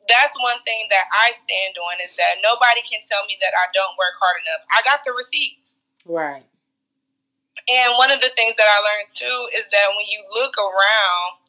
that's 0.08 0.36
one 0.40 0.60
thing 0.64 0.88
that 0.90 1.06
I 1.12 1.36
stand 1.36 1.76
on 1.78 2.00
is 2.04 2.16
that 2.16 2.40
nobody 2.44 2.82
can 2.88 3.04
tell 3.04 3.28
me 3.28 3.38
that 3.44 3.52
I 3.52 3.68
don't 3.76 3.94
work 4.00 4.16
hard 4.18 4.40
enough. 4.42 4.64
I 4.72 4.80
got 4.88 5.04
the 5.04 5.14
receipts. 5.14 5.76
Right. 6.08 6.48
And 7.68 7.90
one 8.00 8.12
of 8.12 8.24
the 8.24 8.32
things 8.40 8.56
that 8.56 8.68
I 8.68 8.80
learned 8.80 9.12
too 9.12 9.40
is 9.60 9.68
that 9.76 9.92
when 9.92 10.08
you 10.08 10.24
look 10.32 10.56
around 10.56 11.44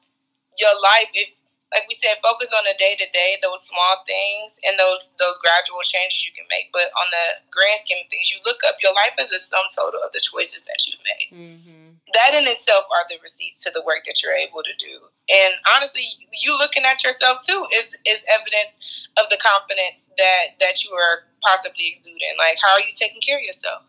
your 0.58 0.74
life, 0.82 1.10
if 1.14 1.37
like 1.72 1.84
we 1.84 1.94
said, 1.94 2.16
focus 2.24 2.48
on 2.56 2.64
the 2.64 2.72
day 2.80 2.96
to 2.96 3.04
day, 3.12 3.36
those 3.44 3.68
small 3.68 4.00
things 4.08 4.56
and 4.64 4.80
those 4.80 5.08
those 5.20 5.36
gradual 5.44 5.84
changes 5.84 6.24
you 6.24 6.32
can 6.32 6.48
make. 6.48 6.72
But 6.72 6.88
on 6.96 7.08
the 7.12 7.44
grand 7.52 7.80
scheme 7.84 8.00
of 8.00 8.08
things, 8.08 8.32
you 8.32 8.40
look 8.48 8.64
up 8.64 8.80
your 8.80 8.96
life 8.96 9.12
as 9.20 9.32
a 9.32 9.38
sum 9.38 9.68
total 9.76 10.00
of 10.00 10.12
the 10.12 10.24
choices 10.24 10.64
that 10.64 10.80
you've 10.88 11.04
made. 11.04 11.28
Mm-hmm. 11.28 12.00
That 12.16 12.32
in 12.32 12.48
itself 12.48 12.88
are 12.88 13.04
the 13.12 13.20
receipts 13.20 13.60
to 13.68 13.70
the 13.70 13.84
work 13.84 14.08
that 14.08 14.24
you're 14.24 14.32
able 14.32 14.64
to 14.64 14.72
do. 14.80 15.12
And 15.28 15.52
honestly, 15.76 16.08
you 16.32 16.56
looking 16.56 16.88
at 16.88 17.04
yourself 17.04 17.44
too 17.44 17.60
is 17.76 17.92
is 18.08 18.24
evidence 18.32 18.80
of 19.20 19.28
the 19.28 19.36
confidence 19.36 20.08
that 20.16 20.56
that 20.64 20.84
you 20.84 20.96
are 20.96 21.28
possibly 21.44 21.92
exuding. 21.92 22.32
Like, 22.40 22.56
how 22.64 22.80
are 22.80 22.84
you 22.84 22.96
taking 22.96 23.20
care 23.20 23.36
of 23.36 23.44
yourself? 23.44 23.84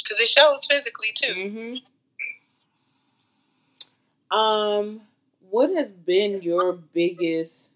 Because 0.00 0.16
it 0.16 0.32
shows 0.32 0.64
physically 0.64 1.12
too. 1.12 1.36
Mm-hmm. 1.36 1.76
Um 4.32 5.04
what 5.50 5.70
has 5.70 5.90
been 5.92 6.42
your 6.42 6.72
biggest 6.72 7.70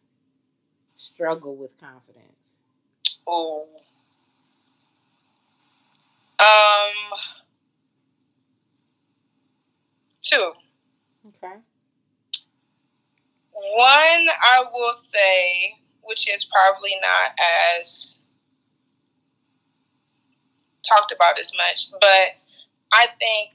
struggle 0.97 1.57
with 1.57 1.79
confidence? 1.79 2.61
Oh. 3.27 3.67
Um 6.39 7.19
two. 10.23 10.53
Okay. 11.29 11.61
One 13.53 14.29
I 14.43 14.65
will 14.73 14.95
say, 15.13 15.77
which 16.03 16.29
is 16.29 16.45
probably 16.45 16.97
not 17.01 17.39
as 17.79 18.21
talked 20.87 21.13
about 21.13 21.39
as 21.39 21.53
much, 21.57 21.91
but 22.01 22.37
I 22.93 23.07
think 23.19 23.53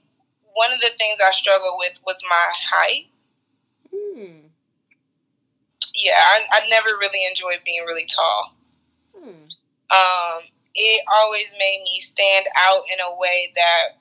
one 0.53 0.72
of 0.72 0.82
the 0.82 0.91
things 0.97 1.20
I 1.26 1.32
struggled 1.32 1.78
with 1.80 1.99
was 2.05 2.18
my 2.30 2.47
height. 2.72 3.07
Hmm. 4.16 4.47
Yeah, 5.93 6.16
I, 6.16 6.39
I 6.51 6.59
never 6.70 6.89
really 6.99 7.26
enjoyed 7.26 7.59
being 7.66 7.84
really 7.86 8.05
tall. 8.05 8.55
Hmm. 9.18 9.47
Um, 9.91 10.41
it 10.74 11.03
always 11.11 11.51
made 11.59 11.82
me 11.84 11.99
stand 11.99 12.45
out 12.55 12.84
in 12.91 12.99
a 12.99 13.16
way 13.18 13.51
that 13.55 13.99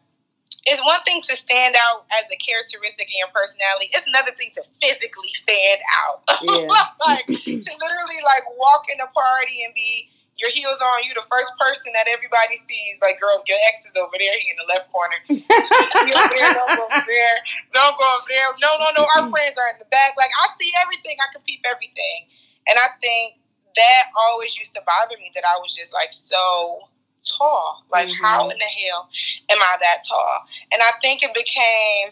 it's 0.67 0.85
one 0.85 1.01
thing 1.05 1.21
to 1.29 1.37
stand 1.37 1.77
out 1.77 2.07
as 2.19 2.25
a 2.33 2.37
characteristic 2.37 3.09
in 3.13 3.19
your 3.19 3.29
personality. 3.35 3.91
It's 3.93 4.07
another 4.07 4.33
thing 4.39 4.51
to 4.55 4.63
physically 4.81 5.31
stand 5.31 5.81
out. 6.05 6.23
Yeah. 6.45 6.69
like 7.07 7.27
to 7.27 7.33
literally 7.33 8.21
like 8.25 8.45
walk 8.59 8.85
in 8.93 9.01
a 9.01 9.11
party 9.13 9.65
and 9.65 9.75
be 9.75 10.11
your 10.37 10.51
heels 10.51 10.81
on, 10.83 11.07
you 11.07 11.15
the 11.15 11.27
first 11.31 11.55
person 11.55 11.95
that 11.95 12.11
everybody 12.11 12.59
sees. 12.59 12.99
Like, 12.99 13.23
girl, 13.23 13.39
your 13.47 13.59
ex 13.71 13.87
is 13.87 13.95
over 13.95 14.19
there. 14.19 14.35
He 14.35 14.51
in 14.51 14.59
the 14.59 14.67
left 14.67 14.91
corner. 14.91 15.19
there, 15.31 16.55
don't 16.59 16.75
go 16.75 16.85
over 16.91 17.07
there. 17.07 17.37
Don't 17.71 17.95
go 17.95 18.07
over 18.19 18.27
there. 18.27 18.51
No, 18.59 18.75
no, 18.83 18.89
no. 18.99 19.03
Our 19.15 19.31
friends 19.35 19.55
are 19.55 19.71
in 19.71 19.79
the 19.79 19.89
back. 19.95 20.19
Like, 20.19 20.35
I 20.35 20.51
see 20.59 20.75
everything. 20.83 21.15
I 21.23 21.31
can 21.31 21.43
peep 21.47 21.63
everything. 21.63 22.27
And 22.67 22.75
I 22.83 22.99
think 22.99 23.39
that 23.79 24.03
always 24.19 24.59
used 24.59 24.75
to 24.75 24.83
bother 24.83 25.15
me 25.19 25.31
that 25.35 25.47
I 25.47 25.55
was 25.63 25.75
just 25.75 25.95
like 25.95 26.11
so 26.11 26.91
tall. 27.23 27.87
Like, 27.91 28.11
mm-hmm. 28.11 28.25
how 28.25 28.51
in 28.51 28.59
the 28.59 28.71
hell 28.91 29.09
am 29.51 29.59
I 29.63 29.77
that 29.81 30.03
tall? 30.09 30.43
And 30.73 30.83
I 30.83 30.99
think 30.99 31.23
it 31.23 31.35
became, 31.35 32.11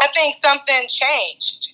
I 0.00 0.08
think 0.12 0.36
something 0.36 0.84
changed. 0.88 1.72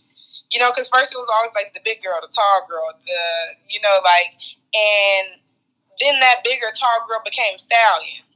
You 0.50 0.60
know, 0.60 0.70
because 0.70 0.88
first 0.88 1.12
it 1.12 1.18
was 1.18 1.28
always 1.28 1.52
like 1.52 1.74
the 1.74 1.84
big 1.84 2.02
girl, 2.02 2.16
the 2.22 2.32
tall 2.32 2.64
girl, 2.70 2.88
the, 3.04 3.22
you 3.68 3.80
know, 3.82 4.00
like, 4.00 4.32
and 4.72 5.40
then 6.00 6.20
that 6.20 6.44
bigger 6.44 6.70
tall 6.74 7.06
girl 7.08 7.20
became 7.24 7.58
Stallions. 7.58 8.28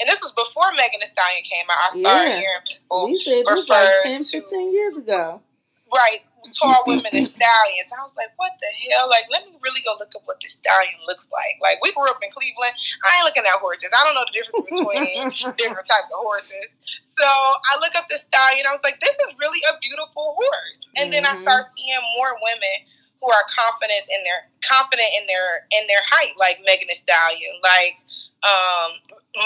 And 0.00 0.10
this 0.10 0.18
was 0.20 0.34
before 0.34 0.66
Megan 0.74 0.98
Thee 0.98 1.06
Stallion 1.06 1.44
came 1.46 1.66
out. 1.70 1.94
I 1.94 2.00
started 2.00 2.30
yeah. 2.34 2.42
hearing 2.42 2.66
people. 2.66 3.06
We 3.06 3.18
said 3.22 3.46
this 3.46 3.68
like 3.70 4.02
10, 4.02 4.24
15 4.26 4.74
years 4.74 4.96
ago. 4.98 5.40
Right. 5.86 6.26
Tall 6.50 6.82
women 6.84 7.08
and 7.14 7.24
stallions. 7.38 7.88
I 7.94 8.02
was 8.02 8.12
like, 8.18 8.34
what 8.36 8.52
the 8.58 8.68
hell? 8.90 9.06
Like, 9.08 9.30
let 9.30 9.46
me 9.46 9.54
really 9.62 9.80
go 9.86 9.94
look 9.96 10.12
up 10.18 10.26
what 10.26 10.42
the 10.42 10.50
stallion 10.50 10.98
looks 11.06 11.30
like. 11.30 11.56
Like, 11.62 11.78
we 11.80 11.94
grew 11.94 12.10
up 12.10 12.18
in 12.20 12.28
Cleveland. 12.34 12.74
I 13.06 13.22
ain't 13.22 13.24
looking 13.24 13.46
at 13.46 13.62
horses. 13.62 13.94
I 13.94 14.02
don't 14.02 14.18
know 14.18 14.26
the 14.26 14.34
difference 14.34 14.66
between 14.66 15.54
different 15.62 15.86
types 15.88 16.10
of 16.10 16.20
horses. 16.20 16.74
So 17.14 17.24
I 17.24 17.78
look 17.78 17.94
up 17.94 18.10
the 18.10 18.18
stallion. 18.18 18.66
I 18.66 18.74
was 18.74 18.82
like, 18.82 18.98
this 18.98 19.14
is 19.24 19.32
really 19.38 19.62
a 19.70 19.78
beautiful 19.78 20.34
horse. 20.34 20.84
And 20.98 21.08
mm-hmm. 21.08 21.22
then 21.22 21.24
I 21.24 21.38
mm-hmm. 21.38 21.46
start 21.46 21.70
seeing 21.78 22.02
more 22.18 22.34
women 22.42 22.76
who 23.24 23.32
are 23.32 23.48
confident 23.48 24.04
in 24.12 24.20
their 24.20 24.44
confident 24.60 25.08
in 25.16 25.24
their 25.24 25.64
in 25.72 25.88
their 25.88 26.04
height, 26.04 26.36
like 26.36 26.60
Megan 26.68 26.88
Thee 26.88 27.00
Stallion, 27.00 27.56
like 27.64 27.96
um, 28.44 28.92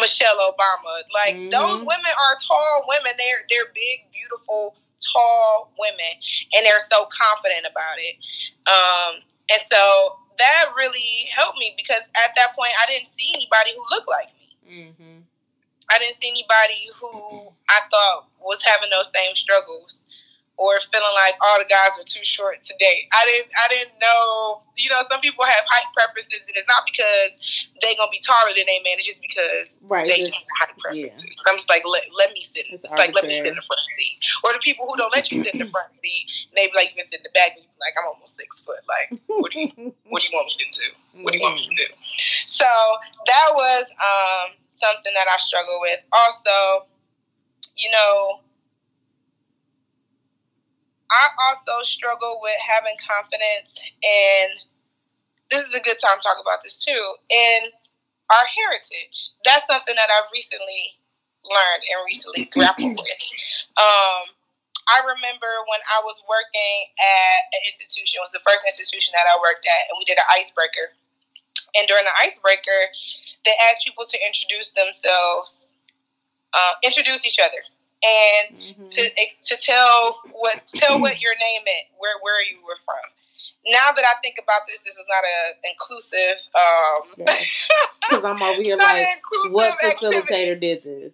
Michelle 0.02 0.34
Obama. 0.50 1.06
Like 1.14 1.38
mm-hmm. 1.38 1.54
those 1.54 1.78
women 1.78 2.10
are 2.10 2.34
tall 2.42 2.90
women. 2.90 3.14
They're 3.14 3.46
they're 3.46 3.70
big, 3.70 4.10
beautiful, 4.10 4.74
tall 4.98 5.70
women, 5.78 6.12
and 6.58 6.66
they're 6.66 6.82
so 6.90 7.06
confident 7.14 7.70
about 7.70 8.02
it. 8.02 8.18
Um, 8.66 9.22
and 9.46 9.62
so 9.70 10.18
that 10.42 10.74
really 10.76 11.30
helped 11.30 11.58
me 11.58 11.74
because 11.78 12.02
at 12.18 12.34
that 12.34 12.58
point 12.58 12.74
I 12.82 12.90
didn't 12.90 13.14
see 13.14 13.30
anybody 13.30 13.78
who 13.78 13.84
looked 13.94 14.10
like 14.10 14.30
me. 14.34 14.46
Mm-hmm. 14.66 15.22
I 15.90 15.98
didn't 15.98 16.20
see 16.20 16.28
anybody 16.28 16.90
who 16.98 17.48
I 17.70 17.80
thought 17.90 18.26
was 18.42 18.60
having 18.62 18.90
those 18.90 19.10
same 19.14 19.34
struggles 19.34 20.04
or 20.58 20.74
feeling 20.90 21.14
like 21.14 21.38
all 21.38 21.56
the 21.62 21.70
guys 21.70 21.94
are 21.94 22.04
too 22.04 22.26
short 22.26 22.58
to 22.66 22.74
date. 22.82 23.06
I 23.14 23.22
didn't 23.30 23.50
I 23.54 23.66
didn't 23.70 23.94
know 24.02 24.62
you 24.74 24.90
know, 24.90 25.02
some 25.10 25.22
people 25.22 25.42
have 25.46 25.64
height 25.66 25.86
preferences 25.94 26.42
and 26.46 26.54
it's 26.54 26.66
not 26.70 26.86
because 26.86 27.38
they're 27.82 27.94
gonna 27.98 28.10
be 28.10 28.22
taller 28.22 28.50
than 28.54 28.66
they 28.66 28.82
man, 28.82 28.98
it's 28.98 29.06
just 29.06 29.22
because 29.22 29.78
right, 29.86 30.06
they 30.06 30.22
just, 30.22 30.34
have 30.58 30.70
height 30.70 30.78
preferences. 30.78 31.22
Yeah. 31.22 31.42
So 31.42 31.50
I'm 31.50 31.58
just 31.58 31.70
like 31.70 31.86
let, 31.86 32.02
let 32.18 32.34
me 32.34 32.42
sit 32.42 32.66
it's, 32.70 32.82
it's 32.82 32.98
like 32.98 33.14
let 33.14 33.22
me 33.22 33.34
sit 33.34 33.46
in 33.46 33.54
the 33.54 33.66
front 33.66 33.86
seat. 33.94 34.18
Or 34.42 34.52
the 34.52 34.62
people 34.62 34.90
who 34.90 34.98
don't 34.98 35.14
let 35.14 35.30
you 35.30 35.46
sit 35.46 35.54
in 35.54 35.62
the 35.62 35.70
front 35.70 35.94
seat 36.02 36.26
and 36.50 36.54
they 36.58 36.66
be 36.66 36.74
like 36.74 36.90
you 36.90 36.98
can 36.98 37.06
sit 37.06 37.22
in 37.22 37.26
the 37.26 37.34
back 37.34 37.54
and 37.54 37.62
you 37.62 37.70
be 37.70 37.78
like, 37.78 37.94
I'm 37.94 38.10
almost 38.10 38.34
six 38.34 38.66
foot. 38.66 38.82
Like 38.90 39.14
what 39.30 39.54
do 39.54 39.62
you 39.62 39.70
what 40.10 40.22
do 40.22 40.26
you 40.26 40.34
want 40.34 40.50
me 40.50 40.58
to 40.58 40.68
do? 40.74 40.88
What 41.22 41.30
do 41.30 41.38
you 41.38 41.46
want 41.46 41.54
me 41.54 41.70
to 41.70 41.74
do? 41.74 41.88
So 42.50 42.66
that 43.30 43.48
was 43.54 43.86
um 44.02 44.58
something 44.74 45.14
that 45.14 45.30
I 45.30 45.38
struggle 45.38 45.78
with. 45.82 46.02
Also, 46.10 46.86
you 47.78 47.90
know, 47.90 48.42
I 51.10 51.24
also 51.48 51.82
struggle 51.88 52.40
with 52.42 52.58
having 52.60 52.96
confidence, 53.00 53.72
and 54.04 54.50
this 55.50 55.64
is 55.64 55.72
a 55.72 55.80
good 55.80 55.96
time 55.96 56.20
to 56.20 56.24
talk 56.24 56.36
about 56.40 56.62
this 56.62 56.76
too. 56.76 57.00
In 57.32 57.72
our 58.28 58.46
heritage, 58.52 59.32
that's 59.44 59.64
something 59.64 59.96
that 59.96 60.12
I've 60.12 60.28
recently 60.32 61.00
learned 61.48 61.82
and 61.88 61.98
recently 62.04 62.44
grappled 62.54 62.92
with. 62.92 63.22
Um, 63.80 64.36
I 64.88 65.04
remember 65.16 65.48
when 65.68 65.80
I 65.88 66.00
was 66.04 66.20
working 66.28 66.76
at 66.96 67.40
an 67.56 67.62
institution, 67.72 68.20
it 68.20 68.24
was 68.24 68.32
the 68.32 68.44
first 68.44 68.64
institution 68.68 69.16
that 69.16 69.24
I 69.28 69.36
worked 69.40 69.64
at, 69.64 69.88
and 69.88 69.96
we 69.96 70.04
did 70.04 70.20
an 70.20 70.28
icebreaker. 70.28 70.92
And 71.76 71.88
during 71.88 72.04
the 72.04 72.16
icebreaker, 72.16 72.80
they 73.44 73.52
asked 73.68 73.84
people 73.84 74.04
to 74.08 74.16
introduce 74.20 74.72
themselves, 74.72 75.72
uh, 76.52 76.80
introduce 76.84 77.24
each 77.24 77.40
other 77.40 77.60
and 78.02 78.58
mm-hmm. 78.58 78.88
to 78.88 79.02
to 79.10 79.54
tell 79.58 80.20
what 80.32 80.62
tell 80.74 81.00
what 81.00 81.20
your 81.20 81.34
name 81.34 81.62
is, 81.66 81.86
where 81.98 82.18
where 82.22 82.40
you 82.46 82.58
were 82.62 82.78
from. 82.84 83.02
Now 83.66 83.92
that 83.92 84.04
I 84.06 84.14
think 84.22 84.38
about 84.40 84.64
this, 84.68 84.80
this 84.80 84.96
is 84.96 85.06
not 85.10 85.24
a 85.26 85.38
inclusive. 85.66 86.38
Because 88.06 88.24
um, 88.24 88.38
I'm 88.38 88.42
over 88.42 88.62
here 88.66 88.76
like, 88.78 89.06
what 89.50 89.76
facilitator 89.82 90.56
activity. 90.56 90.60
did 90.60 90.82
this? 90.84 91.12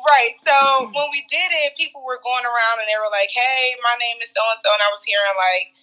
Right. 0.00 0.32
So 0.40 0.88
when 0.88 1.08
we 1.12 1.26
did 1.28 1.50
it, 1.66 1.76
people 1.76 2.00
were 2.06 2.22
going 2.24 2.46
around 2.46 2.80
and 2.80 2.88
they 2.88 2.96
were 2.96 3.12
like, 3.12 3.28
"Hey, 3.28 3.76
my 3.84 3.94
name 4.00 4.16
is 4.22 4.32
so 4.32 4.40
and 4.40 4.60
so," 4.64 4.70
and 4.72 4.80
I 4.80 4.88
was 4.88 5.04
hearing 5.04 5.36
like 5.36 5.76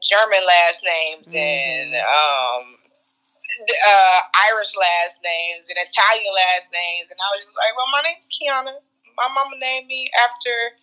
German 0.00 0.40
last 0.46 0.80
names 0.86 1.28
mm-hmm. 1.28 1.36
and 1.36 1.90
um, 2.00 2.64
uh, 3.66 4.20
Irish 4.52 4.72
last 4.76 5.18
names 5.24 5.66
and 5.68 5.76
Italian 5.76 6.32
last 6.32 6.68
names, 6.70 7.10
and 7.10 7.18
I 7.18 7.28
was 7.34 7.44
just 7.44 7.56
like, 7.56 7.74
well, 7.74 7.90
my 7.90 8.02
name's 8.06 8.28
Kiana. 8.30 8.78
My 9.18 9.28
mama 9.34 9.58
named 9.58 9.90
me 9.90 10.06
after, 10.22 10.78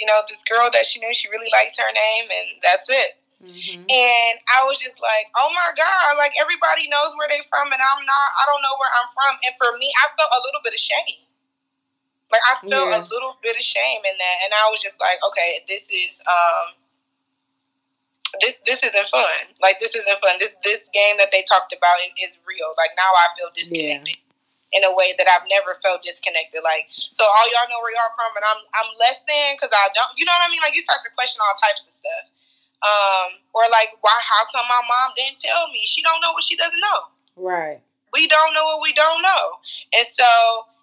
you 0.00 0.08
know, 0.08 0.24
this 0.26 0.40
girl 0.48 0.72
that 0.72 0.88
she 0.88 0.98
knew 0.98 1.12
she 1.12 1.28
really 1.28 1.52
liked 1.52 1.76
her 1.76 1.92
name, 1.92 2.26
and 2.32 2.48
that's 2.64 2.88
it. 2.88 3.20
Mm-hmm. 3.38 3.86
And 3.86 4.34
I 4.50 4.66
was 4.66 4.82
just 4.82 4.98
like, 4.98 5.30
oh 5.38 5.46
my 5.54 5.70
God, 5.78 6.18
like 6.18 6.34
everybody 6.42 6.90
knows 6.90 7.14
where 7.14 7.30
they 7.30 7.44
from, 7.46 7.70
and 7.70 7.78
I'm 7.78 8.02
not, 8.02 8.28
I 8.40 8.44
don't 8.50 8.64
know 8.64 8.76
where 8.80 8.92
I'm 8.98 9.10
from. 9.14 9.34
And 9.46 9.54
for 9.60 9.70
me, 9.78 9.92
I 9.94 10.10
felt 10.18 10.32
a 10.32 10.42
little 10.42 10.64
bit 10.64 10.74
of 10.74 10.82
shame. 10.82 11.22
Like 12.32 12.44
I 12.44 12.60
felt 12.60 12.90
yeah. 12.90 13.00
a 13.00 13.08
little 13.08 13.38
bit 13.40 13.56
of 13.56 13.62
shame 13.62 14.02
in 14.04 14.16
that, 14.18 14.36
and 14.44 14.52
I 14.52 14.68
was 14.68 14.82
just 14.82 15.00
like, 15.00 15.16
okay, 15.32 15.64
this 15.68 15.88
is 15.88 16.20
um, 16.28 16.76
this 18.40 18.58
this 18.66 18.82
isn't 18.82 19.08
fun. 19.08 19.54
Like 19.62 19.80
this 19.80 19.94
isn't 19.94 20.20
fun. 20.20 20.36
This 20.38 20.52
this 20.64 20.88
game 20.92 21.16
that 21.18 21.30
they 21.32 21.42
talked 21.48 21.72
about 21.72 21.96
is, 22.04 22.12
is 22.20 22.38
real. 22.44 22.74
Like 22.76 22.90
now 22.96 23.08
I 23.16 23.26
feel 23.38 23.48
disconnected. 23.54 24.16
Yeah. 24.18 24.27
In 24.76 24.84
a 24.84 24.92
way 24.92 25.16
that 25.16 25.24
I've 25.24 25.48
never 25.48 25.80
felt 25.80 26.04
disconnected, 26.04 26.60
like 26.60 26.92
so, 27.08 27.24
all 27.24 27.46
y'all 27.48 27.70
know 27.72 27.80
where 27.80 27.94
y'all 27.96 28.12
from, 28.12 28.36
and 28.36 28.44
I'm 28.44 28.60
I'm 28.76 28.90
less 29.00 29.16
than 29.24 29.56
because 29.56 29.72
I 29.72 29.88
don't, 29.96 30.12
you 30.20 30.28
know 30.28 30.36
what 30.36 30.44
I 30.44 30.52
mean? 30.52 30.60
Like 30.60 30.76
you 30.76 30.84
start 30.84 31.00
to 31.08 31.12
question 31.16 31.40
all 31.40 31.56
types 31.56 31.88
of 31.88 31.96
stuff, 31.96 32.24
um, 32.84 33.40
or 33.56 33.64
like 33.72 33.96
why? 34.04 34.12
How 34.12 34.44
come 34.52 34.68
my 34.68 34.84
mom 34.84 35.16
didn't 35.16 35.40
tell 35.40 35.72
me? 35.72 35.88
She 35.88 36.04
don't 36.04 36.20
know 36.20 36.36
what 36.36 36.44
she 36.44 36.52
doesn't 36.60 36.84
know. 36.84 37.00
Right. 37.40 37.80
We 38.12 38.28
don't 38.28 38.52
know 38.52 38.76
what 38.76 38.84
we 38.84 38.92
don't 38.92 39.24
know, 39.24 39.44
and 39.96 40.04
so 40.04 40.28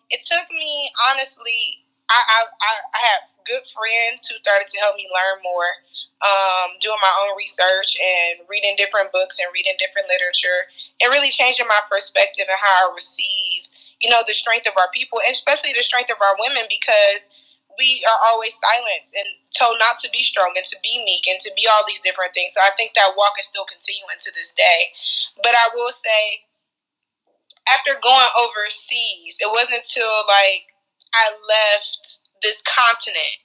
it 0.10 0.26
took 0.26 0.50
me 0.50 0.90
honestly. 1.14 1.86
I 2.10 2.18
I 2.18 2.40
I, 2.50 2.74
I 2.90 3.00
have 3.14 3.24
good 3.46 3.66
friends 3.70 4.26
who 4.26 4.38
started 4.42 4.66
to 4.66 4.78
help 4.82 4.98
me 4.98 5.06
learn 5.14 5.46
more 5.46 5.70
um, 6.24 6.80
doing 6.80 6.98
my 7.02 7.14
own 7.26 7.36
research 7.36 8.00
and 8.00 8.48
reading 8.48 8.74
different 8.80 9.12
books 9.12 9.38
and 9.38 9.52
reading 9.52 9.76
different 9.78 10.08
literature 10.08 10.72
and 11.02 11.12
really 11.12 11.30
changing 11.30 11.68
my 11.68 11.82
perspective 11.92 12.48
and 12.48 12.58
how 12.58 12.90
I 12.90 12.96
receive, 12.96 13.65
you 14.06 14.14
know, 14.14 14.22
the 14.22 14.38
strength 14.38 14.70
of 14.70 14.78
our 14.78 14.94
people, 14.94 15.18
especially 15.26 15.74
the 15.74 15.82
strength 15.82 16.14
of 16.14 16.22
our 16.22 16.38
women 16.38 16.70
because 16.70 17.34
we 17.74 18.06
are 18.06 18.22
always 18.30 18.54
silenced 18.62 19.18
and 19.18 19.26
told 19.50 19.82
not 19.82 19.98
to 20.06 20.14
be 20.14 20.22
strong 20.22 20.54
and 20.54 20.64
to 20.70 20.78
be 20.86 21.02
meek 21.02 21.26
and 21.26 21.42
to 21.42 21.50
be 21.58 21.66
all 21.66 21.82
these 21.90 22.06
different 22.06 22.38
things. 22.38 22.54
So 22.54 22.62
I 22.62 22.70
think 22.78 22.94
that 22.94 23.18
walk 23.18 23.34
is 23.42 23.50
still 23.50 23.66
continuing 23.66 24.22
to 24.22 24.30
this 24.38 24.54
day. 24.54 24.94
But 25.42 25.58
I 25.58 25.74
will 25.74 25.90
say, 25.90 26.46
after 27.66 27.98
going 27.98 28.30
overseas, 28.38 29.42
it 29.42 29.50
wasn't 29.50 29.82
until 29.82 30.14
like 30.30 30.70
I 31.18 31.34
left 31.42 32.22
this 32.46 32.62
continent 32.62 33.42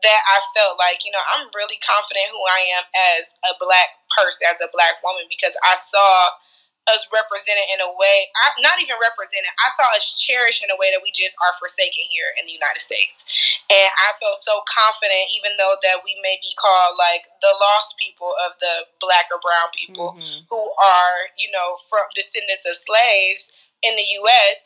that 0.00 0.20
I 0.32 0.40
felt 0.56 0.80
like, 0.80 1.04
you 1.04 1.12
know, 1.12 1.20
I'm 1.36 1.52
really 1.52 1.76
confident 1.84 2.32
who 2.32 2.40
I 2.48 2.72
am 2.80 2.88
as 2.88 3.28
a 3.52 3.60
black 3.60 4.00
person, 4.16 4.48
as 4.48 4.64
a 4.64 4.72
black 4.72 5.04
woman, 5.04 5.28
because 5.28 5.60
I 5.60 5.76
saw 5.76 6.40
us 6.88 7.04
represented 7.12 7.68
in 7.76 7.80
a 7.84 7.90
way, 7.92 8.30
I, 8.40 8.56
not 8.64 8.80
even 8.80 8.96
represented, 8.96 9.52
I 9.60 9.68
saw 9.76 9.84
us 9.92 10.16
cherished 10.16 10.64
in 10.64 10.72
a 10.72 10.78
way 10.80 10.88
that 10.94 11.04
we 11.04 11.12
just 11.12 11.36
are 11.44 11.52
forsaken 11.60 12.08
here 12.08 12.32
in 12.40 12.48
the 12.48 12.56
United 12.56 12.80
States. 12.80 13.22
And 13.68 13.90
I 14.00 14.16
felt 14.16 14.40
so 14.40 14.64
confident, 14.64 15.28
even 15.36 15.54
though 15.60 15.76
that 15.84 16.00
we 16.02 16.16
may 16.24 16.40
be 16.40 16.56
called 16.56 16.96
like 16.96 17.28
the 17.44 17.52
lost 17.60 18.00
people 18.00 18.32
of 18.48 18.56
the 18.64 18.88
black 18.98 19.28
or 19.28 19.42
brown 19.44 19.68
people 19.76 20.16
mm-hmm. 20.16 20.48
who 20.48 20.62
are, 20.80 21.16
you 21.36 21.52
know, 21.52 21.76
from 21.92 22.08
descendants 22.16 22.64
of 22.64 22.74
slaves 22.74 23.52
in 23.84 23.92
the 23.94 24.08
U.S., 24.24 24.64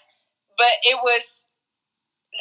but 0.54 0.78
it 0.86 0.98
was 1.02 1.44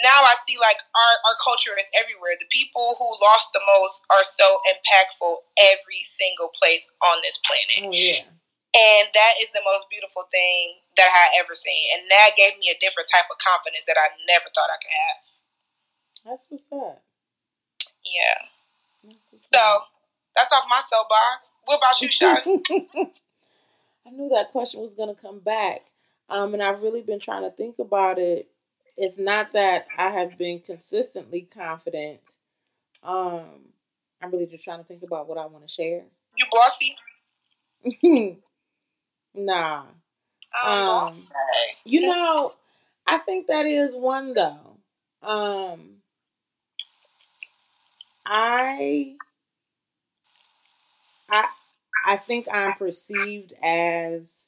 now 0.02 0.26
I 0.26 0.34
see 0.48 0.58
like 0.58 0.82
our, 0.98 1.16
our 1.30 1.38
culture 1.38 1.78
is 1.78 1.86
everywhere. 1.94 2.34
The 2.40 2.50
people 2.50 2.98
who 2.98 3.06
lost 3.22 3.54
the 3.54 3.62
most 3.78 4.02
are 4.10 4.26
so 4.26 4.58
impactful 4.66 5.38
every 5.62 6.02
single 6.06 6.50
place 6.58 6.90
on 7.14 7.22
this 7.22 7.38
planet. 7.46 7.90
Oh, 7.90 7.94
yeah. 7.94 8.26
And 8.74 9.06
that 9.14 9.34
is 9.42 9.54
the 9.54 9.62
most 9.66 9.86
beautiful 9.90 10.26
thing 10.34 10.82
that 10.98 11.10
I 11.10 11.38
ever 11.40 11.54
seen. 11.54 11.94
And 11.94 12.10
that 12.10 12.34
gave 12.36 12.58
me 12.58 12.74
a 12.74 12.82
different 12.82 13.10
type 13.14 13.30
of 13.30 13.38
confidence 13.38 13.86
that 13.86 13.98
I 13.98 14.10
never 14.26 14.50
thought 14.50 14.74
I 14.74 14.82
could 14.82 14.98
have. 14.98 15.20
That's 16.26 16.46
what's 16.50 16.70
up. 16.74 17.04
Yeah. 18.02 18.42
That's 19.06 19.30
what's 19.30 19.50
so 19.54 19.60
up. 19.60 19.88
that's 20.36 20.50
off 20.52 20.66
my 20.70 20.82
soapbox. 20.90 21.56
What 21.66 21.78
about 21.78 22.02
you, 22.02 22.10
Sean? 22.10 22.42
I 24.06 24.10
knew 24.10 24.30
that 24.30 24.52
question 24.52 24.82
was 24.82 24.96
gonna 24.96 25.16
come 25.16 25.40
back. 25.40 25.86
Um, 26.30 26.54
and 26.54 26.64
I've 26.64 26.82
really 26.82 27.04
been 27.04 27.20
trying 27.20 27.44
to 27.44 27.52
think 27.52 27.78
about 27.80 28.18
it 28.18 28.50
it's 28.98 29.18
not 29.18 29.54
that 29.54 29.88
I 29.98 30.10
have 30.10 30.38
been 30.38 30.60
consistently 30.60 31.42
confident. 31.42 32.20
Um, 33.02 33.70
I'm 34.22 34.32
really 34.32 34.46
just 34.46 34.64
trying 34.64 34.80
to 34.80 34.84
think 34.84 35.04
about 35.04 35.28
what 35.28 35.38
I 35.38 35.46
want 35.46 35.68
to 35.68 35.74
share. 35.74 36.04
You 36.38 36.46
bossy? 36.52 36.96
nah. 39.34 39.84
Um, 40.64 41.28
you 41.86 42.02
know, 42.02 42.54
I 43.08 43.18
think 43.20 43.48
that 43.48 43.66
is 43.66 43.96
one 43.96 44.34
though. 44.34 44.78
Um, 45.22 45.98
I, 48.26 49.16
I, 51.30 51.48
I 52.06 52.18
think 52.18 52.48
I'm 52.52 52.74
perceived 52.74 53.54
as 53.64 54.46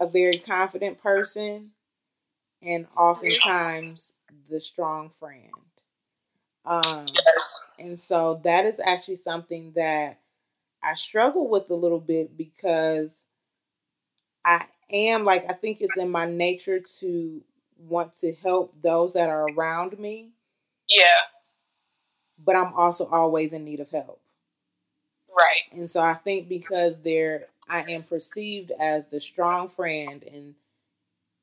a 0.00 0.06
very 0.06 0.38
confident 0.38 1.00
person 1.00 1.70
and 2.60 2.86
oftentimes 2.96 4.12
the 4.50 4.60
strong 4.60 5.10
friend. 5.18 5.50
Um, 6.64 7.06
yes. 7.08 7.64
And 7.78 7.98
so 7.98 8.40
that 8.44 8.66
is 8.66 8.80
actually 8.84 9.16
something 9.16 9.72
that 9.74 10.20
I 10.82 10.94
struggle 10.94 11.48
with 11.48 11.70
a 11.70 11.74
little 11.74 12.00
bit 12.00 12.36
because 12.36 13.10
I 14.44 14.66
am 14.90 15.24
like, 15.24 15.48
I 15.48 15.54
think 15.54 15.80
it's 15.80 15.96
in 15.96 16.10
my 16.10 16.26
nature 16.26 16.80
to 17.00 17.42
want 17.78 18.18
to 18.20 18.32
help 18.34 18.74
those 18.82 19.14
that 19.14 19.28
are 19.28 19.46
around 19.48 19.98
me. 19.98 20.30
Yeah. 20.88 21.04
But 22.44 22.56
I'm 22.56 22.72
also 22.74 23.06
always 23.06 23.52
in 23.52 23.64
need 23.64 23.80
of 23.80 23.90
help. 23.90 24.20
Right. 25.34 25.78
And 25.78 25.88
so 25.88 26.00
I 26.00 26.14
think 26.14 26.48
because 26.48 27.00
there 27.02 27.46
I 27.68 27.82
am 27.82 28.02
perceived 28.02 28.72
as 28.78 29.06
the 29.06 29.20
strong 29.20 29.68
friend 29.68 30.22
and 30.30 30.54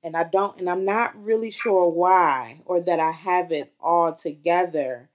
and 0.01 0.15
I 0.15 0.23
don't, 0.23 0.57
and 0.59 0.69
I'm 0.69 0.85
not 0.85 1.21
really 1.21 1.51
sure 1.51 1.89
why 1.89 2.61
or 2.65 2.79
that 2.81 2.99
I 3.01 3.11
have 3.11 3.51
it 3.51 3.73
all 3.81 4.13
together. 4.13 5.09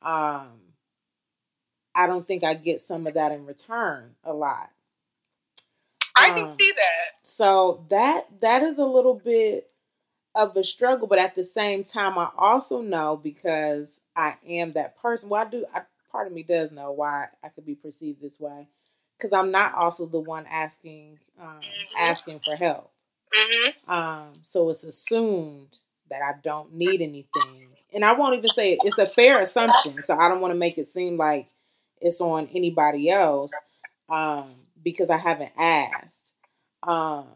Um, 0.00 0.48
I 1.94 2.06
don't 2.06 2.26
think 2.26 2.42
I 2.42 2.54
get 2.54 2.80
some 2.80 3.06
of 3.06 3.14
that 3.14 3.32
in 3.32 3.44
return 3.44 4.14
a 4.24 4.32
lot. 4.32 4.70
I 6.16 6.30
can 6.30 6.44
um, 6.44 6.56
see 6.58 6.72
that. 6.72 7.18
So 7.22 7.84
that 7.90 8.26
that 8.40 8.62
is 8.62 8.78
a 8.78 8.84
little 8.84 9.14
bit 9.14 9.70
of 10.34 10.56
a 10.56 10.64
struggle, 10.64 11.06
but 11.06 11.18
at 11.18 11.34
the 11.34 11.44
same 11.44 11.84
time, 11.84 12.18
I 12.18 12.30
also 12.36 12.80
know 12.80 13.16
because 13.16 14.00
I 14.14 14.36
am 14.46 14.72
that 14.72 14.96
person. 14.96 15.28
Well, 15.28 15.42
I 15.46 15.50
do. 15.50 15.64
I, 15.74 15.82
part 16.10 16.26
of 16.26 16.32
me 16.32 16.42
does 16.42 16.72
know 16.72 16.92
why 16.92 17.26
I 17.42 17.48
could 17.48 17.66
be 17.66 17.74
perceived 17.74 18.20
this 18.20 18.38
way 18.38 18.68
because 19.16 19.32
I'm 19.32 19.50
not 19.50 19.74
also 19.74 20.06
the 20.06 20.20
one 20.20 20.46
asking 20.46 21.18
um, 21.40 21.60
mm-hmm. 21.60 21.96
asking 21.98 22.40
for 22.44 22.56
help. 22.56 22.92
Mm-hmm. 23.34 23.90
Um, 23.90 24.32
so 24.42 24.68
it's 24.70 24.82
assumed 24.82 25.78
that 26.10 26.22
I 26.22 26.32
don't 26.42 26.74
need 26.74 27.00
anything. 27.00 27.68
And 27.94 28.04
I 28.04 28.12
won't 28.12 28.36
even 28.36 28.50
say 28.50 28.72
it. 28.72 28.80
It's 28.84 28.98
a 28.98 29.06
fair 29.06 29.40
assumption. 29.40 30.02
So 30.02 30.16
I 30.16 30.28
don't 30.28 30.40
want 30.40 30.52
to 30.52 30.58
make 30.58 30.78
it 30.78 30.86
seem 30.86 31.16
like 31.16 31.48
it's 32.00 32.20
on 32.20 32.48
anybody 32.52 33.10
else 33.10 33.52
um, 34.08 34.50
because 34.82 35.10
I 35.10 35.16
haven't 35.18 35.52
asked. 35.56 36.32
Um, 36.82 37.26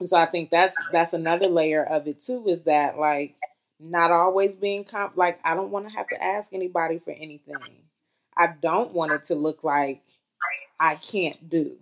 and 0.00 0.08
so 0.08 0.16
I 0.16 0.26
think 0.26 0.50
that's 0.50 0.74
that's 0.92 1.12
another 1.12 1.48
layer 1.48 1.84
of 1.84 2.06
it 2.06 2.20
too 2.20 2.44
is 2.46 2.62
that 2.64 2.98
like 2.98 3.36
not 3.80 4.10
always 4.10 4.54
being 4.54 4.84
comp 4.84 5.16
like 5.16 5.38
I 5.44 5.54
don't 5.54 5.70
want 5.70 5.88
to 5.88 5.94
have 5.94 6.08
to 6.08 6.22
ask 6.22 6.52
anybody 6.52 6.98
for 6.98 7.12
anything. 7.12 7.54
I 8.36 8.48
don't 8.60 8.92
want 8.92 9.12
it 9.12 9.24
to 9.26 9.34
look 9.34 9.62
like 9.64 10.02
I 10.78 10.96
can't 10.96 11.48
do. 11.48 11.78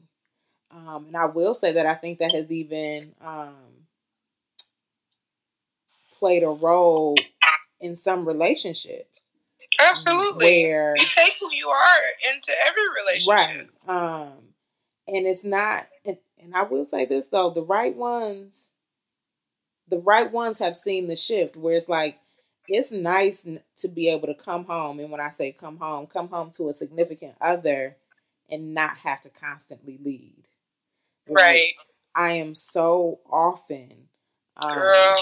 Um, 0.70 1.06
and 1.08 1.16
I 1.16 1.26
will 1.26 1.54
say 1.54 1.72
that 1.72 1.86
I 1.86 1.94
think 1.94 2.18
that 2.18 2.32
has 2.32 2.50
even 2.50 3.14
um, 3.20 3.54
played 6.18 6.42
a 6.42 6.48
role 6.48 7.16
in 7.80 7.96
some 7.96 8.26
relationships. 8.26 9.08
Absolutely. 9.80 10.64
Where 10.64 10.94
you 10.96 11.04
take 11.04 11.34
who 11.40 11.52
you 11.52 11.68
are 11.68 12.32
into 12.32 12.52
every 12.66 12.82
relationship. 13.04 13.70
Right. 13.88 14.22
Um, 14.22 14.32
and 15.12 15.26
it's 15.26 15.44
not 15.44 15.86
and, 16.04 16.16
and 16.38 16.54
I 16.54 16.62
will 16.62 16.84
say 16.84 17.06
this 17.06 17.28
though, 17.28 17.50
the 17.50 17.62
right 17.62 17.94
ones 17.94 18.70
the 19.88 19.98
right 19.98 20.30
ones 20.30 20.58
have 20.58 20.76
seen 20.76 21.06
the 21.06 21.16
shift 21.16 21.56
where 21.56 21.76
it's 21.76 21.88
like 21.88 22.18
it's 22.68 22.90
nice 22.90 23.46
to 23.76 23.88
be 23.88 24.08
able 24.08 24.28
to 24.28 24.34
come 24.34 24.64
home 24.64 25.00
and 25.00 25.10
when 25.10 25.20
I 25.20 25.30
say 25.30 25.52
come 25.52 25.76
home, 25.76 26.06
come 26.06 26.28
home 26.28 26.50
to 26.52 26.68
a 26.68 26.74
significant 26.74 27.34
other 27.40 27.96
and 28.50 28.74
not 28.74 28.96
have 28.98 29.20
to 29.22 29.30
constantly 29.30 29.98
lead. 30.02 30.48
Like, 31.28 31.36
right. 31.36 31.72
I 32.14 32.32
am 32.32 32.54
so 32.54 33.20
often 33.30 34.08
um, 34.56 35.16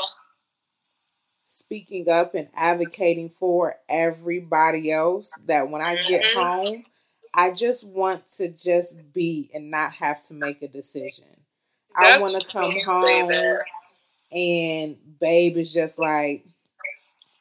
speaking 1.44 2.10
up 2.10 2.34
and 2.34 2.48
advocating 2.54 3.30
for 3.30 3.76
everybody 3.88 4.90
else 4.90 5.30
that 5.46 5.70
when 5.70 5.82
I 5.82 5.96
get 6.08 6.22
mm-hmm. 6.22 6.40
home, 6.40 6.84
I 7.32 7.50
just 7.50 7.84
want 7.84 8.28
to 8.36 8.48
just 8.48 8.96
be 9.12 9.50
and 9.54 9.70
not 9.70 9.92
have 9.92 10.24
to 10.26 10.34
make 10.34 10.62
a 10.62 10.68
decision. 10.68 11.24
I 11.94 12.18
want 12.18 12.40
to 12.40 12.46
come 12.46 12.74
home 12.84 13.32
and 14.32 14.96
babe 15.20 15.56
is 15.56 15.72
just 15.72 15.98
like, 15.98 16.44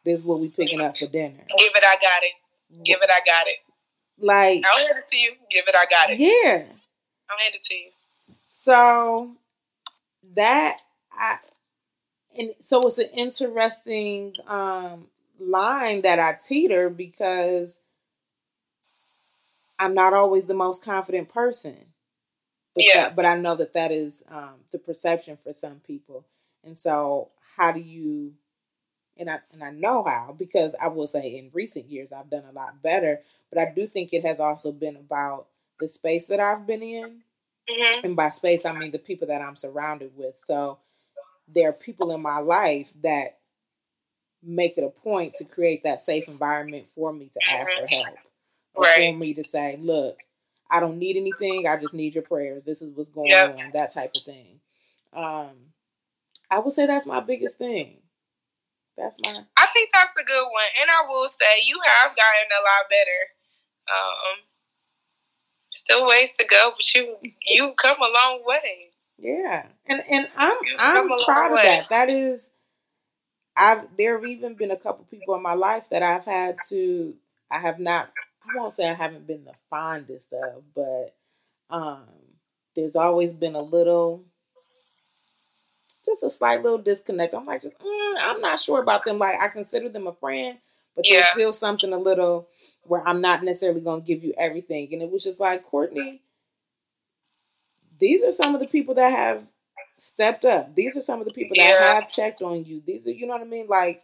this 0.04 0.20
is 0.20 0.24
what 0.24 0.40
we 0.40 0.50
picking 0.50 0.82
up 0.82 0.98
for 0.98 1.08
dinner. 1.08 1.44
Give 1.58 1.72
it, 1.76 1.84
I 1.84 1.96
got 2.02 2.24
it. 2.24 2.84
Give 2.84 3.00
it, 3.02 3.10
I 3.10 3.20
got 3.26 3.48
it. 3.48 3.58
Like 4.20 4.64
I'll 4.66 4.86
hand 4.86 5.00
it 5.00 5.08
to 5.08 5.18
you. 5.18 5.32
Give 5.50 5.66
it, 5.68 5.76
I 5.76 5.86
got 5.90 6.10
it. 6.12 6.20
Yeah. 6.20 6.66
I'll 7.30 7.38
hand 7.38 7.56
it 7.56 7.64
to 7.64 7.74
you. 7.74 7.90
So 8.50 9.32
that 10.36 10.82
I 11.12 11.36
and 12.38 12.52
so 12.60 12.86
it's 12.88 12.98
an 12.98 13.10
interesting 13.16 14.36
um 14.48 15.08
line 15.40 16.02
that 16.02 16.20
I 16.20 16.34
teeter 16.34 16.90
because 16.90 17.80
I'm 19.80 19.96
not 19.96 20.14
always 20.14 20.46
the 20.46 20.56
most 20.56 20.84
confident 20.84 21.30
person. 21.30 21.78
But 22.76 22.86
Yeah. 22.88 23.04
that, 23.06 23.16
but 23.16 23.26
I 23.26 23.36
know 23.38 23.56
that 23.56 23.74
that 23.74 23.92
is 23.92 24.24
um, 24.30 24.56
the 24.72 24.80
perception 24.80 25.38
for 25.38 25.54
some 25.54 25.82
people. 25.82 26.26
And 26.64 26.78
so 26.78 27.30
how 27.58 27.72
do 27.72 27.80
you 27.80 28.34
and 29.18 29.30
I 29.30 29.40
and 29.52 29.64
I 29.64 29.72
know 29.72 30.04
how 30.04 30.36
because 30.38 30.76
I 30.82 30.88
will 30.88 31.08
say 31.08 31.38
in 31.38 31.52
recent 31.54 31.90
years 31.90 32.12
I've 32.12 32.30
done 32.30 32.46
a 32.50 32.54
lot 32.54 32.82
better, 32.82 33.22
but 33.52 33.60
I 33.60 33.72
do 33.74 33.88
think 33.88 34.14
it 34.14 34.26
has 34.26 34.40
also 34.40 34.72
been 34.72 34.96
about 34.96 35.48
the 35.80 35.88
space 35.88 36.28
that 36.28 36.40
I've 36.40 36.68
been 36.68 36.84
in. 36.84 37.22
hmm 37.70 38.06
And 38.06 38.16
by 38.16 38.30
space 38.30 38.66
I 38.66 38.74
mean 38.74 38.92
the 38.92 39.00
people 39.00 39.28
that 39.28 39.42
I'm 39.42 39.56
surrounded 39.58 40.16
with. 40.18 40.42
So 40.48 40.80
there 41.48 41.70
are 41.70 41.74
people 41.74 42.12
in 42.14 42.22
my 42.22 42.40
life 42.40 42.92
that 43.02 43.38
make 44.42 44.78
it 44.78 44.84
a 44.84 44.90
point 44.90 45.34
to 45.36 45.44
create 45.46 45.84
that 45.84 46.02
safe 46.02 46.28
environment 46.28 46.88
for 46.96 47.12
me 47.14 47.30
to 47.34 47.42
ask 47.50 47.74
for 47.74 47.88
help. 47.88 48.18
Or 48.80 48.86
for 48.88 49.14
me 49.14 49.34
to 49.36 49.44
say, 49.44 49.78
look, 49.82 50.20
I 50.72 50.80
don't 50.80 51.00
need 51.00 51.18
anything. 51.18 51.68
I 51.68 51.78
just 51.78 51.94
need 51.94 52.16
your 52.16 52.24
prayers. 52.24 52.64
This 52.64 52.82
is 52.82 52.92
what's 52.96 53.10
going 53.10 53.32
Yep. 53.32 53.56
on. 53.58 53.72
That 53.74 53.94
type 53.94 54.16
of 54.16 54.24
thing. 54.24 54.60
Um, 55.14 55.52
I 56.52 56.60
would 56.60 56.74
say 56.74 56.86
that's 56.88 57.06
my 57.06 57.20
biggest 57.20 57.58
thing. 57.58 57.98
That's 58.98 59.16
my 59.20 59.44
I 59.58 59.68
think 59.74 59.90
that's 59.94 60.12
a 60.20 60.24
good 60.26 60.44
one, 60.44 60.70
and 60.82 60.90
I 60.90 61.08
will 61.08 61.28
say 61.28 61.62
you 61.68 61.80
have 61.86 62.16
gotten 62.16 62.50
a 62.52 62.64
lot 62.64 62.90
better. 62.90 63.22
Um, 63.92 64.38
still 65.72 66.08
ways 66.08 66.32
to 66.40 66.46
go, 66.46 66.72
but 66.76 66.94
you 66.96 67.16
you 67.48 67.74
come 67.78 67.98
a 68.02 68.10
long 68.12 68.42
way. 68.46 68.90
yeah. 69.18 69.68
And 69.88 70.04
and 70.10 70.28
I'm 70.38 70.58
You've 70.64 70.80
I'm 70.80 70.94
come 70.94 71.12
a 71.12 71.16
long 71.16 71.26
proud 71.26 71.52
of 71.54 71.58
that. 71.64 71.90
That 71.90 72.10
is 72.10 72.50
I've 73.56 73.98
there 73.98 74.18
have 74.18 74.26
even 74.26 74.56
been 74.56 74.72
a 74.72 74.78
couple 74.78 75.06
people 75.06 75.36
in 75.36 75.42
my 75.44 75.54
life 75.54 75.90
that 75.92 76.04
I've 76.04 76.26
had 76.26 76.58
to 76.70 77.16
I 77.52 77.60
have 77.60 77.80
not 77.80 78.12
I 78.50 78.58
won't 78.58 78.74
say 78.74 78.90
I 78.90 78.94
haven't 78.94 79.28
been 79.28 79.46
the 79.46 79.54
fondest 79.70 80.34
of, 80.34 80.64
but 80.76 81.16
um 81.70 82.06
there's 82.76 82.96
always 82.96 83.34
been 83.34 83.56
a 83.56 83.62
little 83.62 84.26
just 86.06 86.24
a 86.24 86.30
slight 86.30 86.64
little 86.64 86.78
disconnect. 86.80 87.34
I'm 87.34 87.46
like 87.46 87.62
just 87.62 87.78
mm, 87.78 88.16
I'm 88.20 88.42
not 88.42 88.60
sure 88.60 88.82
about 88.82 89.06
them. 89.06 89.20
Like 89.20 89.40
I 89.40 89.48
consider 89.48 89.90
them 89.90 90.08
a 90.08 90.14
friend, 90.14 90.58
but 90.96 91.06
there's 91.10 91.28
still 91.28 91.54
something 91.54 91.94
a 91.94 91.98
little 91.98 92.48
where 92.84 93.08
I'm 93.08 93.22
not 93.22 93.44
necessarily 93.44 93.82
gonna 93.82 94.02
give 94.02 94.24
you 94.24 94.34
everything. 94.38 94.90
And 94.94 95.02
it 95.02 95.12
was 95.12 95.24
just 95.24 95.40
like, 95.40 95.64
Courtney, 95.64 96.22
these 98.00 98.24
are 98.24 98.32
some 98.32 98.56
of 98.56 98.62
the 98.62 98.68
people 98.68 98.96
that 98.96 99.12
have 99.12 99.44
stepped 99.98 100.46
up. 100.46 100.76
These 100.76 100.98
are 100.98 101.02
some 101.02 101.20
of 101.20 101.26
the 101.26 101.34
people 101.34 101.56
that 101.58 101.80
have 101.80 102.10
checked 102.10 102.42
on 102.42 102.66
you. 102.66 102.82
These 102.86 103.06
are, 103.06 103.12
you 103.12 103.28
know 103.28 103.34
what 103.34 103.42
I 103.42 103.46
mean? 103.46 103.68
Like, 103.68 104.04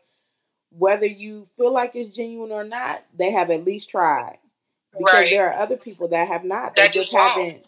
whether 0.77 1.05
you 1.05 1.47
feel 1.57 1.71
like 1.73 1.95
it's 1.95 2.15
genuine 2.15 2.51
or 2.51 2.63
not, 2.63 3.03
they 3.17 3.31
have 3.31 3.49
at 3.51 3.65
least 3.65 3.89
tried. 3.89 4.37
Because 4.97 5.13
Right. 5.13 5.29
there 5.31 5.49
are 5.49 5.59
other 5.61 5.77
people 5.77 6.07
that 6.09 6.27
have 6.27 6.43
not. 6.43 6.75
They 6.75 6.83
That 6.83 6.93
just 6.93 7.11
won't. 7.11 7.31
haven't, 7.31 7.65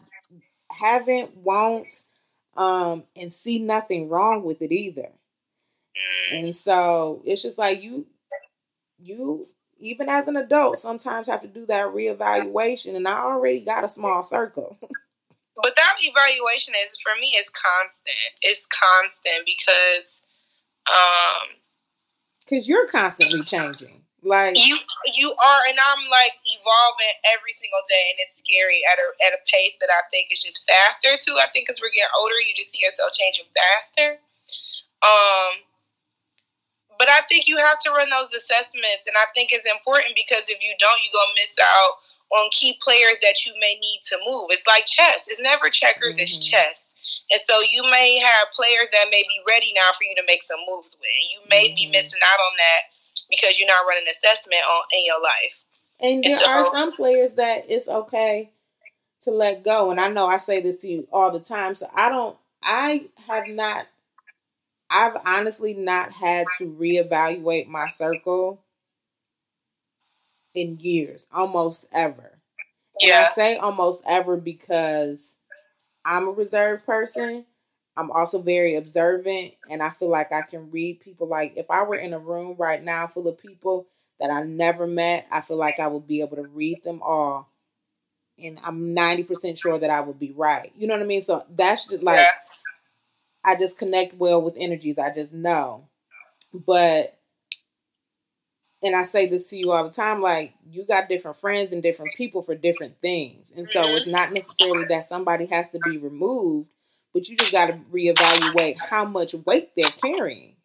haven't, 0.71 1.37
won't, 1.37 2.03
um, 2.55 3.03
and 3.15 3.31
see 3.31 3.59
nothing 3.59 4.09
wrong 4.09 4.43
with 4.43 4.61
it 4.61 4.71
either. 4.71 5.09
Mm, 6.31 6.39
And 6.39 6.55
so 6.55 7.21
it's 7.25 7.41
just 7.41 7.57
like 7.57 7.81
you, 7.81 8.05
you, 8.99 9.47
even 9.79 10.09
as 10.09 10.27
an 10.27 10.37
adult, 10.37 10.79
sometimes 10.79 11.27
have 11.27 11.41
to 11.41 11.47
do 11.47 11.65
that 11.67 11.87
reevaluation. 11.87 12.95
And 12.95 13.07
I 13.07 13.19
already 13.19 13.61
got 13.61 13.83
a 13.83 13.89
small 13.89 14.23
circle. 14.23 14.77
But 15.61 15.75
that 15.75 15.97
evaluation 16.01 16.75
is 16.85 16.95
for 17.01 17.11
me 17.19 17.29
is 17.39 17.49
constant. 17.49 18.15
It's 18.43 18.67
constant 18.67 19.43
because 19.45 20.21
um 20.87 21.47
Because 22.47 22.67
you're 22.67 22.87
constantly 22.87 23.43
changing. 23.43 24.03
Like, 24.23 24.57
you 24.57 24.75
you 25.13 25.29
are 25.29 25.61
and 25.69 25.77
I'm 25.77 26.09
like 26.09 26.33
evolving 26.43 27.15
every 27.31 27.53
single 27.53 27.79
day 27.87 28.01
and 28.11 28.17
it's 28.25 28.39
scary 28.41 28.81
at 28.91 28.97
a 28.97 29.07
at 29.29 29.37
a 29.37 29.41
pace 29.45 29.77
that 29.79 29.93
I 29.93 30.01
think 30.09 30.33
is 30.33 30.41
just 30.41 30.65
faster 30.67 31.15
too. 31.21 31.37
I 31.37 31.47
think 31.53 31.69
as 31.69 31.79
we're 31.79 31.93
getting 31.93 32.11
older 32.17 32.35
you 32.41 32.51
just 32.57 32.73
see 32.73 32.81
yourself 32.81 33.13
changing 33.13 33.45
faster. 33.53 34.17
Um 35.05 35.63
but 36.97 37.07
I 37.13 37.21
think 37.29 37.47
you 37.47 37.55
have 37.61 37.79
to 37.85 37.91
run 37.91 38.09
those 38.09 38.33
assessments 38.33 39.05
and 39.05 39.15
I 39.15 39.29
think 39.37 39.53
it's 39.53 39.69
important 39.69 40.17
because 40.17 40.49
if 40.49 40.59
you 40.65 40.73
don't 40.81 40.99
you're 41.05 41.13
gonna 41.15 41.37
miss 41.37 41.55
out 41.61 42.01
on 42.33 42.49
key 42.51 42.75
players 42.81 43.21
that 43.21 43.45
you 43.45 43.53
may 43.61 43.77
need 43.79 44.01
to 44.11 44.17
move. 44.27 44.49
It's 44.49 44.67
like 44.67 44.85
chess. 44.89 45.29
It's 45.29 45.39
never 45.39 45.69
checkers, 45.69 46.17
it's 46.17 46.35
Mhm. 46.35 46.51
chess. 46.51 46.91
And 47.31 47.41
so 47.47 47.61
you 47.61 47.83
may 47.91 48.17
have 48.19 48.47
players 48.55 48.87
that 48.91 49.07
may 49.11 49.23
be 49.23 49.41
ready 49.47 49.73
now 49.75 49.91
for 49.97 50.03
you 50.03 50.15
to 50.15 50.23
make 50.27 50.43
some 50.43 50.59
moves 50.69 50.95
with. 50.99 51.09
And 51.09 51.31
you 51.31 51.39
may 51.49 51.73
be 51.75 51.87
Mhm. 51.87 51.91
missing 51.91 52.21
out 52.23 52.39
on 52.39 52.57
that 52.57 52.81
because 53.29 53.59
you're 53.59 53.67
not 53.67 53.85
running 53.87 54.07
assessment 54.09 54.61
on 54.63 54.83
in 54.93 55.05
your 55.05 55.21
life. 55.21 55.63
and 55.99 56.23
there 56.23 56.33
It's 56.33 56.41
a- 56.43 56.49
are 56.49 56.63
some 56.71 56.91
players 56.91 57.33
that 57.33 57.65
it's 57.69 57.87
okay 57.87 58.51
to 59.21 59.31
let 59.31 59.63
go. 59.63 59.91
And 59.91 59.99
I 59.99 60.09
know 60.09 60.27
I 60.27 60.37
say 60.37 60.61
this 60.61 60.77
to 60.77 60.87
you 60.87 61.07
all 61.11 61.31
the 61.31 61.39
time. 61.39 61.75
So 61.75 61.89
I 61.93 62.09
don't, 62.09 62.37
I 62.63 63.09
have 63.27 63.47
not, 63.47 63.87
I've 64.89 65.17
honestly 65.25 65.73
not 65.73 66.11
had 66.11 66.47
to 66.59 66.65
reevaluate 66.65 67.67
my 67.67 67.87
circle 67.87 68.63
in 70.53 70.79
years, 70.79 71.27
almost 71.31 71.87
ever. 71.91 72.39
And 73.01 73.11
I 73.13 73.25
say 73.25 73.55
almost 73.57 74.03
ever 74.07 74.37
because 74.37 75.36
I'm 76.07 76.29
a 76.29 76.31
reserved 76.31 76.85
person. 76.85 77.45
I'm 77.97 78.11
also 78.11 78.39
very 78.41 78.75
observant, 78.75 79.55
and 79.69 79.83
I 79.83 79.89
feel 79.89 80.09
like 80.09 80.31
I 80.31 80.41
can 80.41 80.71
read 80.71 81.01
people. 81.01 81.27
Like 81.27 81.53
if 81.57 81.69
I 81.69 81.83
were 81.83 81.95
in 81.95 82.13
a 82.13 82.19
room 82.19 82.55
right 82.57 82.81
now 82.81 83.07
full 83.07 83.27
of 83.27 83.37
people 83.37 83.87
that 84.19 84.29
I 84.31 84.43
never 84.43 84.87
met, 84.87 85.27
I 85.31 85.41
feel 85.41 85.57
like 85.57 85.79
I 85.79 85.87
would 85.87 86.07
be 86.07 86.21
able 86.21 86.37
to 86.37 86.43
read 86.43 86.83
them 86.83 87.01
all, 87.03 87.49
and 88.39 88.59
I'm 88.63 88.93
ninety 88.93 89.23
percent 89.23 89.59
sure 89.59 89.77
that 89.77 89.89
I 89.89 89.99
would 89.99 90.19
be 90.19 90.31
right. 90.31 90.71
You 90.77 90.87
know 90.87 90.93
what 90.93 91.03
I 91.03 91.07
mean? 91.07 91.21
So 91.21 91.43
that's 91.49 91.85
just 91.85 92.03
like 92.03 92.17
yeah. 92.19 92.31
I 93.43 93.55
just 93.55 93.77
connect 93.77 94.15
well 94.15 94.41
with 94.41 94.55
energies. 94.57 94.97
I 94.97 95.13
just 95.13 95.33
know. 95.33 95.89
But 96.53 97.16
and 98.83 98.95
I 98.95 99.03
say 99.03 99.25
this 99.25 99.49
to 99.49 99.57
you 99.57 99.71
all 99.71 99.83
the 99.83 99.93
time, 99.93 100.21
like 100.21 100.53
you 100.69 100.85
got 100.85 101.09
different 101.09 101.37
friends 101.37 101.73
and 101.73 101.81
different 101.81 102.11
people 102.15 102.43
for 102.43 102.55
different 102.55 102.99
things. 103.01 103.51
And 103.55 103.67
so 103.67 103.83
it's 103.85 104.03
mm-hmm. 104.03 104.11
not 104.11 104.33
necessarily 104.33 104.85
that 104.85 105.05
somebody 105.05 105.45
has 105.47 105.69
to 105.71 105.79
be 105.79 105.97
removed, 105.97 106.69
but 107.13 107.27
you 107.27 107.35
just 107.35 107.51
gotta 107.51 107.79
reevaluate 107.91 108.77
how 108.89 109.05
much 109.05 109.33
weight 109.45 109.71
they're 109.75 109.89
carrying. 109.89 110.55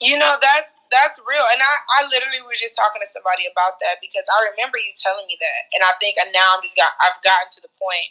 You 0.00 0.18
know, 0.18 0.34
that's 0.40 0.68
that's 0.90 1.18
real. 1.18 1.46
And 1.52 1.60
I, 1.60 1.72
I 2.00 2.08
literally 2.08 2.42
was 2.46 2.60
just 2.60 2.76
talking 2.76 3.00
to 3.00 3.08
somebody 3.08 3.48
about 3.50 3.80
that 3.80 3.96
because 4.00 4.24
I 4.28 4.38
remember 4.52 4.76
you 4.76 4.92
telling 4.96 5.26
me 5.26 5.36
that. 5.40 5.60
And 5.74 5.82
I 5.84 5.92
think 6.00 6.16
now 6.32 6.56
I'm 6.56 6.62
just 6.62 6.76
got 6.76 6.92
I've 7.00 7.20
gotten 7.24 7.48
to 7.56 7.60
the 7.60 7.72
point 7.80 8.08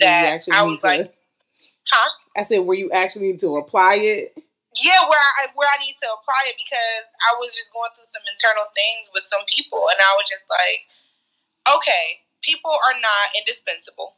that 0.00 0.44
I 0.52 0.62
was 0.62 0.80
to 0.80 0.86
like, 0.86 1.14
huh? 1.88 2.10
I 2.36 2.42
said 2.44 2.60
where 2.60 2.76
you 2.76 2.90
actually 2.92 3.32
need 3.32 3.40
to 3.40 3.56
apply 3.56 3.96
it. 3.96 4.38
Yeah, 4.78 5.02
where 5.10 5.18
I 5.18 5.50
where 5.58 5.66
I 5.66 5.82
need 5.82 5.98
to 5.98 6.08
apply 6.14 6.46
it 6.46 6.54
because 6.54 7.04
I 7.26 7.34
was 7.42 7.54
just 7.58 7.74
going 7.74 7.90
through 7.98 8.06
some 8.14 8.22
internal 8.30 8.70
things 8.78 9.10
with 9.10 9.26
some 9.26 9.42
people, 9.50 9.90
and 9.90 9.98
I 9.98 10.14
was 10.14 10.30
just 10.30 10.46
like, 10.46 10.86
okay, 11.66 12.22
people 12.46 12.70
are 12.70 12.96
not 13.02 13.34
indispensable. 13.34 14.14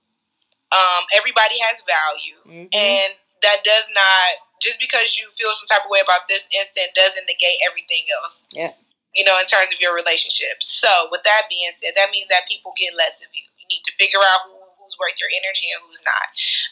Um, 0.72 1.08
everybody 1.16 1.56
has 1.64 1.80
value, 1.88 2.40
Mhm. 2.44 2.68
and 2.72 3.16
that 3.42 3.64
does 3.64 3.88
not 3.96 4.44
just 4.60 4.78
because 4.78 5.18
you 5.18 5.28
feel 5.32 5.52
some 5.56 5.66
type 5.66 5.84
of 5.84 5.90
way 5.90 6.00
about 6.00 6.28
this 6.28 6.46
instant 6.52 6.94
doesn't 6.94 7.26
negate 7.26 7.58
everything 7.66 8.06
else. 8.22 8.44
Yeah. 8.52 8.72
You 9.12 9.24
know, 9.24 9.36
in 9.40 9.46
terms 9.46 9.72
of 9.72 9.80
your 9.80 9.94
relationships. 9.94 10.68
So, 10.68 11.08
with 11.10 11.24
that 11.24 11.48
being 11.48 11.72
said, 11.82 11.96
that 11.96 12.10
means 12.10 12.28
that 12.28 12.46
people 12.46 12.72
get 12.76 12.94
less 12.94 13.20
of 13.20 13.28
you. 13.34 13.44
You 13.58 13.66
need 13.68 13.84
to 13.84 13.92
figure 13.98 14.22
out 14.22 14.42
who, 14.44 14.56
who's 14.78 14.96
worth 14.98 15.18
your 15.18 15.28
energy 15.34 15.68
and 15.72 15.82
who's 15.84 16.02
not. 16.04 16.28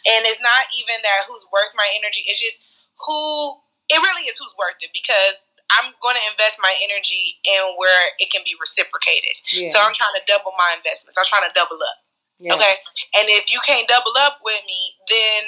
And 0.07 0.25
it's 0.27 0.41
not 0.41 0.69
even 0.73 1.03
that 1.03 1.25
who's 1.27 1.45
worth 1.53 1.75
my 1.75 1.89
energy. 1.97 2.25
It's 2.27 2.41
just 2.41 2.63
who 2.97 3.61
it 3.91 3.99
really 3.99 4.25
is 4.31 4.39
who's 4.39 4.55
worth 4.59 4.79
it 4.81 4.91
because 4.95 5.43
I'm 5.71 5.93
going 6.03 6.17
to 6.19 6.25
invest 6.31 6.59
my 6.63 6.75
energy 6.83 7.39
in 7.47 7.63
where 7.79 8.11
it 8.19 8.31
can 8.31 8.43
be 8.47 8.55
reciprocated. 8.59 9.35
Yeah. 9.53 9.67
So 9.71 9.79
I'm 9.79 9.95
trying 9.95 10.15
to 10.19 10.23
double 10.27 10.51
my 10.59 10.75
investments. 10.79 11.19
I'm 11.19 11.27
trying 11.27 11.47
to 11.47 11.55
double 11.55 11.77
up. 11.79 11.99
yeah. 12.39 12.55
Okay. 12.55 12.75
And 13.19 13.27
if 13.31 13.51
you 13.53 13.61
can't 13.67 13.87
double 13.87 14.15
up 14.19 14.39
with 14.45 14.59
me, 14.67 14.95
then 15.11 15.43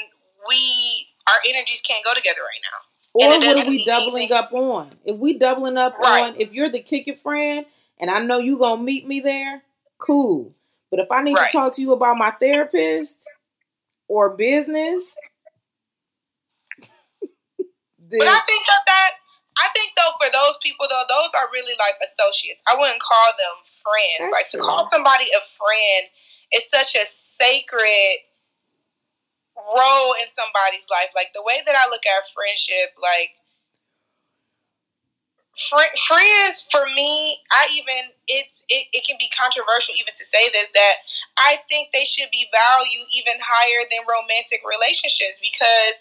we 0.49 1.07
our 1.26 1.38
energies 1.49 1.80
can't 1.82 2.05
go 2.05 2.14
together 2.14 2.40
right 2.43 2.62
now. 2.66 2.78
Or 3.14 3.34
And 3.34 3.45
what 3.45 3.64
are 3.64 3.68
we 3.68 3.84
doubling 3.84 4.30
anything. 4.30 4.36
up 4.36 4.53
on? 4.53 4.90
If 5.05 5.16
we 5.16 5.38
doubling 5.38 5.76
up 5.78 5.99
Right. 5.99 6.30
on, 6.34 6.40
if 6.40 6.53
you're 6.53 6.68
the 6.70 6.80
kick 6.80 7.07
it 7.09 7.20
friend, 7.22 7.66
and 8.01 8.11
I 8.11 8.18
know 8.20 8.38
you 8.38 8.59
gonna 8.59 8.82
meet 8.82 9.07
me 9.07 9.20
there, 9.20 9.62
cool. 9.99 10.55
But 10.90 11.01
if 11.01 11.11
I 11.11 11.22
need 11.22 11.34
Right. 11.34 11.51
to 11.51 11.57
talk 11.57 11.74
to 11.74 11.82
you 11.82 11.93
about 11.93 12.16
my 12.16 12.30
therapist 12.32 13.24
or 14.09 14.30
business, 14.36 15.05
but 18.19 18.29
I 18.29 18.41
think 18.45 18.67
that 18.67 18.85
that 18.87 19.13
I 19.59 19.69
think 19.77 19.93
though 19.97 20.13
for 20.21 20.33
those 20.33 20.57
people 20.63 20.87
though, 20.89 21.05
those 21.09 21.33
are 21.37 21.49
really 21.53 21.77
like 21.79 21.97
associates. 22.01 22.61
I 22.69 22.77
wouldn't 22.79 23.01
call 23.01 23.31
them 23.37 23.57
friends. 23.85 24.33
like 24.33 24.49
true. 24.49 24.61
to 24.61 24.67
call 24.67 24.89
somebody 24.91 25.29
a 25.33 25.43
friend 25.57 26.09
is 26.53 26.69
such 26.69 26.97
a 26.97 27.05
sacred 27.05 28.25
role 29.57 30.17
in 30.21 30.29
somebody's 30.33 30.89
life. 30.89 31.13
Like 31.15 31.33
the 31.37 31.45
way 31.45 31.61
that 31.65 31.77
I 31.77 31.89
look 31.93 32.05
at 32.09 32.25
friendship, 32.33 32.97
like 32.97 33.37
fr- 35.57 35.97
friends 36.09 36.65
for 36.73 36.85
me, 36.97 37.39
I 37.53 37.69
even 37.77 38.13
it's 38.29 38.65
it, 38.73 38.89
it 38.93 39.05
can 39.05 39.17
be 39.21 39.29
controversial 39.37 39.95
even 40.01 40.17
to 40.17 40.25
say 40.25 40.49
this 40.53 40.69
that 40.75 40.97
I 41.37 41.61
think 41.69 41.93
they 41.93 42.05
should 42.05 42.33
be 42.33 42.49
valued 42.53 43.09
even 43.13 43.37
higher 43.41 43.85
than 43.93 44.09
romantic 44.09 44.65
relationships 44.65 45.41
because 45.41 45.97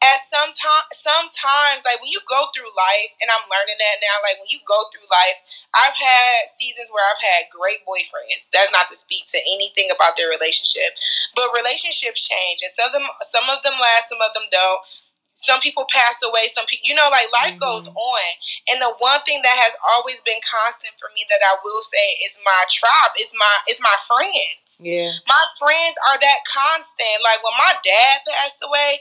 at 0.00 0.24
some 0.32 0.48
time 0.56 0.88
sometimes 0.96 1.84
like 1.84 2.00
when 2.00 2.08
you 2.08 2.20
go 2.24 2.48
through 2.56 2.68
life 2.72 3.12
and 3.20 3.28
i'm 3.28 3.44
learning 3.52 3.76
that 3.76 4.00
now 4.00 4.16
like 4.24 4.40
when 4.40 4.48
you 4.48 4.56
go 4.64 4.88
through 4.88 5.04
life 5.12 5.36
i've 5.76 5.96
had 5.96 6.48
seasons 6.56 6.88
where 6.88 7.04
i've 7.12 7.20
had 7.20 7.52
great 7.52 7.84
boyfriends. 7.84 8.48
That's 8.48 8.72
not 8.72 8.88
to 8.88 8.96
speak 8.96 9.28
to 9.36 9.40
anything 9.44 9.92
about 9.92 10.16
their 10.16 10.32
relationship 10.32 10.96
but 11.36 11.52
relationships 11.52 12.24
change 12.24 12.64
and 12.64 12.72
some 12.72 12.88
of 12.88 12.96
them 12.96 13.04
some 13.28 13.46
of 13.52 13.60
them 13.60 13.76
last 13.76 14.08
some 14.08 14.20
of 14.24 14.32
them 14.32 14.48
don't. 14.48 14.80
Some 15.40 15.64
people 15.64 15.88
pass 15.88 16.20
away 16.20 16.52
some 16.52 16.68
people 16.68 16.84
you 16.84 16.96
know 16.96 17.08
like 17.08 17.28
life 17.32 17.56
mm-hmm. 17.56 17.64
goes 17.64 17.88
on 17.88 18.26
and 18.72 18.76
the 18.80 18.92
one 19.00 19.24
thing 19.24 19.40
that 19.40 19.56
has 19.56 19.72
always 19.96 20.20
been 20.20 20.40
constant 20.44 20.92
for 21.00 21.08
me 21.16 21.24
that 21.32 21.40
i 21.40 21.56
will 21.64 21.80
say 21.80 22.20
is 22.28 22.36
my 22.44 22.60
tribe 22.68 23.16
is 23.16 23.32
my 23.36 23.54
is 23.68 23.80
my 23.80 23.96
friends. 24.04 24.80
Yeah. 24.80 25.16
My 25.28 25.44
friends 25.56 25.96
are 26.12 26.20
that 26.20 26.40
constant 26.44 27.24
like 27.24 27.40
when 27.40 27.56
my 27.56 27.72
dad 27.84 28.20
passed 28.28 28.60
away 28.60 29.00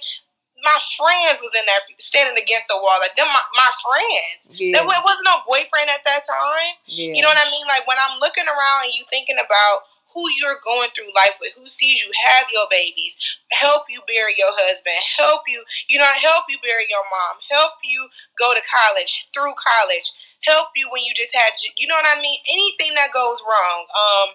my 0.63 0.77
friends 0.95 1.39
was 1.39 1.55
in 1.55 1.63
there 1.65 1.79
standing 1.99 2.35
against 2.35 2.67
the 2.67 2.77
wall. 2.79 2.99
Like 2.99 3.15
them, 3.15 3.27
my, 3.31 3.43
my 3.55 3.71
friends. 3.79 4.51
Yeah. 4.51 4.75
There 4.75 4.85
wasn't 4.85 5.27
no 5.27 5.43
boyfriend 5.47 5.87
at 5.91 6.03
that 6.03 6.27
time. 6.27 6.75
Yeah. 6.87 7.15
You 7.15 7.21
know 7.23 7.31
what 7.31 7.39
I 7.39 7.51
mean? 7.51 7.67
Like 7.67 7.87
when 7.87 7.99
I'm 7.99 8.19
looking 8.19 8.47
around 8.47 8.89
and 8.89 8.95
you 8.95 9.07
thinking 9.07 9.39
about 9.39 9.87
who 10.13 10.25
you're 10.41 10.59
going 10.65 10.89
through 10.91 11.13
life 11.13 11.37
with, 11.39 11.53
who 11.53 11.69
sees 11.69 12.01
you 12.01 12.09
have 12.17 12.49
your 12.49 12.65
babies, 12.69 13.13
help 13.53 13.85
you 13.87 14.01
bury 14.09 14.33
your 14.37 14.51
husband, 14.51 14.97
help 15.21 15.45
you, 15.47 15.61
you 15.87 16.01
know, 16.01 16.11
help 16.17 16.49
you 16.49 16.57
bury 16.65 16.89
your 16.89 17.05
mom, 17.13 17.37
help 17.49 17.77
you 17.85 18.09
go 18.37 18.53
to 18.57 18.61
college, 18.65 19.29
through 19.33 19.53
college, 19.53 20.11
help 20.41 20.73
you 20.75 20.89
when 20.89 21.05
you 21.05 21.13
just 21.13 21.33
had, 21.35 21.53
you 21.77 21.87
know 21.87 21.95
what 21.95 22.09
I 22.09 22.19
mean? 22.21 22.39
Anything 22.49 22.97
that 22.97 23.13
goes 23.13 23.37
wrong. 23.45 23.85
Um, 23.93 24.29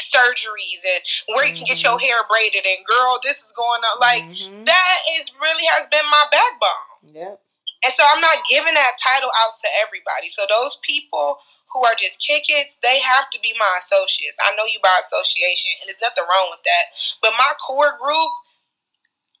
surgeries 0.00 0.82
and 0.86 1.02
where 1.34 1.46
you 1.46 1.54
can 1.54 1.66
get 1.66 1.82
your 1.82 1.98
mm-hmm. 1.98 2.06
hair 2.06 2.20
braided 2.30 2.62
and 2.62 2.86
girl 2.86 3.18
this 3.22 3.36
is 3.38 3.52
going 3.54 3.82
on 3.82 3.96
like 3.98 4.24
mm-hmm. 4.24 4.64
that 4.64 4.98
is 5.18 5.30
really 5.42 5.66
has 5.74 5.86
been 5.90 6.04
my 6.10 6.24
backbone 6.30 7.14
yep 7.14 7.36
and 7.84 7.92
so 7.92 8.02
i'm 8.06 8.22
not 8.22 8.38
giving 8.46 8.74
that 8.74 8.94
title 9.02 9.30
out 9.42 9.54
to 9.58 9.68
everybody 9.82 10.30
so 10.30 10.46
those 10.46 10.78
people 10.86 11.38
who 11.74 11.82
are 11.84 11.98
just 11.98 12.22
kickets 12.22 12.78
they 12.82 13.02
have 13.02 13.28
to 13.30 13.38
be 13.42 13.50
my 13.58 13.72
associates 13.82 14.38
i 14.42 14.54
know 14.54 14.66
you 14.70 14.78
by 14.82 14.94
association 15.02 15.74
and 15.82 15.90
there's 15.90 16.02
nothing 16.02 16.24
wrong 16.24 16.48
with 16.54 16.62
that 16.62 16.94
but 17.22 17.34
my 17.34 17.52
core 17.58 17.98
group 17.98 18.32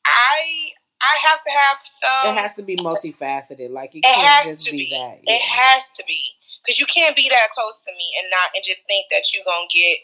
i 0.04 0.74
I 0.98 1.14
have 1.30 1.42
to 1.44 1.50
have 1.50 1.78
some. 1.84 2.34
It 2.34 2.40
has 2.40 2.54
to 2.54 2.62
be 2.62 2.76
multifaceted. 2.76 3.70
Like 3.70 3.94
it, 3.94 4.02
it 4.02 4.14
can't 4.14 4.48
just 4.48 4.66
be, 4.66 4.90
be, 4.90 4.90
that. 4.90 5.22
Yeah. 5.22 5.34
It 5.34 5.42
has 5.42 5.90
to 5.94 6.02
be 6.06 6.34
because 6.62 6.78
you 6.78 6.86
can't 6.86 7.14
be 7.14 7.28
that 7.30 7.48
close 7.54 7.78
to 7.86 7.92
me 7.96 8.06
and 8.18 8.26
not 8.30 8.50
and 8.54 8.64
just 8.64 8.82
think 8.86 9.06
that 9.10 9.32
you're 9.32 9.46
gonna 9.46 9.70
get 9.72 9.98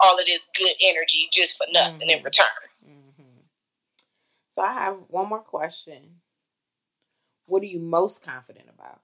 all 0.00 0.18
of 0.18 0.26
this 0.26 0.48
good 0.56 0.74
energy 0.82 1.28
just 1.32 1.56
for 1.56 1.66
nothing 1.72 2.08
mm-hmm. 2.08 2.18
in 2.18 2.24
return. 2.24 2.46
Mm-hmm. 2.86 3.40
So 4.54 4.62
I 4.62 4.72
have 4.72 4.96
one 5.08 5.28
more 5.28 5.40
question. 5.40 6.20
What 7.46 7.62
are 7.62 7.66
you 7.66 7.80
most 7.80 8.22
confident 8.22 8.68
about? 8.68 9.00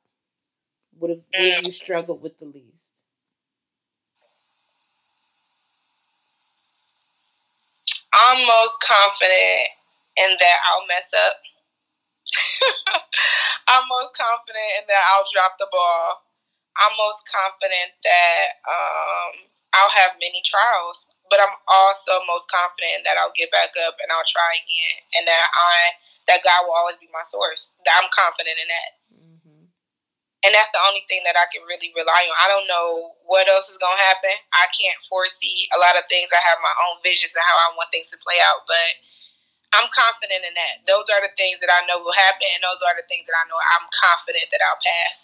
What 0.98 1.10
have, 1.10 1.20
what 1.32 1.54
have 1.54 1.64
you 1.64 1.70
mm. 1.70 1.74
struggled 1.74 2.22
with 2.22 2.38
the 2.38 2.44
least? 2.44 2.84
I'm 8.14 8.46
most 8.46 8.78
confident 8.80 9.74
in 10.16 10.30
that 10.38 10.58
I'll 10.70 10.86
mess 10.86 11.08
up. 11.10 11.36
I'm 13.68 13.82
most 13.88 14.14
confident 14.14 14.70
in 14.78 14.84
that 14.86 15.02
I'll 15.10 15.26
drop 15.34 15.58
the 15.58 15.66
ball. 15.70 16.22
I'm 16.78 16.94
most 16.98 17.22
confident 17.26 17.90
that 18.02 18.46
um, 18.66 19.53
I'll 19.74 19.90
have 19.90 20.22
many 20.22 20.40
trials, 20.46 21.10
but 21.28 21.42
I'm 21.42 21.52
also 21.66 22.22
most 22.30 22.46
confident 22.46 23.02
that 23.04 23.18
I'll 23.18 23.34
get 23.34 23.50
back 23.50 23.74
up 23.84 23.98
and 23.98 24.08
I'll 24.14 24.26
try 24.26 24.54
again, 24.62 24.96
and 25.18 25.24
that 25.26 25.46
I 25.50 25.98
that 26.30 26.40
God 26.46 26.64
will 26.64 26.78
always 26.78 26.96
be 26.96 27.10
my 27.12 27.26
source. 27.26 27.76
That 27.84 28.00
I'm 28.00 28.08
confident 28.08 28.56
in 28.56 28.68
that. 28.72 28.90
Mm-hmm. 29.12 29.64
And 30.44 30.52
that's 30.56 30.72
the 30.72 30.80
only 30.88 31.04
thing 31.04 31.20
that 31.28 31.36
I 31.36 31.44
can 31.52 31.64
really 31.68 31.92
rely 31.92 32.24
on. 32.24 32.36
I 32.40 32.48
don't 32.48 32.68
know 32.68 33.12
what 33.28 33.44
else 33.44 33.68
is 33.68 33.76
going 33.76 33.96
to 33.96 34.08
happen. 34.08 34.32
I 34.56 34.64
can't 34.72 34.96
foresee 35.04 35.68
a 35.76 35.78
lot 35.80 36.00
of 36.00 36.08
things. 36.08 36.32
I 36.32 36.40
have 36.48 36.64
my 36.64 36.72
own 36.88 37.04
visions 37.04 37.36
of 37.36 37.44
how 37.44 37.56
I 37.60 37.76
want 37.76 37.92
things 37.92 38.08
to 38.08 38.20
play 38.24 38.40
out, 38.40 38.64
but 38.64 38.88
I'm 39.76 39.90
confident 39.92 40.46
in 40.46 40.54
that. 40.54 40.86
Those 40.86 41.12
are 41.12 41.20
the 41.20 41.34
things 41.36 41.60
that 41.60 41.72
I 41.72 41.84
know 41.84 42.00
will 42.00 42.16
happen, 42.16 42.48
and 42.56 42.62
those 42.64 42.80
are 42.80 42.94
the 42.96 43.04
things 43.10 43.26
that 43.26 43.36
I 43.36 43.44
know 43.50 43.58
I'm 43.58 43.86
confident 43.90 44.48
that 44.48 44.62
I'll 44.64 44.80
pass. 44.80 45.16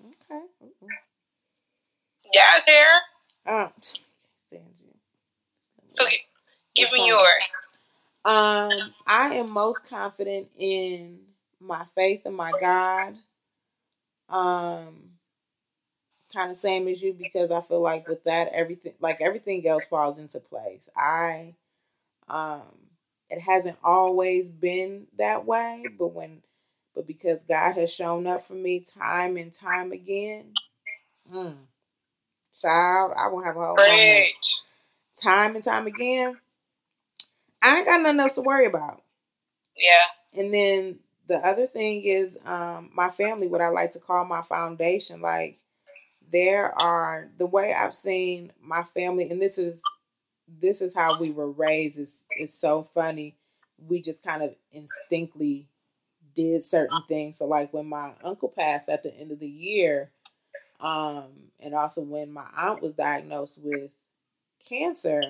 Okay. 0.00 1.09
Yes, 2.32 2.64
here. 2.64 2.84
Um, 3.46 3.72
so 5.88 6.06
give 6.74 6.92
me 6.92 7.08
yours. 7.08 7.48
Um, 8.24 8.94
I 9.06 9.34
am 9.36 9.50
most 9.50 9.88
confident 9.88 10.48
in 10.58 11.20
my 11.60 11.84
faith 11.94 12.26
in 12.26 12.34
my 12.34 12.52
God. 12.60 13.16
Um, 14.28 15.10
kind 16.32 16.50
of 16.50 16.56
same 16.56 16.86
as 16.88 17.02
you 17.02 17.12
because 17.12 17.50
I 17.50 17.60
feel 17.60 17.80
like 17.80 18.08
with 18.08 18.24
that 18.24 18.48
everything 18.52 18.94
like 19.00 19.20
everything 19.20 19.66
else 19.66 19.84
falls 19.84 20.18
into 20.18 20.38
place. 20.40 20.88
I 20.96 21.54
um 22.28 22.62
it 23.30 23.40
hasn't 23.40 23.78
always 23.82 24.48
been 24.50 25.06
that 25.18 25.44
way, 25.46 25.84
but 25.98 26.08
when 26.08 26.42
but 26.94 27.06
because 27.06 27.40
God 27.48 27.72
has 27.72 27.92
shown 27.92 28.26
up 28.26 28.46
for 28.46 28.54
me 28.54 28.80
time 28.80 29.36
and 29.36 29.52
time 29.52 29.92
again, 29.92 30.52
mm, 31.32 31.56
child, 32.60 33.12
I 33.16 33.28
won't 33.28 33.46
have 33.46 33.56
a 33.56 33.60
whole 33.60 33.76
time 35.22 35.54
and 35.54 35.64
time 35.64 35.86
again. 35.86 36.38
I 37.62 37.78
ain't 37.78 37.86
got 37.86 38.00
nothing 38.00 38.20
else 38.20 38.34
to 38.34 38.42
worry 38.42 38.66
about. 38.66 39.02
Yeah. 39.76 40.40
And 40.40 40.52
then 40.52 40.98
the 41.26 41.36
other 41.36 41.66
thing 41.66 42.02
is 42.02 42.36
um, 42.44 42.90
my 42.94 43.10
family, 43.10 43.46
what 43.46 43.60
I 43.60 43.68
like 43.68 43.92
to 43.92 43.98
call 43.98 44.24
my 44.24 44.42
foundation. 44.42 45.20
Like 45.20 45.58
there 46.30 46.72
are 46.80 47.28
the 47.38 47.46
way 47.46 47.74
I've 47.74 47.94
seen 47.94 48.52
my 48.60 48.82
family, 48.94 49.30
and 49.30 49.40
this 49.40 49.58
is 49.58 49.82
this 50.48 50.80
is 50.80 50.94
how 50.94 51.18
we 51.18 51.30
were 51.30 51.50
raised. 51.50 51.98
is 51.98 52.22
is 52.38 52.52
so 52.52 52.88
funny. 52.94 53.36
We 53.88 54.00
just 54.00 54.22
kind 54.22 54.42
of 54.42 54.54
instinctively 54.72 55.66
did 56.34 56.62
certain 56.62 57.02
things. 57.08 57.38
So 57.38 57.46
like 57.46 57.72
when 57.72 57.86
my 57.86 58.12
uncle 58.22 58.48
passed 58.48 58.88
at 58.88 59.02
the 59.02 59.14
end 59.14 59.32
of 59.32 59.40
the 59.40 59.48
year, 59.48 60.10
um, 60.80 61.26
and 61.60 61.74
also 61.74 62.00
when 62.00 62.32
my 62.32 62.46
aunt 62.56 62.82
was 62.82 62.94
diagnosed 62.94 63.58
with 63.62 63.90
cancer 64.66 65.22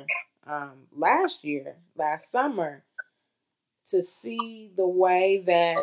um, 0.47 0.87
last 0.97 1.45
year, 1.45 1.77
last 1.97 2.31
summer, 2.31 2.83
to 3.89 4.03
see 4.03 4.71
the 4.77 4.87
way 4.87 5.43
that, 5.47 5.79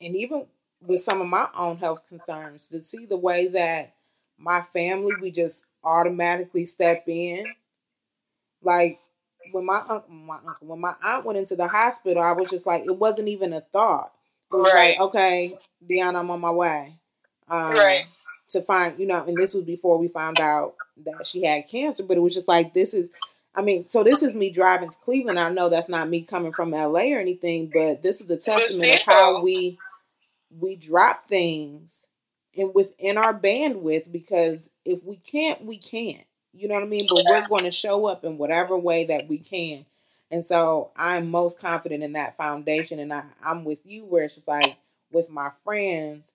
and 0.00 0.14
even 0.16 0.46
with 0.86 1.00
some 1.02 1.20
of 1.20 1.28
my 1.28 1.48
own 1.56 1.78
health 1.78 2.06
concerns, 2.08 2.66
to 2.66 2.82
see 2.82 3.06
the 3.06 3.16
way 3.16 3.46
that 3.48 3.94
my 4.38 4.60
family, 4.60 5.12
we 5.20 5.30
just 5.30 5.62
automatically 5.82 6.66
step 6.66 7.04
in. 7.06 7.46
Like 8.62 8.98
when 9.52 9.64
my 9.64 9.78
uncle, 9.88 10.12
my 10.12 10.36
uncle, 10.36 10.68
when 10.68 10.80
my 10.80 10.94
aunt 11.02 11.24
went 11.24 11.38
into 11.38 11.56
the 11.56 11.68
hospital, 11.68 12.22
I 12.22 12.32
was 12.32 12.50
just 12.50 12.66
like, 12.66 12.84
it 12.84 12.96
wasn't 12.96 13.28
even 13.28 13.52
a 13.52 13.60
thought. 13.60 14.12
It 14.52 14.56
was 14.56 14.72
right. 14.72 14.98
like, 14.98 15.08
okay, 15.08 15.58
Deanna, 15.88 16.16
I'm 16.16 16.30
on 16.30 16.40
my 16.40 16.50
way. 16.50 16.94
Um, 17.48 17.72
right 17.72 18.04
to 18.52 18.62
find, 18.62 18.98
you 18.98 19.06
know, 19.06 19.24
and 19.24 19.36
this 19.36 19.54
was 19.54 19.64
before 19.64 19.98
we 19.98 20.08
found 20.08 20.40
out 20.40 20.74
that 21.04 21.26
she 21.26 21.44
had 21.44 21.68
cancer, 21.68 22.02
but 22.02 22.16
it 22.16 22.20
was 22.20 22.34
just 22.34 22.48
like, 22.48 22.74
this 22.74 22.94
is, 22.94 23.10
I 23.54 23.62
mean, 23.62 23.86
so 23.86 24.02
this 24.02 24.22
is 24.22 24.34
me 24.34 24.50
driving 24.50 24.88
to 24.88 24.96
Cleveland. 24.96 25.38
I 25.38 25.50
know 25.50 25.68
that's 25.68 25.88
not 25.88 26.08
me 26.08 26.22
coming 26.22 26.52
from 26.52 26.70
LA 26.70 27.12
or 27.12 27.18
anything, 27.18 27.70
but 27.72 28.02
this 28.02 28.20
is 28.20 28.30
a 28.30 28.36
testament 28.36 28.94
of 28.94 29.00
how 29.02 29.42
we 29.42 29.78
we 30.60 30.76
drop 30.76 31.28
things 31.28 32.06
and 32.56 32.74
within 32.74 33.16
our 33.16 33.32
bandwidth 33.32 34.10
because 34.12 34.68
if 34.84 35.02
we 35.04 35.16
can't, 35.16 35.64
we 35.64 35.78
can't. 35.78 36.24
You 36.52 36.68
know 36.68 36.74
what 36.74 36.82
I 36.82 36.86
mean? 36.86 37.06
But 37.08 37.24
we're 37.26 37.48
going 37.48 37.64
to 37.64 37.70
show 37.70 38.06
up 38.06 38.24
in 38.24 38.36
whatever 38.36 38.76
way 38.76 39.04
that 39.04 39.28
we 39.28 39.38
can. 39.38 39.86
And 40.30 40.44
so 40.44 40.90
I'm 40.96 41.30
most 41.30 41.58
confident 41.58 42.02
in 42.02 42.12
that 42.12 42.36
foundation. 42.36 42.98
And 42.98 43.12
I, 43.12 43.24
I'm 43.42 43.64
with 43.64 43.78
you 43.84 44.04
where 44.04 44.24
it's 44.24 44.34
just 44.34 44.48
like 44.48 44.76
with 45.10 45.30
my 45.30 45.50
friends, 45.64 46.32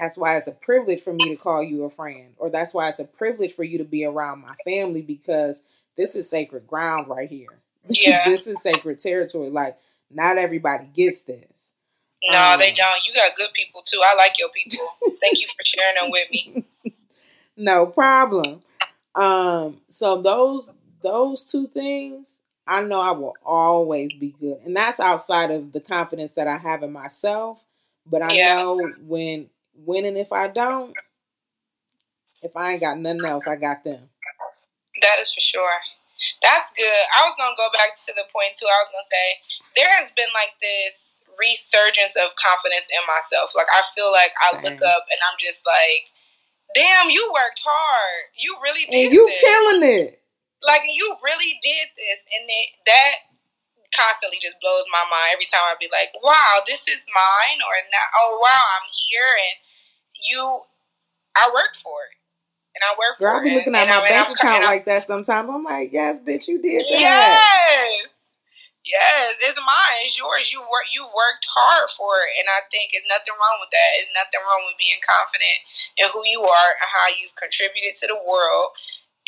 that's 0.00 0.16
why 0.16 0.36
it's 0.36 0.46
a 0.46 0.52
privilege 0.52 1.02
for 1.02 1.12
me 1.12 1.28
to 1.28 1.36
call 1.36 1.62
you 1.62 1.84
a 1.84 1.90
friend, 1.90 2.32
or 2.38 2.48
that's 2.48 2.72
why 2.72 2.88
it's 2.88 2.98
a 2.98 3.04
privilege 3.04 3.52
for 3.52 3.64
you 3.64 3.76
to 3.78 3.84
be 3.84 4.06
around 4.06 4.40
my 4.40 4.54
family 4.64 5.02
because 5.02 5.62
this 5.96 6.14
is 6.14 6.28
sacred 6.28 6.66
ground 6.66 7.08
right 7.08 7.28
here. 7.28 7.60
Yeah. 7.88 8.28
this 8.28 8.46
is 8.46 8.62
sacred 8.62 9.00
territory. 9.00 9.48
Like, 9.48 9.78
not 10.10 10.36
everybody 10.36 10.86
gets 10.92 11.22
this. 11.22 11.70
No, 12.30 12.52
um, 12.52 12.60
they 12.60 12.72
don't. 12.72 13.02
You 13.06 13.14
got 13.14 13.34
good 13.36 13.48
people 13.54 13.82
too. 13.82 14.00
I 14.04 14.14
like 14.16 14.38
your 14.38 14.50
people. 14.50 14.86
Thank 15.20 15.38
you 15.38 15.46
for 15.46 15.64
sharing 15.64 15.94
them 15.98 16.10
with 16.10 16.30
me. 16.30 16.64
no 17.56 17.86
problem. 17.86 18.60
Um, 19.14 19.80
so 19.88 20.20
those 20.20 20.70
those 21.02 21.42
two 21.42 21.66
things, 21.68 22.36
I 22.66 22.82
know 22.82 23.00
I 23.00 23.12
will 23.12 23.34
always 23.44 24.12
be 24.12 24.34
good, 24.38 24.58
and 24.66 24.76
that's 24.76 25.00
outside 25.00 25.50
of 25.50 25.72
the 25.72 25.80
confidence 25.80 26.32
that 26.32 26.46
I 26.46 26.58
have 26.58 26.82
in 26.82 26.92
myself. 26.92 27.64
But 28.06 28.20
I 28.20 28.32
yeah. 28.32 28.56
know 28.56 28.92
when 29.00 29.48
and 29.88 30.18
if 30.18 30.32
I 30.32 30.48
don't, 30.48 30.94
if 32.42 32.56
I 32.56 32.72
ain't 32.72 32.80
got 32.80 32.98
nothing 32.98 33.24
else, 33.24 33.46
I 33.46 33.56
got 33.56 33.84
them. 33.84 34.08
That 35.02 35.18
is 35.18 35.32
for 35.32 35.40
sure. 35.40 35.80
That's 36.42 36.68
good. 36.76 37.04
I 37.16 37.24
was 37.24 37.34
gonna 37.40 37.56
go 37.56 37.68
back 37.72 37.96
to 37.96 38.12
the 38.12 38.28
point 38.28 38.52
too. 38.56 38.68
I 38.68 38.80
was 38.84 38.92
gonna 38.92 39.08
say 39.08 39.28
there 39.76 39.92
has 40.00 40.12
been 40.12 40.28
like 40.36 40.52
this 40.60 41.24
resurgence 41.40 42.12
of 42.20 42.36
confidence 42.36 42.92
in 42.92 43.00
myself. 43.08 43.56
Like 43.56 43.68
I 43.72 43.80
feel 43.96 44.12
like 44.12 44.32
I 44.36 44.60
look 44.60 44.80
up 44.84 45.08
and 45.08 45.20
I'm 45.24 45.38
just 45.40 45.64
like, 45.64 46.12
damn, 46.76 47.08
you 47.08 47.24
worked 47.32 47.64
hard. 47.64 48.28
You 48.36 48.52
really 48.60 48.84
did. 48.84 49.08
And 49.08 49.12
you 49.12 49.24
this. 49.32 49.40
killing 49.40 49.84
it. 49.88 50.20
Like 50.60 50.84
you 50.84 51.06
really 51.24 51.56
did 51.64 51.88
this, 51.96 52.20
and 52.36 52.44
it, 52.44 52.68
that 52.84 53.32
constantly 53.96 54.36
just 54.44 54.60
blows 54.60 54.84
my 54.92 55.00
mind 55.08 55.32
every 55.32 55.48
time 55.48 55.64
I 55.64 55.72
be 55.80 55.88
like, 55.88 56.12
wow, 56.20 56.60
this 56.68 56.84
is 56.84 57.00
mine, 57.08 57.60
or 57.64 57.76
not. 57.88 58.08
Oh 58.12 58.36
wow, 58.44 58.64
I'm 58.76 58.88
here, 58.92 59.32
and 59.40 59.56
you, 60.28 60.60
I 61.36 61.50
worked 61.54 61.78
for 61.82 61.96
it 62.10 62.16
and 62.74 62.82
I 62.86 62.92
work 62.98 63.18
Girl, 63.18 63.34
for 63.34 63.40
I 63.40 63.44
be 63.44 63.54
looking 63.54 63.74
at 63.74 63.88
my 63.88 64.04
bank 64.04 64.28
account 64.30 64.64
like 64.64 64.84
that 64.86 65.04
sometimes. 65.04 65.50
I'm 65.50 65.64
like, 65.64 65.92
yes, 65.92 66.20
bitch, 66.20 66.48
you 66.48 66.60
did 66.60 66.80
that. 66.80 66.90
Yes. 66.90 68.06
Yes, 68.80 69.36
it's 69.44 69.60
mine. 69.60 70.00
It's 70.02 70.16
yours. 70.16 70.50
You 70.50 70.58
work. 70.60 70.88
You 70.90 71.04
worked 71.04 71.46
hard 71.46 71.90
for 71.92 72.16
it, 72.24 72.32
and 72.40 72.48
I 72.48 72.64
think 72.72 72.90
there's 72.90 73.06
nothing 73.06 73.36
wrong 73.36 73.60
with 73.60 73.68
that. 73.70 73.88
There's 73.94 74.10
nothing 74.16 74.40
wrong 74.40 74.64
with 74.66 74.80
being 74.80 74.98
confident 75.04 75.58
in 76.00 76.08
who 76.10 76.24
you 76.24 76.40
are 76.42 76.70
and 76.80 76.88
how 76.88 77.06
you've 77.20 77.36
contributed 77.36 77.94
to 78.00 78.08
the 78.08 78.18
world 78.18 78.72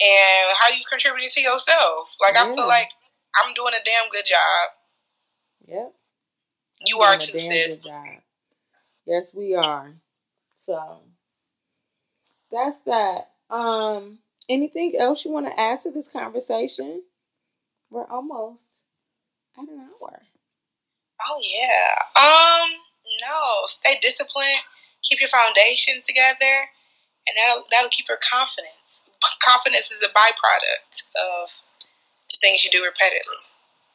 and 0.00 0.56
how 0.56 0.72
you 0.72 0.82
contributed 0.88 1.30
to 1.36 1.44
yourself. 1.44 2.10
Like 2.18 2.34
yeah. 2.34 2.48
I 2.48 2.56
feel 2.56 2.66
like 2.66 2.90
I'm 3.38 3.52
doing 3.52 3.76
a 3.76 3.84
damn 3.84 4.08
good 4.08 4.24
job. 4.24 4.64
Yep. 5.68 5.90
You 6.88 6.96
are 7.04 7.16
too, 7.20 7.38
sis. 7.38 7.78
Yes, 9.04 9.34
we 9.36 9.54
are. 9.54 9.94
So 10.66 11.00
that's 12.50 12.78
that. 12.86 13.30
Um, 13.50 14.18
anything 14.48 14.94
else 14.96 15.24
you 15.24 15.30
want 15.30 15.46
to 15.46 15.60
add 15.60 15.80
to 15.80 15.90
this 15.90 16.08
conversation? 16.08 17.02
We're 17.90 18.06
almost 18.06 18.64
at 19.58 19.68
an 19.68 19.80
hour. 19.80 20.22
Oh 21.24 21.40
yeah. 21.42 21.94
Um, 22.16 22.70
no. 23.22 23.66
Stay 23.66 23.98
disciplined. 24.00 24.60
Keep 25.02 25.20
your 25.20 25.28
foundation 25.28 25.94
together, 26.00 26.68
and 27.26 27.36
that'll 27.36 27.64
that'll 27.70 27.90
keep 27.90 28.08
your 28.08 28.18
confidence. 28.18 29.02
Confidence 29.40 29.90
is 29.90 30.02
a 30.02 30.08
byproduct 30.08 31.02
of 31.16 31.50
the 32.30 32.36
things 32.42 32.64
you 32.64 32.70
do 32.70 32.84
repeatedly. 32.84 33.36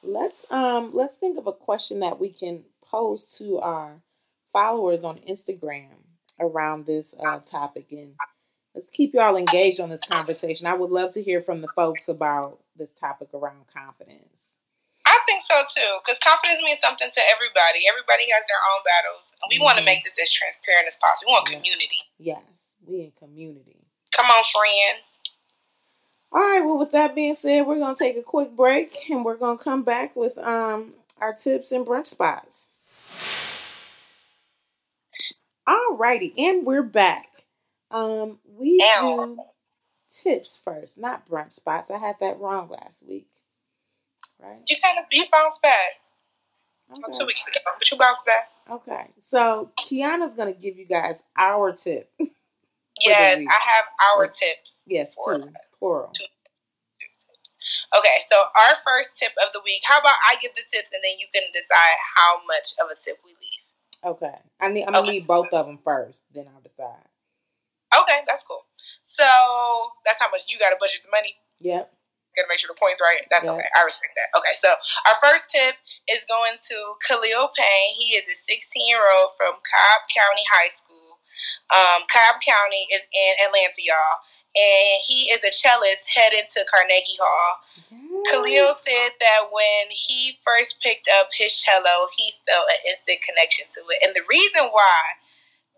Let's 0.04 0.46
um 0.52 0.92
let's 0.94 1.14
think 1.14 1.38
of 1.38 1.48
a 1.48 1.54
question 1.54 2.00
that 2.02 2.20
we 2.20 2.30
can 2.30 2.64
pose 2.84 3.26
to 3.38 3.60
our 3.60 4.02
followers 4.54 5.04
on 5.04 5.18
Instagram 5.20 6.07
around 6.40 6.86
this 6.86 7.14
uh, 7.26 7.40
topic 7.40 7.88
and 7.92 8.14
let's 8.78 8.90
keep 8.92 9.14
y'all 9.16 9.36
engaged 9.36 9.80
on 9.80 9.90
this 9.90 10.02
conversation. 10.02 10.68
I 10.68 10.74
would 10.74 10.92
love 10.92 11.12
to 11.12 11.24
hear 11.24 11.42
from 11.42 11.62
the 11.62 11.68
folks 11.76 12.08
about 12.08 12.60
this 12.78 12.92
topic 12.92 13.30
around 13.34 13.66
confidence. 13.74 14.54
I 15.08 15.20
think 15.26 15.42
so 15.42 15.56
too, 15.74 15.98
because 16.04 16.20
confidence 16.20 16.62
means 16.64 16.80
something 16.80 17.10
to 17.10 17.22
everybody. 17.34 17.88
Everybody 17.90 18.30
has 18.32 18.44
their 18.48 18.62
own 18.62 18.82
battles, 18.86 19.28
and 19.42 19.50
we 19.50 19.56
mm-hmm. 19.56 19.64
want 19.64 19.78
to 19.80 19.84
make 19.84 20.04
this 20.04 20.14
as 20.22 20.32
transparent 20.32 20.88
as 20.88 20.98
possible. 21.02 21.32
We 21.32 21.34
want 21.34 21.48
community. 21.48 22.02
Yes, 22.20 22.44
we 22.86 23.02
in 23.02 23.12
community. 23.18 23.78
Come 24.12 24.28
on, 24.28 24.44
friends. 24.44 25.12
All 26.32 26.42
right. 26.42 26.62
Well, 26.64 26.78
with 26.78 26.92
that 26.92 27.16
being 27.16 27.36
said, 27.36 27.66
we're 27.66 27.80
gonna 27.80 27.96
take 27.96 28.18
a 28.18 28.22
quick 28.22 28.56
break, 28.56 29.10
and 29.10 29.26
we're 29.26 29.38
gonna 29.38 29.58
come 29.58 29.84
back 29.84 30.16
with 30.16 30.38
um 30.38 30.94
our 31.20 31.34
tips 31.34 31.72
and 31.72 31.86
brunch 31.86 32.08
spots. 32.08 32.67
All 35.68 35.98
righty, 35.98 36.34
and 36.38 36.66
we're 36.66 36.82
back. 36.82 37.28
Um, 37.92 38.40
we 38.58 38.82
Ow. 38.98 39.24
do 39.26 39.38
tips 40.10 40.58
first, 40.64 40.98
not 40.98 41.28
brunch 41.28 41.54
spots. 41.54 41.92
I 41.92 41.98
had 41.98 42.16
that 42.22 42.40
wrong 42.40 42.70
last 42.70 43.06
week. 43.06 43.28
Right? 44.40 44.62
You 44.68 44.78
kind 44.82 44.98
of 44.98 45.06
you 45.12 45.26
bounced 45.30 45.62
back. 45.62 46.00
Okay. 46.90 47.18
Two 47.20 47.26
weeks 47.26 47.46
ago, 47.48 47.60
but 47.78 47.92
you 47.92 47.98
bounced 47.98 48.26
back. 48.26 48.50
Okay, 48.72 49.08
so 49.22 49.72
Kiana's 49.84 50.36
gonna 50.36 50.54
give 50.54 50.78
you 50.78 50.86
guys 50.86 51.22
our 51.38 51.74
tip. 51.74 52.10
yes, 53.02 53.38
I 53.38 53.42
have 53.42 53.86
our 54.16 54.28
tips. 54.28 54.74
Yes, 54.86 55.16
two, 55.16 55.50
plural. 55.80 56.12
Two, 56.14 56.24
two 56.24 57.08
tips. 57.20 57.56
Okay, 57.98 58.16
so 58.30 58.38
our 58.38 58.76
first 58.88 59.18
tip 59.18 59.32
of 59.46 59.52
the 59.52 59.60
week. 59.66 59.82
How 59.84 60.00
about 60.00 60.16
I 60.30 60.38
give 60.42 60.52
the 60.56 60.64
tips 60.72 60.92
and 60.94 61.02
then 61.04 61.20
you 61.20 61.28
can 61.34 61.44
decide 61.52 61.98
how 62.16 62.40
much 62.48 62.72
of 62.80 62.88
a 62.90 62.96
tip 63.04 63.20
we 63.26 63.32
leave. 63.32 63.47
Okay, 64.08 64.36
I 64.62 64.72
need. 64.72 64.88
I'm 64.88 64.96
gonna 64.96 65.04
okay. 65.04 65.20
need 65.20 65.28
both 65.28 65.52
of 65.52 65.68
them 65.68 65.80
first, 65.84 66.24
then 66.34 66.48
I'll 66.48 66.64
decide. 66.64 67.12
Okay, 67.92 68.20
that's 68.24 68.44
cool. 68.48 68.64
So 69.04 69.28
that's 70.06 70.20
how 70.20 70.32
much 70.32 70.48
you 70.48 70.60
got 70.60 70.72
to 70.72 70.80
budget 70.80 71.04
the 71.04 71.12
money. 71.12 71.36
Yep. 71.60 71.92
Got 72.38 72.46
to 72.46 72.50
make 72.54 72.62
sure 72.62 72.70
the 72.70 72.78
points 72.78 73.02
right. 73.02 73.26
That's 73.34 73.44
yep. 73.44 73.58
okay. 73.58 73.68
I 73.74 73.82
respect 73.82 74.14
that. 74.14 74.30
Okay, 74.38 74.54
so 74.54 74.70
our 75.10 75.18
first 75.20 75.50
tip 75.50 75.76
is 76.08 76.22
going 76.30 76.56
to 76.70 76.78
Khalil 77.04 77.50
Payne. 77.58 77.98
He 77.98 78.14
is 78.14 78.30
a 78.30 78.38
16 78.38 78.86
year 78.86 79.02
old 79.18 79.34
from 79.36 79.58
Cobb 79.66 80.00
County 80.14 80.46
High 80.48 80.70
School. 80.70 81.18
Um, 81.74 82.08
Cobb 82.08 82.40
County 82.46 82.88
is 82.94 83.04
in 83.10 83.32
Atlanta, 83.44 83.82
y'all. 83.82 84.22
And 84.58 85.06
he 85.06 85.30
is 85.30 85.44
a 85.46 85.54
cellist 85.54 86.10
heading 86.10 86.50
to 86.50 86.66
Carnegie 86.66 87.22
Hall. 87.22 87.62
Yes. 87.94 88.34
Khalil 88.34 88.74
said 88.82 89.14
that 89.22 89.54
when 89.54 89.94
he 89.94 90.40
first 90.42 90.82
picked 90.82 91.08
up 91.08 91.30
his 91.38 91.54
cello, 91.62 92.10
he 92.18 92.34
felt 92.50 92.66
an 92.74 92.82
instant 92.90 93.22
connection 93.22 93.70
to 93.78 93.86
it. 93.94 94.02
And 94.02 94.18
the 94.18 94.26
reason 94.26 94.74
why 94.74 94.98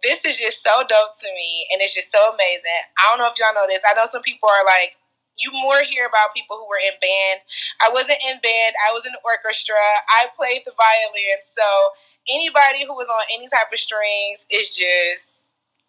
this 0.03 0.23
is 0.23 0.39
just 0.39 0.63
so 0.63 0.79
dope 0.87 1.15
to 1.19 1.29
me 1.35 1.67
and 1.71 1.83
it's 1.83 1.95
just 1.95 2.11
so 2.11 2.31
amazing. 2.31 2.83
I 2.95 3.11
don't 3.11 3.19
know 3.19 3.27
if 3.27 3.35
y'all 3.35 3.51
know 3.51 3.67
this. 3.67 3.83
I 3.83 3.93
know 3.99 4.07
some 4.07 4.23
people 4.23 4.47
are 4.47 4.63
like, 4.63 4.95
you 5.35 5.51
more 5.63 5.83
hear 5.83 6.07
about 6.07 6.35
people 6.35 6.59
who 6.59 6.67
were 6.67 6.79
in 6.79 6.95
band. 6.99 7.43
I 7.79 7.91
wasn't 7.91 8.19
in 8.23 8.39
band, 8.43 8.75
I 8.79 8.91
was 8.91 9.07
in 9.07 9.15
orchestra. 9.23 9.79
I 10.07 10.31
played 10.35 10.63
the 10.67 10.75
violin. 10.75 11.39
So 11.55 11.67
anybody 12.27 12.83
who 12.83 12.95
was 12.95 13.07
on 13.07 13.23
any 13.31 13.47
type 13.47 13.71
of 13.71 13.79
strings 13.79 14.47
is 14.51 14.71
just 14.71 15.28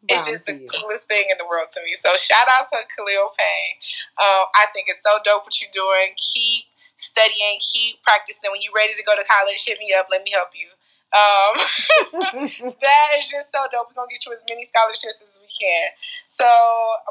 it's 0.08 0.26
just 0.26 0.46
the 0.46 0.56
coolest 0.72 1.06
thing 1.06 1.28
in 1.28 1.36
the 1.36 1.44
world 1.44 1.68
to 1.74 1.80
me. 1.84 1.92
So 2.00 2.16
shout 2.16 2.48
out 2.48 2.72
to 2.72 2.78
Khalil 2.96 3.30
Payne. 3.36 3.76
Um, 4.16 4.48
I 4.56 4.66
think 4.72 4.88
it's 4.88 5.04
so 5.04 5.20
dope 5.24 5.44
what 5.44 5.60
you're 5.60 5.72
doing. 5.74 6.16
Keep 6.16 6.64
studying, 6.96 7.60
keep 7.60 8.02
practicing. 8.02 8.48
When 8.48 8.64
you're 8.64 8.76
ready 8.76 8.96
to 8.96 9.04
go 9.04 9.12
to 9.14 9.24
college, 9.28 9.60
hit 9.64 9.78
me 9.78 9.92
up. 9.92 10.08
Let 10.10 10.22
me 10.24 10.32
help 10.32 10.56
you. 10.56 10.72
Um, 11.10 11.54
that 12.80 13.08
is 13.18 13.26
just 13.26 13.50
so 13.50 13.66
dope. 13.68 13.90
We're 13.90 13.98
gonna 13.98 14.12
get 14.12 14.24
you 14.24 14.32
as 14.32 14.44
many 14.48 14.62
scholarships 14.62 15.18
as 15.20 15.36
we 15.42 15.50
can. 15.50 15.90
So 16.28 16.46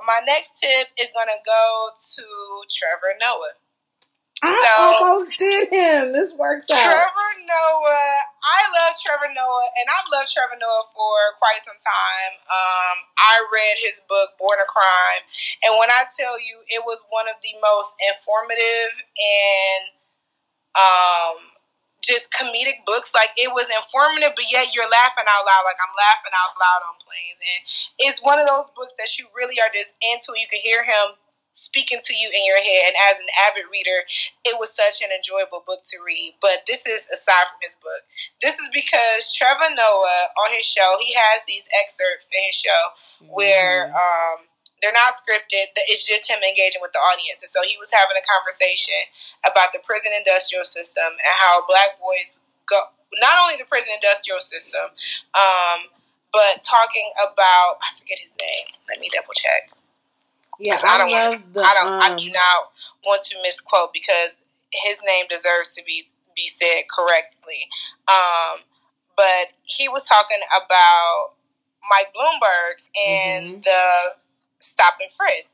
my 0.07 0.23
next 0.25 0.55
tip 0.57 0.87
is 0.97 1.11
gonna 1.11 1.39
go 1.45 1.91
to 1.93 2.23
Trevor 2.71 3.13
Noah. 3.19 3.59
I 4.39 4.55
so, 4.55 4.71
almost 4.79 5.35
did 5.35 5.67
him. 5.67 6.13
This 6.15 6.31
works 6.33 6.71
out. 6.71 6.79
Trevor 6.79 7.31
Noah. 7.43 8.15
I 8.39 8.59
love 8.71 8.95
Trevor 8.95 9.27
Noah, 9.35 9.67
and 9.75 9.85
I've 9.91 10.07
loved 10.15 10.31
Trevor 10.31 10.55
Noah 10.55 10.87
for 10.95 11.17
quite 11.43 11.59
some 11.67 11.75
time. 11.75 12.33
Um, 12.47 12.97
I 13.19 13.35
read 13.51 13.75
his 13.83 13.99
book, 14.07 14.39
Born 14.39 14.55
a 14.63 14.67
Crime, 14.71 15.23
and 15.67 15.75
when 15.75 15.91
I 15.91 16.07
tell 16.15 16.39
you, 16.39 16.63
it 16.71 16.79
was 16.87 17.03
one 17.11 17.27
of 17.27 17.35
the 17.43 17.51
most 17.59 17.99
informative 17.99 18.91
and 18.95 19.83
um, 20.79 21.37
just 21.99 22.31
comedic 22.31 22.87
books. 22.87 23.11
Like 23.11 23.35
it 23.35 23.51
was 23.51 23.67
informative, 23.67 24.39
but 24.39 24.47
yet 24.47 24.71
you're 24.71 24.87
laughing 24.87 25.27
out 25.27 25.43
loud. 25.43 25.67
Like 25.67 25.79
I'm 25.83 25.95
laughing 25.99 26.31
out 26.31 26.55
loud 26.55 26.81
on 26.87 26.95
planes, 27.03 27.39
and 27.43 27.59
it's 28.07 28.23
one 28.23 28.39
of 28.39 28.47
those 28.47 28.71
books 28.71 28.95
that 29.03 29.19
you 29.19 29.27
really 29.35 29.59
are 29.59 29.71
just 29.75 29.99
into. 29.99 30.31
You 30.39 30.47
can 30.47 30.63
hear 30.63 30.87
him 30.87 31.19
speaking 31.53 31.99
to 32.03 32.13
you 32.15 32.29
in 32.31 32.45
your 32.45 32.57
head. 32.57 32.87
And 32.87 32.95
as 33.11 33.19
an 33.19 33.29
avid 33.47 33.67
reader, 33.71 34.05
it 34.45 34.55
was 34.59 34.71
such 34.71 35.01
an 35.03 35.11
enjoyable 35.11 35.63
book 35.67 35.83
to 35.91 35.97
read. 36.05 36.35
But 36.41 36.63
this 36.67 36.87
is 36.87 37.07
aside 37.11 37.51
from 37.51 37.59
his 37.61 37.75
book. 37.77 38.01
This 38.41 38.57
is 38.59 38.69
because 38.73 39.31
Trevor 39.35 39.73
Noah 39.75 40.31
on 40.45 40.55
his 40.55 40.65
show, 40.65 40.97
he 40.99 41.13
has 41.13 41.43
these 41.47 41.67
excerpts 41.79 42.29
in 42.31 42.41
his 42.47 42.55
show 42.55 42.83
mm-hmm. 43.19 43.35
where 43.35 43.91
um, 43.91 44.47
they're 44.81 44.95
not 44.95 45.19
scripted. 45.19 45.67
It's 45.91 46.07
just 46.07 46.29
him 46.29 46.39
engaging 46.39 46.79
with 46.81 46.95
the 46.95 47.03
audience. 47.03 47.43
And 47.43 47.51
so 47.51 47.59
he 47.67 47.75
was 47.75 47.91
having 47.91 48.15
a 48.15 48.25
conversation 48.25 48.99
about 49.43 49.75
the 49.75 49.83
prison 49.83 50.15
industrial 50.15 50.63
system 50.63 51.11
and 51.11 51.33
how 51.35 51.67
black 51.67 51.99
boys 51.99 52.39
go, 52.67 52.79
not 53.19 53.35
only 53.43 53.59
the 53.59 53.67
prison 53.67 53.91
industrial 53.91 54.39
system, 54.39 54.95
um, 55.35 55.91
but 56.31 56.61
talking 56.63 57.11
about, 57.19 57.81
I 57.81 57.91
forget 57.97 58.19
his 58.19 58.31
name. 58.39 58.65
Let 58.87 59.01
me 59.01 59.09
double 59.11 59.33
check. 59.33 59.75
Yeah, 60.59 60.75
I, 60.83 60.95
I 60.95 60.97
don't 60.97 61.09
want, 61.09 61.53
the, 61.53 61.61
I 61.61 61.73
don't, 61.73 61.93
um, 61.93 62.01
I 62.01 62.15
do 62.17 62.29
not 62.31 62.71
want 63.05 63.21
to 63.23 63.35
misquote 63.41 63.93
because 63.93 64.37
his 64.71 64.99
name 65.05 65.25
deserves 65.29 65.73
to 65.75 65.83
be, 65.85 66.07
be 66.35 66.47
said 66.47 66.83
correctly. 66.93 67.67
Um, 68.07 68.61
but 69.15 69.53
he 69.63 69.87
was 69.89 70.05
talking 70.05 70.39
about 70.55 71.33
Mike 71.89 72.13
Bloomberg 72.13 72.79
and 73.07 73.45
mm-hmm. 73.45 73.61
the 73.61 74.15
stop 74.59 74.93
and 75.01 75.11
frisk. 75.11 75.49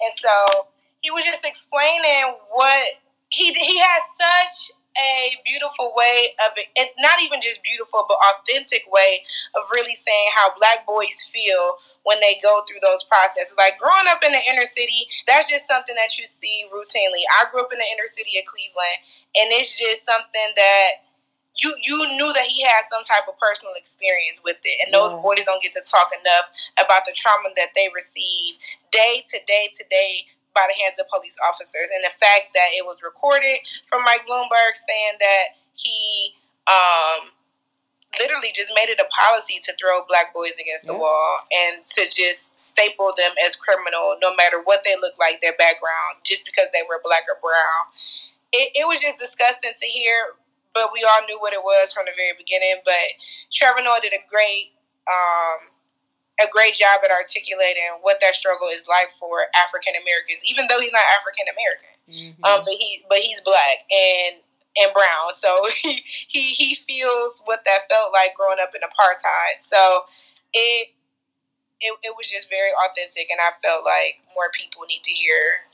And 0.00 0.12
so 0.16 0.66
he 1.00 1.10
was 1.10 1.24
just 1.24 1.44
explaining 1.44 2.34
what 2.50 2.86
he 3.28 3.52
he 3.52 3.78
has 3.78 4.02
such 4.18 4.74
a 4.96 5.36
beautiful 5.44 5.92
way 5.96 6.28
of 6.46 6.56
it, 6.56 6.66
and 6.78 6.88
not 6.98 7.20
even 7.22 7.40
just 7.42 7.62
beautiful, 7.62 8.06
but 8.08 8.16
authentic 8.30 8.84
way 8.90 9.22
of 9.56 9.62
really 9.72 9.94
saying 9.94 10.28
how 10.34 10.54
black 10.56 10.86
boys 10.86 11.28
feel 11.32 11.76
when 12.04 12.20
they 12.20 12.38
go 12.40 12.62
through 12.64 12.80
those 12.80 13.04
processes. 13.04 13.56
Like 13.58 13.76
growing 13.80 14.08
up 14.08 14.22
in 14.24 14.32
the 14.32 14.44
inner 14.48 14.68
city, 14.68 15.08
that's 15.26 15.50
just 15.50 15.66
something 15.66 15.96
that 15.96 16.16
you 16.16 16.24
see 16.24 16.68
routinely. 16.72 17.24
I 17.40 17.50
grew 17.50 17.60
up 17.64 17.72
in 17.72 17.80
the 17.80 17.90
inner 17.96 18.08
city 18.08 18.38
of 18.38 18.48
Cleveland, 18.48 19.00
and 19.36 19.52
it's 19.52 19.76
just 19.76 20.06
something 20.06 20.50
that 20.56 21.04
you 21.56 21.74
you 21.80 21.96
knew 22.16 22.30
that 22.32 22.46
he 22.46 22.62
had 22.62 22.86
some 22.90 23.04
type 23.04 23.26
of 23.28 23.38
personal 23.40 23.74
experience 23.76 24.40
with 24.44 24.60
it, 24.64 24.76
and 24.84 24.92
those 24.94 25.12
yeah. 25.12 25.24
boys 25.24 25.42
don't 25.44 25.62
get 25.64 25.74
to 25.74 25.84
talk 25.84 26.12
enough 26.12 26.46
about 26.78 27.08
the 27.08 27.12
trauma 27.16 27.50
that 27.56 27.74
they 27.74 27.88
receive 27.94 28.56
day 28.92 29.24
to 29.28 29.38
day 29.46 29.72
to 29.74 29.84
day 29.90 30.26
by 30.54 30.66
the 30.70 30.76
hands 30.78 30.98
of 31.02 31.10
police 31.10 31.36
officers. 31.42 31.90
And 31.90 32.04
the 32.06 32.14
fact 32.14 32.54
that 32.54 32.70
it 32.78 32.86
was 32.86 33.02
recorded 33.02 33.58
from 33.90 34.06
Mike 34.06 34.22
Bloomberg 34.22 34.78
saying 34.78 35.18
that 35.18 35.58
he 35.74 36.32
um, 36.70 37.34
literally 38.18 38.52
just 38.54 38.70
made 38.74 38.90
it 38.90 39.00
a 39.00 39.08
policy 39.10 39.58
to 39.62 39.72
throw 39.78 40.04
black 40.08 40.34
boys 40.34 40.58
against 40.60 40.86
yeah. 40.86 40.92
the 40.92 40.98
wall 40.98 41.38
and 41.50 41.84
to 41.84 42.02
just 42.10 42.58
staple 42.58 43.12
them 43.16 43.32
as 43.44 43.56
criminal 43.56 44.16
no 44.20 44.34
matter 44.36 44.60
what 44.62 44.82
they 44.84 44.96
look 45.00 45.14
like, 45.18 45.40
their 45.40 45.56
background, 45.58 46.22
just 46.22 46.44
because 46.44 46.66
they 46.72 46.82
were 46.88 47.00
black 47.04 47.24
or 47.28 47.38
brown. 47.40 47.82
It, 48.52 48.74
it 48.74 48.86
was 48.86 49.00
just 49.00 49.18
disgusting 49.18 49.74
to 49.76 49.86
hear, 49.86 50.38
but 50.74 50.90
we 50.92 51.02
all 51.02 51.26
knew 51.26 51.38
what 51.40 51.52
it 51.52 51.62
was 51.62 51.92
from 51.92 52.06
the 52.06 52.14
very 52.16 52.36
beginning. 52.36 52.78
But 52.84 53.18
Trevor 53.52 53.82
Noah 53.82 54.02
did 54.02 54.14
a 54.14 54.22
great 54.30 54.74
um, 55.04 55.74
a 56.40 56.50
great 56.50 56.74
job 56.74 57.00
at 57.04 57.10
articulating 57.10 58.02
what 58.02 58.18
that 58.20 58.34
struggle 58.34 58.68
is 58.68 58.88
like 58.88 59.10
for 59.18 59.46
African 59.54 59.94
Americans, 59.94 60.42
even 60.46 60.66
though 60.68 60.80
he's 60.80 60.92
not 60.92 61.06
African 61.14 61.46
American. 61.46 61.94
Mm-hmm. 62.04 62.44
Um, 62.44 62.64
but 62.64 62.74
he 62.74 63.04
but 63.08 63.18
he's 63.18 63.40
black 63.40 63.86
and 63.88 64.43
and 64.82 64.92
brown, 64.92 65.34
so 65.34 65.68
he, 65.82 66.02
he 66.28 66.40
he 66.54 66.74
feels 66.74 67.42
what 67.44 67.64
that 67.64 67.88
felt 67.88 68.12
like 68.12 68.34
growing 68.34 68.58
up 68.60 68.74
in 68.74 68.80
apartheid. 68.80 69.58
So 69.58 70.04
it 70.52 70.88
it, 71.80 71.92
it 72.02 72.14
was 72.16 72.30
just 72.30 72.48
very 72.48 72.70
authentic, 72.72 73.28
and 73.30 73.40
I 73.40 73.50
felt 73.62 73.84
like 73.84 74.20
more 74.34 74.50
people 74.54 74.82
need 74.88 75.02
to 75.02 75.12
hear 75.12 75.68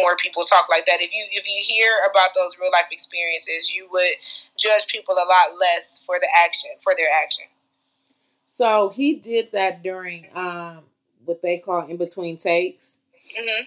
more 0.00 0.16
people 0.16 0.44
talk 0.44 0.68
like 0.68 0.86
that. 0.86 1.00
If 1.00 1.12
you 1.12 1.24
if 1.30 1.46
you 1.46 1.60
hear 1.62 1.92
about 2.08 2.30
those 2.34 2.58
real 2.58 2.70
life 2.70 2.88
experiences, 2.90 3.72
you 3.74 3.88
would 3.92 4.14
judge 4.58 4.86
people 4.86 5.14
a 5.14 5.26
lot 5.26 5.58
less 5.58 6.00
for 6.04 6.18
the 6.20 6.28
action 6.44 6.70
for 6.82 6.94
their 6.96 7.08
actions. 7.22 7.48
So 8.46 8.90
he 8.90 9.14
did 9.14 9.52
that 9.52 9.82
during 9.82 10.28
um, 10.34 10.80
what 11.24 11.42
they 11.42 11.58
call 11.58 11.86
in 11.86 11.96
between 11.96 12.36
takes. 12.36 12.98
Mm-hmm. 13.38 13.64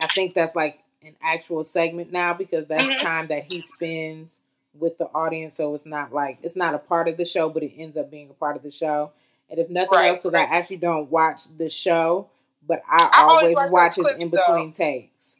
I 0.00 0.06
think 0.06 0.34
that's 0.34 0.56
like 0.56 0.83
an 1.06 1.16
actual 1.22 1.64
segment 1.64 2.12
now 2.12 2.34
because 2.34 2.66
that's 2.66 2.82
mm-hmm. 2.82 3.06
time 3.06 3.26
that 3.28 3.44
he 3.44 3.60
spends 3.60 4.40
with 4.78 4.98
the 4.98 5.06
audience. 5.06 5.56
So 5.56 5.74
it's 5.74 5.86
not 5.86 6.12
like 6.12 6.38
it's 6.42 6.56
not 6.56 6.74
a 6.74 6.78
part 6.78 7.08
of 7.08 7.16
the 7.16 7.24
show, 7.24 7.48
but 7.48 7.62
it 7.62 7.72
ends 7.76 7.96
up 7.96 8.10
being 8.10 8.30
a 8.30 8.34
part 8.34 8.56
of 8.56 8.62
the 8.62 8.70
show. 8.70 9.12
And 9.50 9.58
if 9.58 9.70
nothing 9.70 9.90
right, 9.92 10.08
else, 10.08 10.18
because. 10.18 10.34
I 10.34 10.42
actually 10.42 10.78
don't 10.78 11.10
watch 11.10 11.42
the 11.56 11.68
show, 11.68 12.28
but 12.66 12.82
I, 12.88 13.10
I 13.12 13.22
always, 13.22 13.56
always 13.56 13.72
watch, 13.72 13.96
his 13.96 14.16
in 14.16 14.30
between 14.30 14.70
takes. 14.70 15.36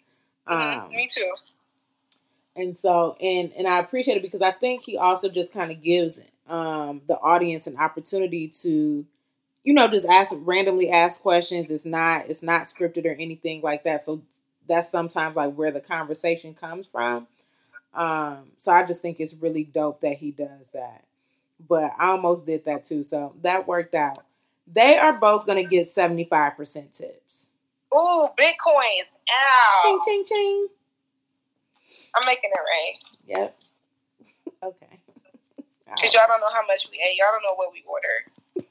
Mm-hmm. 0.49 0.81
Um, 0.85 0.91
Me 0.91 1.09
too. 1.11 1.35
And 2.57 2.77
so, 2.77 3.17
and 3.21 3.53
and 3.57 3.67
I 3.67 3.79
appreciate 3.79 4.17
it 4.17 4.23
because 4.23 4.43
I 4.43 4.53
think 4.53 4.83
he 4.83 4.97
also 4.97 5.29
just 5.29 5.53
kind 5.53 5.73
of 5.73 5.83
gives 5.83 6.21
um, 6.47 7.03
the 7.09 7.19
audience 7.19 7.67
an 7.67 7.77
opportunity 7.79 8.49
to, 8.63 9.05
you 9.65 9.75
know, 9.75 9.89
just 9.89 10.07
ask 10.07 10.33
randomly 10.37 10.91
ask 10.91 11.21
questions. 11.21 11.71
It's 11.71 11.85
not 11.85 12.29
it's 12.29 12.43
not 12.43 12.63
scripted 12.63 13.07
or 13.07 13.17
anything 13.19 13.61
like 13.63 13.83
that. 13.85 14.05
So 14.05 14.23
that's 14.69 14.91
sometimes 14.91 15.37
like 15.37 15.55
where 15.55 15.71
the 15.71 15.81
conversation 15.81 16.55
comes 16.55 16.87
from. 16.87 17.27
Um, 17.95 18.51
so 18.59 18.73
I 18.73 18.85
just 18.85 19.03
think 19.03 19.21
it's 19.21 19.35
really 19.35 19.65
dope 19.65 20.01
that 20.01 20.17
he 20.17 20.31
does 20.31 20.71
that. 20.71 21.05
But 21.69 21.93
I 21.99 22.09
almost 22.09 22.45
did 22.47 22.65
that 22.65 22.85
too, 22.85 23.05
so 23.05 23.35
that 23.43 23.69
worked 23.69 23.95
out. 23.95 24.25
They 24.73 24.97
are 24.99 25.13
both 25.13 25.47
gonna 25.47 25.63
get 25.63 25.87
seventy 25.87 26.25
five 26.25 26.57
percent 26.57 26.93
tips. 26.93 27.47
Ooh, 27.95 28.29
bitcoins! 28.37 29.07
Ow! 29.31 29.83
Ching 29.85 30.01
ching 30.05 30.25
ching. 30.27 30.69
I'm 32.17 32.27
making 32.27 32.51
it 32.51 32.61
rain. 32.73 33.39
Yep. 33.39 33.57
okay. 34.65 34.87
Because 35.87 36.13
y'all 36.13 36.27
don't 36.27 36.41
know 36.41 36.51
how 36.53 36.67
much 36.67 36.89
we 36.91 36.97
ate. 36.97 37.17
Y'all 37.17 37.29
don't 37.31 37.43
know 37.43 37.55
what 37.55 37.73
we 37.73 37.85
ordered. 37.87 38.67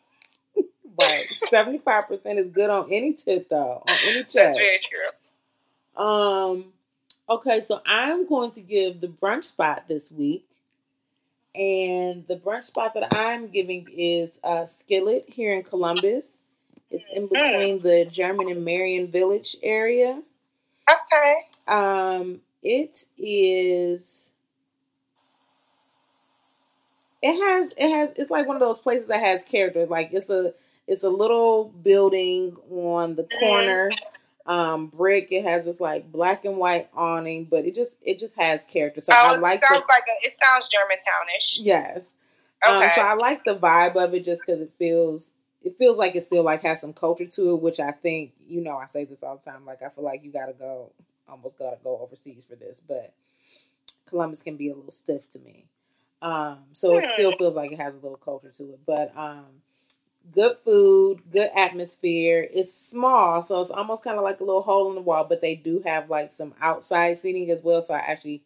right. 0.99 1.25
75% 1.49 2.37
is 2.37 2.51
good 2.51 2.69
on 2.69 2.91
any 2.91 3.13
tip, 3.13 3.47
though. 3.47 3.81
On 3.87 3.95
any 4.07 4.23
check. 4.23 4.33
That's 4.33 4.57
very 4.57 4.79
true. 4.79 5.07
Um, 5.95 6.65
okay, 7.29 7.59
so 7.59 7.81
I'm 7.85 8.25
going 8.27 8.51
to 8.51 8.61
give 8.61 9.01
the 9.01 9.07
brunch 9.07 9.45
spot 9.45 9.85
this 9.87 10.11
week. 10.11 10.45
And 11.55 12.25
the 12.27 12.35
brunch 12.35 12.63
spot 12.63 12.95
that 12.95 13.15
I'm 13.15 13.47
giving 13.49 13.87
is 13.95 14.39
uh, 14.43 14.65
Skillet 14.65 15.29
here 15.29 15.53
in 15.53 15.63
Columbus. 15.63 16.39
It's 16.89 17.05
in 17.13 17.23
mm-hmm. 17.23 17.33
between 17.33 17.79
mm. 17.79 17.83
the 17.83 18.05
German 18.11 18.49
and 18.49 18.65
Merion 18.65 19.07
Village 19.07 19.55
area. 19.61 20.21
Okay. 20.89 21.35
Um, 21.67 22.41
it 22.63 23.05
is 23.17 24.23
it 27.21 27.39
has 27.41 27.73
it 27.77 27.89
has 27.89 28.11
it's 28.17 28.29
like 28.29 28.47
one 28.47 28.55
of 28.55 28.61
those 28.61 28.79
places 28.79 29.07
that 29.07 29.21
has 29.21 29.43
character. 29.43 29.85
Like 29.85 30.09
it's 30.13 30.29
a 30.29 30.53
it's 30.87 31.03
a 31.03 31.09
little 31.09 31.65
building 31.65 32.55
on 32.69 33.15
the 33.15 33.27
corner. 33.39 33.89
Um, 34.45 34.87
brick. 34.87 35.31
It 35.31 35.43
has 35.43 35.65
this 35.65 35.79
like 35.79 36.11
black 36.11 36.43
and 36.45 36.57
white 36.57 36.89
awning, 36.93 37.45
but 37.45 37.65
it 37.65 37.75
just 37.75 37.91
it 38.01 38.19
just 38.19 38.35
has 38.37 38.63
character. 38.63 39.01
So 39.01 39.13
oh, 39.13 39.15
I 39.15 39.37
like. 39.37 39.61
It 39.61 39.65
sounds 39.67 39.81
the, 39.81 39.87
like 39.89 40.03
a, 40.03 40.27
it 40.27 40.33
sounds 40.41 40.69
Germantownish. 40.69 41.59
Yes. 41.61 42.13
Okay. 42.65 42.85
Um, 42.85 42.89
so 42.95 43.01
I 43.01 43.13
like 43.13 43.43
the 43.45 43.55
vibe 43.55 43.95
of 43.95 44.13
it 44.13 44.25
just 44.25 44.41
because 44.45 44.61
it 44.61 44.71
feels 44.77 45.31
it 45.61 45.77
feels 45.77 45.97
like 45.97 46.15
it 46.15 46.23
still 46.23 46.43
like 46.43 46.61
has 46.61 46.81
some 46.81 46.93
culture 46.93 47.25
to 47.25 47.51
it, 47.51 47.61
which 47.61 47.79
I 47.79 47.91
think 47.91 48.33
you 48.47 48.61
know 48.61 48.77
I 48.77 48.87
say 48.87 49.05
this 49.05 49.23
all 49.23 49.37
the 49.37 49.49
time. 49.49 49.65
Like 49.65 49.81
I 49.81 49.89
feel 49.89 50.03
like 50.03 50.23
you 50.23 50.31
got 50.31 50.47
to 50.47 50.53
go 50.53 50.91
almost 51.27 51.57
got 51.57 51.71
to 51.71 51.77
go 51.83 51.99
overseas 51.99 52.45
for 52.47 52.55
this, 52.55 52.81
but 52.85 53.13
Columbus 54.07 54.41
can 54.41 54.57
be 54.57 54.69
a 54.69 54.75
little 54.75 54.91
stiff 54.91 55.29
to 55.31 55.39
me. 55.39 55.65
Um, 56.21 56.59
so 56.71 56.95
it 56.97 57.03
still 57.13 57.31
hmm. 57.31 57.37
feels 57.37 57.55
like 57.55 57.71
it 57.71 57.79
has 57.79 57.93
a 57.93 57.97
little 57.97 58.17
culture 58.17 58.51
to 58.51 58.63
it. 58.63 58.79
But 58.85 59.15
um, 59.17 59.45
good 60.31 60.57
food, 60.63 61.21
good 61.31 61.49
atmosphere. 61.55 62.47
It's 62.51 62.73
small, 62.73 63.41
so 63.41 63.61
it's 63.61 63.69
almost 63.69 64.03
kind 64.03 64.17
of 64.17 64.23
like 64.23 64.39
a 64.39 64.43
little 64.43 64.61
hole 64.61 64.89
in 64.89 64.95
the 64.95 65.01
wall. 65.01 65.25
But 65.25 65.41
they 65.41 65.55
do 65.55 65.81
have 65.85 66.09
like 66.09 66.31
some 66.31 66.53
outside 66.61 67.17
seating 67.17 67.51
as 67.51 67.61
well. 67.61 67.81
So 67.81 67.93
I 67.93 67.99
actually, 67.99 68.43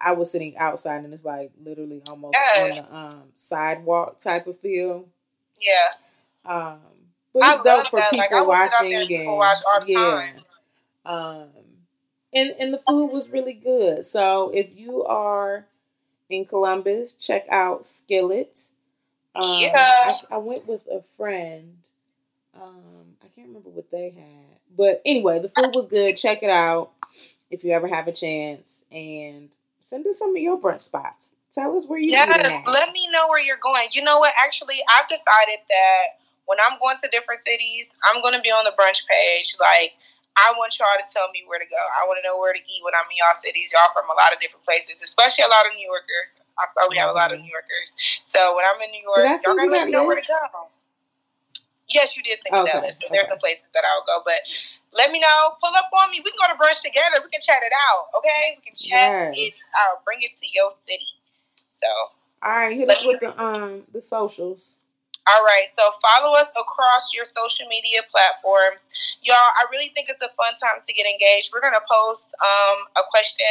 I 0.00 0.12
was 0.12 0.30
sitting 0.30 0.56
outside, 0.56 1.04
and 1.04 1.12
it's 1.12 1.24
like 1.24 1.52
literally 1.62 2.02
almost 2.08 2.34
yes. 2.34 2.82
on 2.82 2.88
the 2.88 2.96
um, 2.96 3.22
sidewalk 3.34 4.18
type 4.18 4.46
of 4.46 4.58
feel. 4.60 5.08
Yeah. 5.60 5.90
Um, 6.44 6.80
but 7.32 7.42
it's 7.44 7.60
I 7.60 7.62
dope 7.62 7.88
for 7.88 8.00
that. 8.00 8.10
people 8.10 8.46
like, 8.46 8.72
watching. 8.72 8.94
And, 8.94 9.08
people 9.08 9.38
watch 9.38 9.58
yeah. 9.86 9.98
Time. 9.98 10.40
Um, 11.04 11.48
and 12.34 12.54
and 12.58 12.74
the 12.74 12.80
food 12.86 13.06
was 13.06 13.28
really 13.28 13.54
good. 13.54 14.06
So 14.06 14.50
if 14.54 14.76
you 14.76 15.04
are 15.04 15.66
in 16.32 16.44
Columbus. 16.44 17.12
Check 17.12 17.46
out 17.50 17.84
Skillet. 17.84 18.58
Um, 19.34 19.58
yeah. 19.60 19.72
I, 20.30 20.34
I, 20.34 20.36
went 20.38 20.66
with 20.66 20.82
a 20.90 21.02
friend. 21.16 21.74
Um, 22.54 23.16
I 23.22 23.28
can't 23.34 23.48
remember 23.48 23.70
what 23.70 23.90
they 23.90 24.10
had. 24.10 24.58
But 24.76 25.00
anyway, 25.06 25.38
the 25.38 25.48
food 25.48 25.74
was 25.74 25.86
good. 25.86 26.16
Check 26.16 26.42
it 26.42 26.50
out 26.50 26.92
if 27.50 27.64
you 27.64 27.72
ever 27.72 27.88
have 27.88 28.08
a 28.08 28.12
chance. 28.12 28.82
And 28.90 29.50
send 29.80 30.06
us 30.06 30.18
some 30.18 30.36
of 30.36 30.42
your 30.42 30.60
brunch 30.60 30.82
spots. 30.82 31.30
Tell 31.54 31.76
us 31.76 31.86
where 31.86 31.98
you 31.98 32.10
Yes, 32.10 32.62
let 32.66 32.92
me 32.92 33.08
know 33.10 33.28
where 33.28 33.42
you're 33.42 33.58
going. 33.62 33.88
You 33.92 34.02
know 34.02 34.18
what? 34.18 34.32
Actually, 34.42 34.76
I've 34.88 35.08
decided 35.08 35.60
that 35.68 36.18
when 36.46 36.58
I'm 36.60 36.78
going 36.78 36.96
to 37.02 37.08
different 37.10 37.42
cities, 37.44 37.88
I'm 38.04 38.22
going 38.22 38.34
to 38.34 38.40
be 38.40 38.50
on 38.50 38.64
the 38.64 38.70
brunch 38.70 39.06
page. 39.06 39.56
Like, 39.60 39.92
I 40.36 40.56
want 40.56 40.72
y'all 40.80 40.96
to 40.96 41.04
tell 41.12 41.28
me 41.28 41.44
where 41.44 41.60
to 41.60 41.68
go. 41.68 41.76
I 41.76 42.08
want 42.08 42.16
to 42.20 42.24
know 42.24 42.40
where 42.40 42.56
to 42.56 42.62
eat 42.62 42.80
when 42.80 42.96
I'm 42.96 43.04
in 43.12 43.20
y'all 43.20 43.36
cities. 43.36 43.72
Y'all 43.76 43.92
from 43.92 44.08
a 44.08 44.16
lot 44.16 44.32
of 44.32 44.40
different 44.40 44.64
places, 44.64 45.04
especially 45.04 45.44
a 45.44 45.52
lot 45.52 45.68
of 45.68 45.76
New 45.76 45.84
Yorkers. 45.84 46.40
I 46.56 46.64
saw 46.72 46.88
we 46.88 46.96
have 46.96 47.12
a 47.12 47.16
lot 47.16 47.32
of 47.32 47.40
New 47.40 47.52
Yorkers. 47.52 47.92
So 48.24 48.56
when 48.56 48.64
I'm 48.64 48.80
in 48.80 48.90
New 48.96 49.04
York, 49.04 49.24
y'all 49.44 49.56
gotta 49.56 49.68
let 49.68 49.86
me 49.86 49.92
know 49.92 50.08
where 50.08 50.16
to 50.16 50.24
go. 50.24 50.72
Yes, 51.92 52.16
you 52.16 52.22
did 52.24 52.40
me 52.48 52.48
okay. 52.48 52.70
that 52.72 52.82
list. 52.82 53.04
There's 53.12 53.28
some 53.28 53.38
places 53.38 53.68
that 53.76 53.84
I'll 53.84 54.04
go, 54.08 54.24
but 54.24 54.40
let 54.96 55.10
me 55.12 55.20
know. 55.20 55.56
Pull 55.60 55.72
up 55.76 55.92
on 55.92 56.10
me. 56.10 56.24
We 56.24 56.30
can 56.30 56.40
go 56.40 56.48
to 56.52 56.58
brunch 56.58 56.80
together. 56.80 57.20
We 57.20 57.28
can 57.28 57.40
chat 57.40 57.60
it 57.60 57.72
out. 57.92 58.08
Okay, 58.16 58.56
we 58.56 58.62
can 58.64 58.76
chat 58.76 59.36
yes. 59.36 59.36
it 59.36 59.54
out. 59.84 60.04
Bring 60.04 60.22
it 60.22 60.32
to 60.40 60.46
your 60.48 60.72
city. 60.88 61.04
So. 61.70 61.86
All 62.42 62.50
right, 62.50 62.76
hit 62.76 62.88
us 62.88 63.04
with 63.04 63.20
the 63.20 63.36
um 63.42 63.82
the 63.92 64.00
socials. 64.00 64.76
All 65.30 65.42
right, 65.46 65.70
so 65.78 65.86
follow 66.02 66.34
us 66.34 66.50
across 66.58 67.14
your 67.14 67.24
social 67.24 67.68
media 67.70 68.02
platforms. 68.10 68.82
Y'all, 69.22 69.38
I 69.38 69.70
really 69.70 69.94
think 69.94 70.10
it's 70.10 70.18
a 70.18 70.32
fun 70.34 70.58
time 70.58 70.82
to 70.82 70.92
get 70.92 71.06
engaged. 71.06 71.54
We're 71.54 71.62
going 71.62 71.78
to 71.78 71.86
post 71.86 72.34
um, 72.42 72.90
a 72.98 73.06
question 73.06 73.46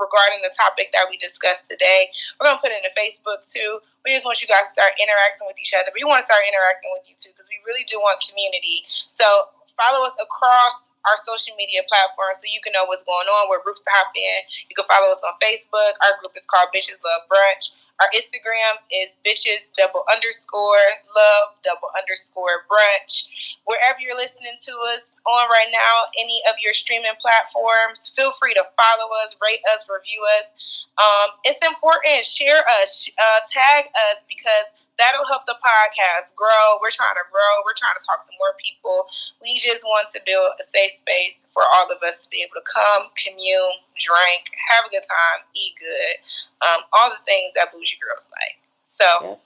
regarding 0.00 0.40
the 0.40 0.50
topic 0.56 0.88
that 0.96 1.06
we 1.12 1.20
discussed 1.20 1.68
today. 1.68 2.08
We're 2.40 2.48
gonna 2.48 2.58
put 2.58 2.72
it 2.72 2.80
in 2.80 2.88
Facebook 2.96 3.44
too. 3.44 3.84
We 4.02 4.16
just 4.16 4.24
want 4.24 4.40
you 4.40 4.48
guys 4.48 4.72
to 4.72 4.72
start 4.72 4.96
interacting 4.96 5.44
with 5.44 5.60
each 5.60 5.76
other. 5.76 5.92
We 5.92 6.08
want 6.08 6.24
to 6.24 6.26
start 6.26 6.40
interacting 6.48 6.88
with 6.96 7.04
you 7.04 7.20
too 7.20 7.36
because 7.36 7.52
we 7.52 7.60
really 7.68 7.84
do 7.84 8.00
want 8.00 8.24
community. 8.24 8.88
So 9.12 9.52
follow 9.76 10.08
us 10.08 10.16
across 10.16 10.88
our 11.04 11.16
social 11.24 11.56
media 11.56 11.84
platforms 11.88 12.40
so 12.40 12.48
you 12.48 12.60
can 12.64 12.72
know 12.72 12.88
what's 12.88 13.04
going 13.04 13.28
on, 13.28 13.48
where 13.48 13.60
groups 13.60 13.84
to 13.84 13.92
hop 13.92 14.12
in. 14.16 14.40
You 14.68 14.74
can 14.76 14.88
follow 14.88 15.12
us 15.12 15.20
on 15.24 15.36
Facebook. 15.40 15.92
Our 16.04 16.16
group 16.20 16.32
is 16.36 16.44
called 16.48 16.72
Bitches 16.72 17.00
Love 17.04 17.28
Brunch. 17.28 17.76
Our 18.00 18.08
Instagram 18.16 18.80
is 18.92 19.16
bitches 19.26 19.72
double 19.76 20.04
underscore 20.10 20.80
love 21.14 21.54
double 21.62 21.92
underscore 21.98 22.64
brunch. 22.64 23.28
Wherever 23.64 23.98
you're 24.00 24.16
listening 24.16 24.56
to 24.58 24.72
us 24.96 25.16
on 25.26 25.48
right 25.50 25.68
now, 25.70 26.08
any 26.18 26.40
of 26.48 26.56
your 26.62 26.72
streaming 26.72 27.12
platforms, 27.20 28.12
feel 28.16 28.32
free 28.32 28.54
to 28.54 28.64
follow 28.76 29.10
us, 29.22 29.36
rate 29.42 29.60
us, 29.74 29.88
review 29.88 30.24
us. 30.40 30.48
Um, 30.96 31.36
it's 31.44 31.60
important. 31.66 32.24
Share 32.24 32.62
us, 32.80 33.08
uh, 33.18 33.40
tag 33.52 33.84
us 33.84 34.24
because 34.28 34.79
that'll 35.00 35.24
help 35.26 35.48
the 35.48 35.56
podcast 35.58 36.36
grow. 36.36 36.76
We're 36.84 36.92
trying 36.92 37.16
to 37.16 37.26
grow. 37.32 37.64
We're 37.64 37.76
trying 37.76 37.96
to 37.96 38.04
talk 38.04 38.28
to 38.28 38.32
more 38.36 38.52
people. 38.60 39.08
We 39.40 39.56
just 39.56 39.82
want 39.88 40.12
to 40.12 40.20
build 40.28 40.52
a 40.60 40.64
safe 40.64 41.00
space 41.00 41.48
for 41.56 41.64
all 41.64 41.88
of 41.88 42.04
us 42.04 42.20
to 42.20 42.28
be 42.28 42.44
able 42.44 42.60
to 42.60 42.66
come, 42.68 43.08
commune, 43.16 43.80
drink, 43.96 44.52
have 44.68 44.84
a 44.84 44.90
good 44.92 45.04
time, 45.08 45.48
eat 45.56 45.72
good 45.80 46.20
um, 46.62 46.82
all 46.92 47.10
the 47.10 47.24
things 47.24 47.52
that 47.54 47.72
bougie 47.72 47.98
girls 48.00 48.28
like. 48.30 48.60
So, 48.84 49.06
yep. 49.22 49.40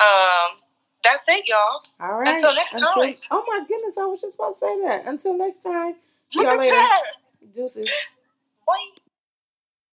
um, 0.00 0.58
that's 1.02 1.24
it, 1.28 1.48
y'all. 1.48 1.82
All 2.00 2.20
right. 2.20 2.34
Until 2.34 2.54
next 2.54 2.74
Until, 2.74 3.02
time. 3.02 3.14
Oh 3.30 3.44
my 3.46 3.64
goodness, 3.66 3.96
I 3.98 4.04
was 4.04 4.20
just 4.20 4.34
about 4.34 4.52
to 4.52 4.58
say 4.58 4.80
that. 4.82 5.06
Until 5.06 5.36
next 5.36 5.62
time. 5.62 5.94
See 6.30 6.42
y'all 6.42 6.58
later. 6.58 6.76
Deuces. 7.52 7.88
Bye. 8.66 9.00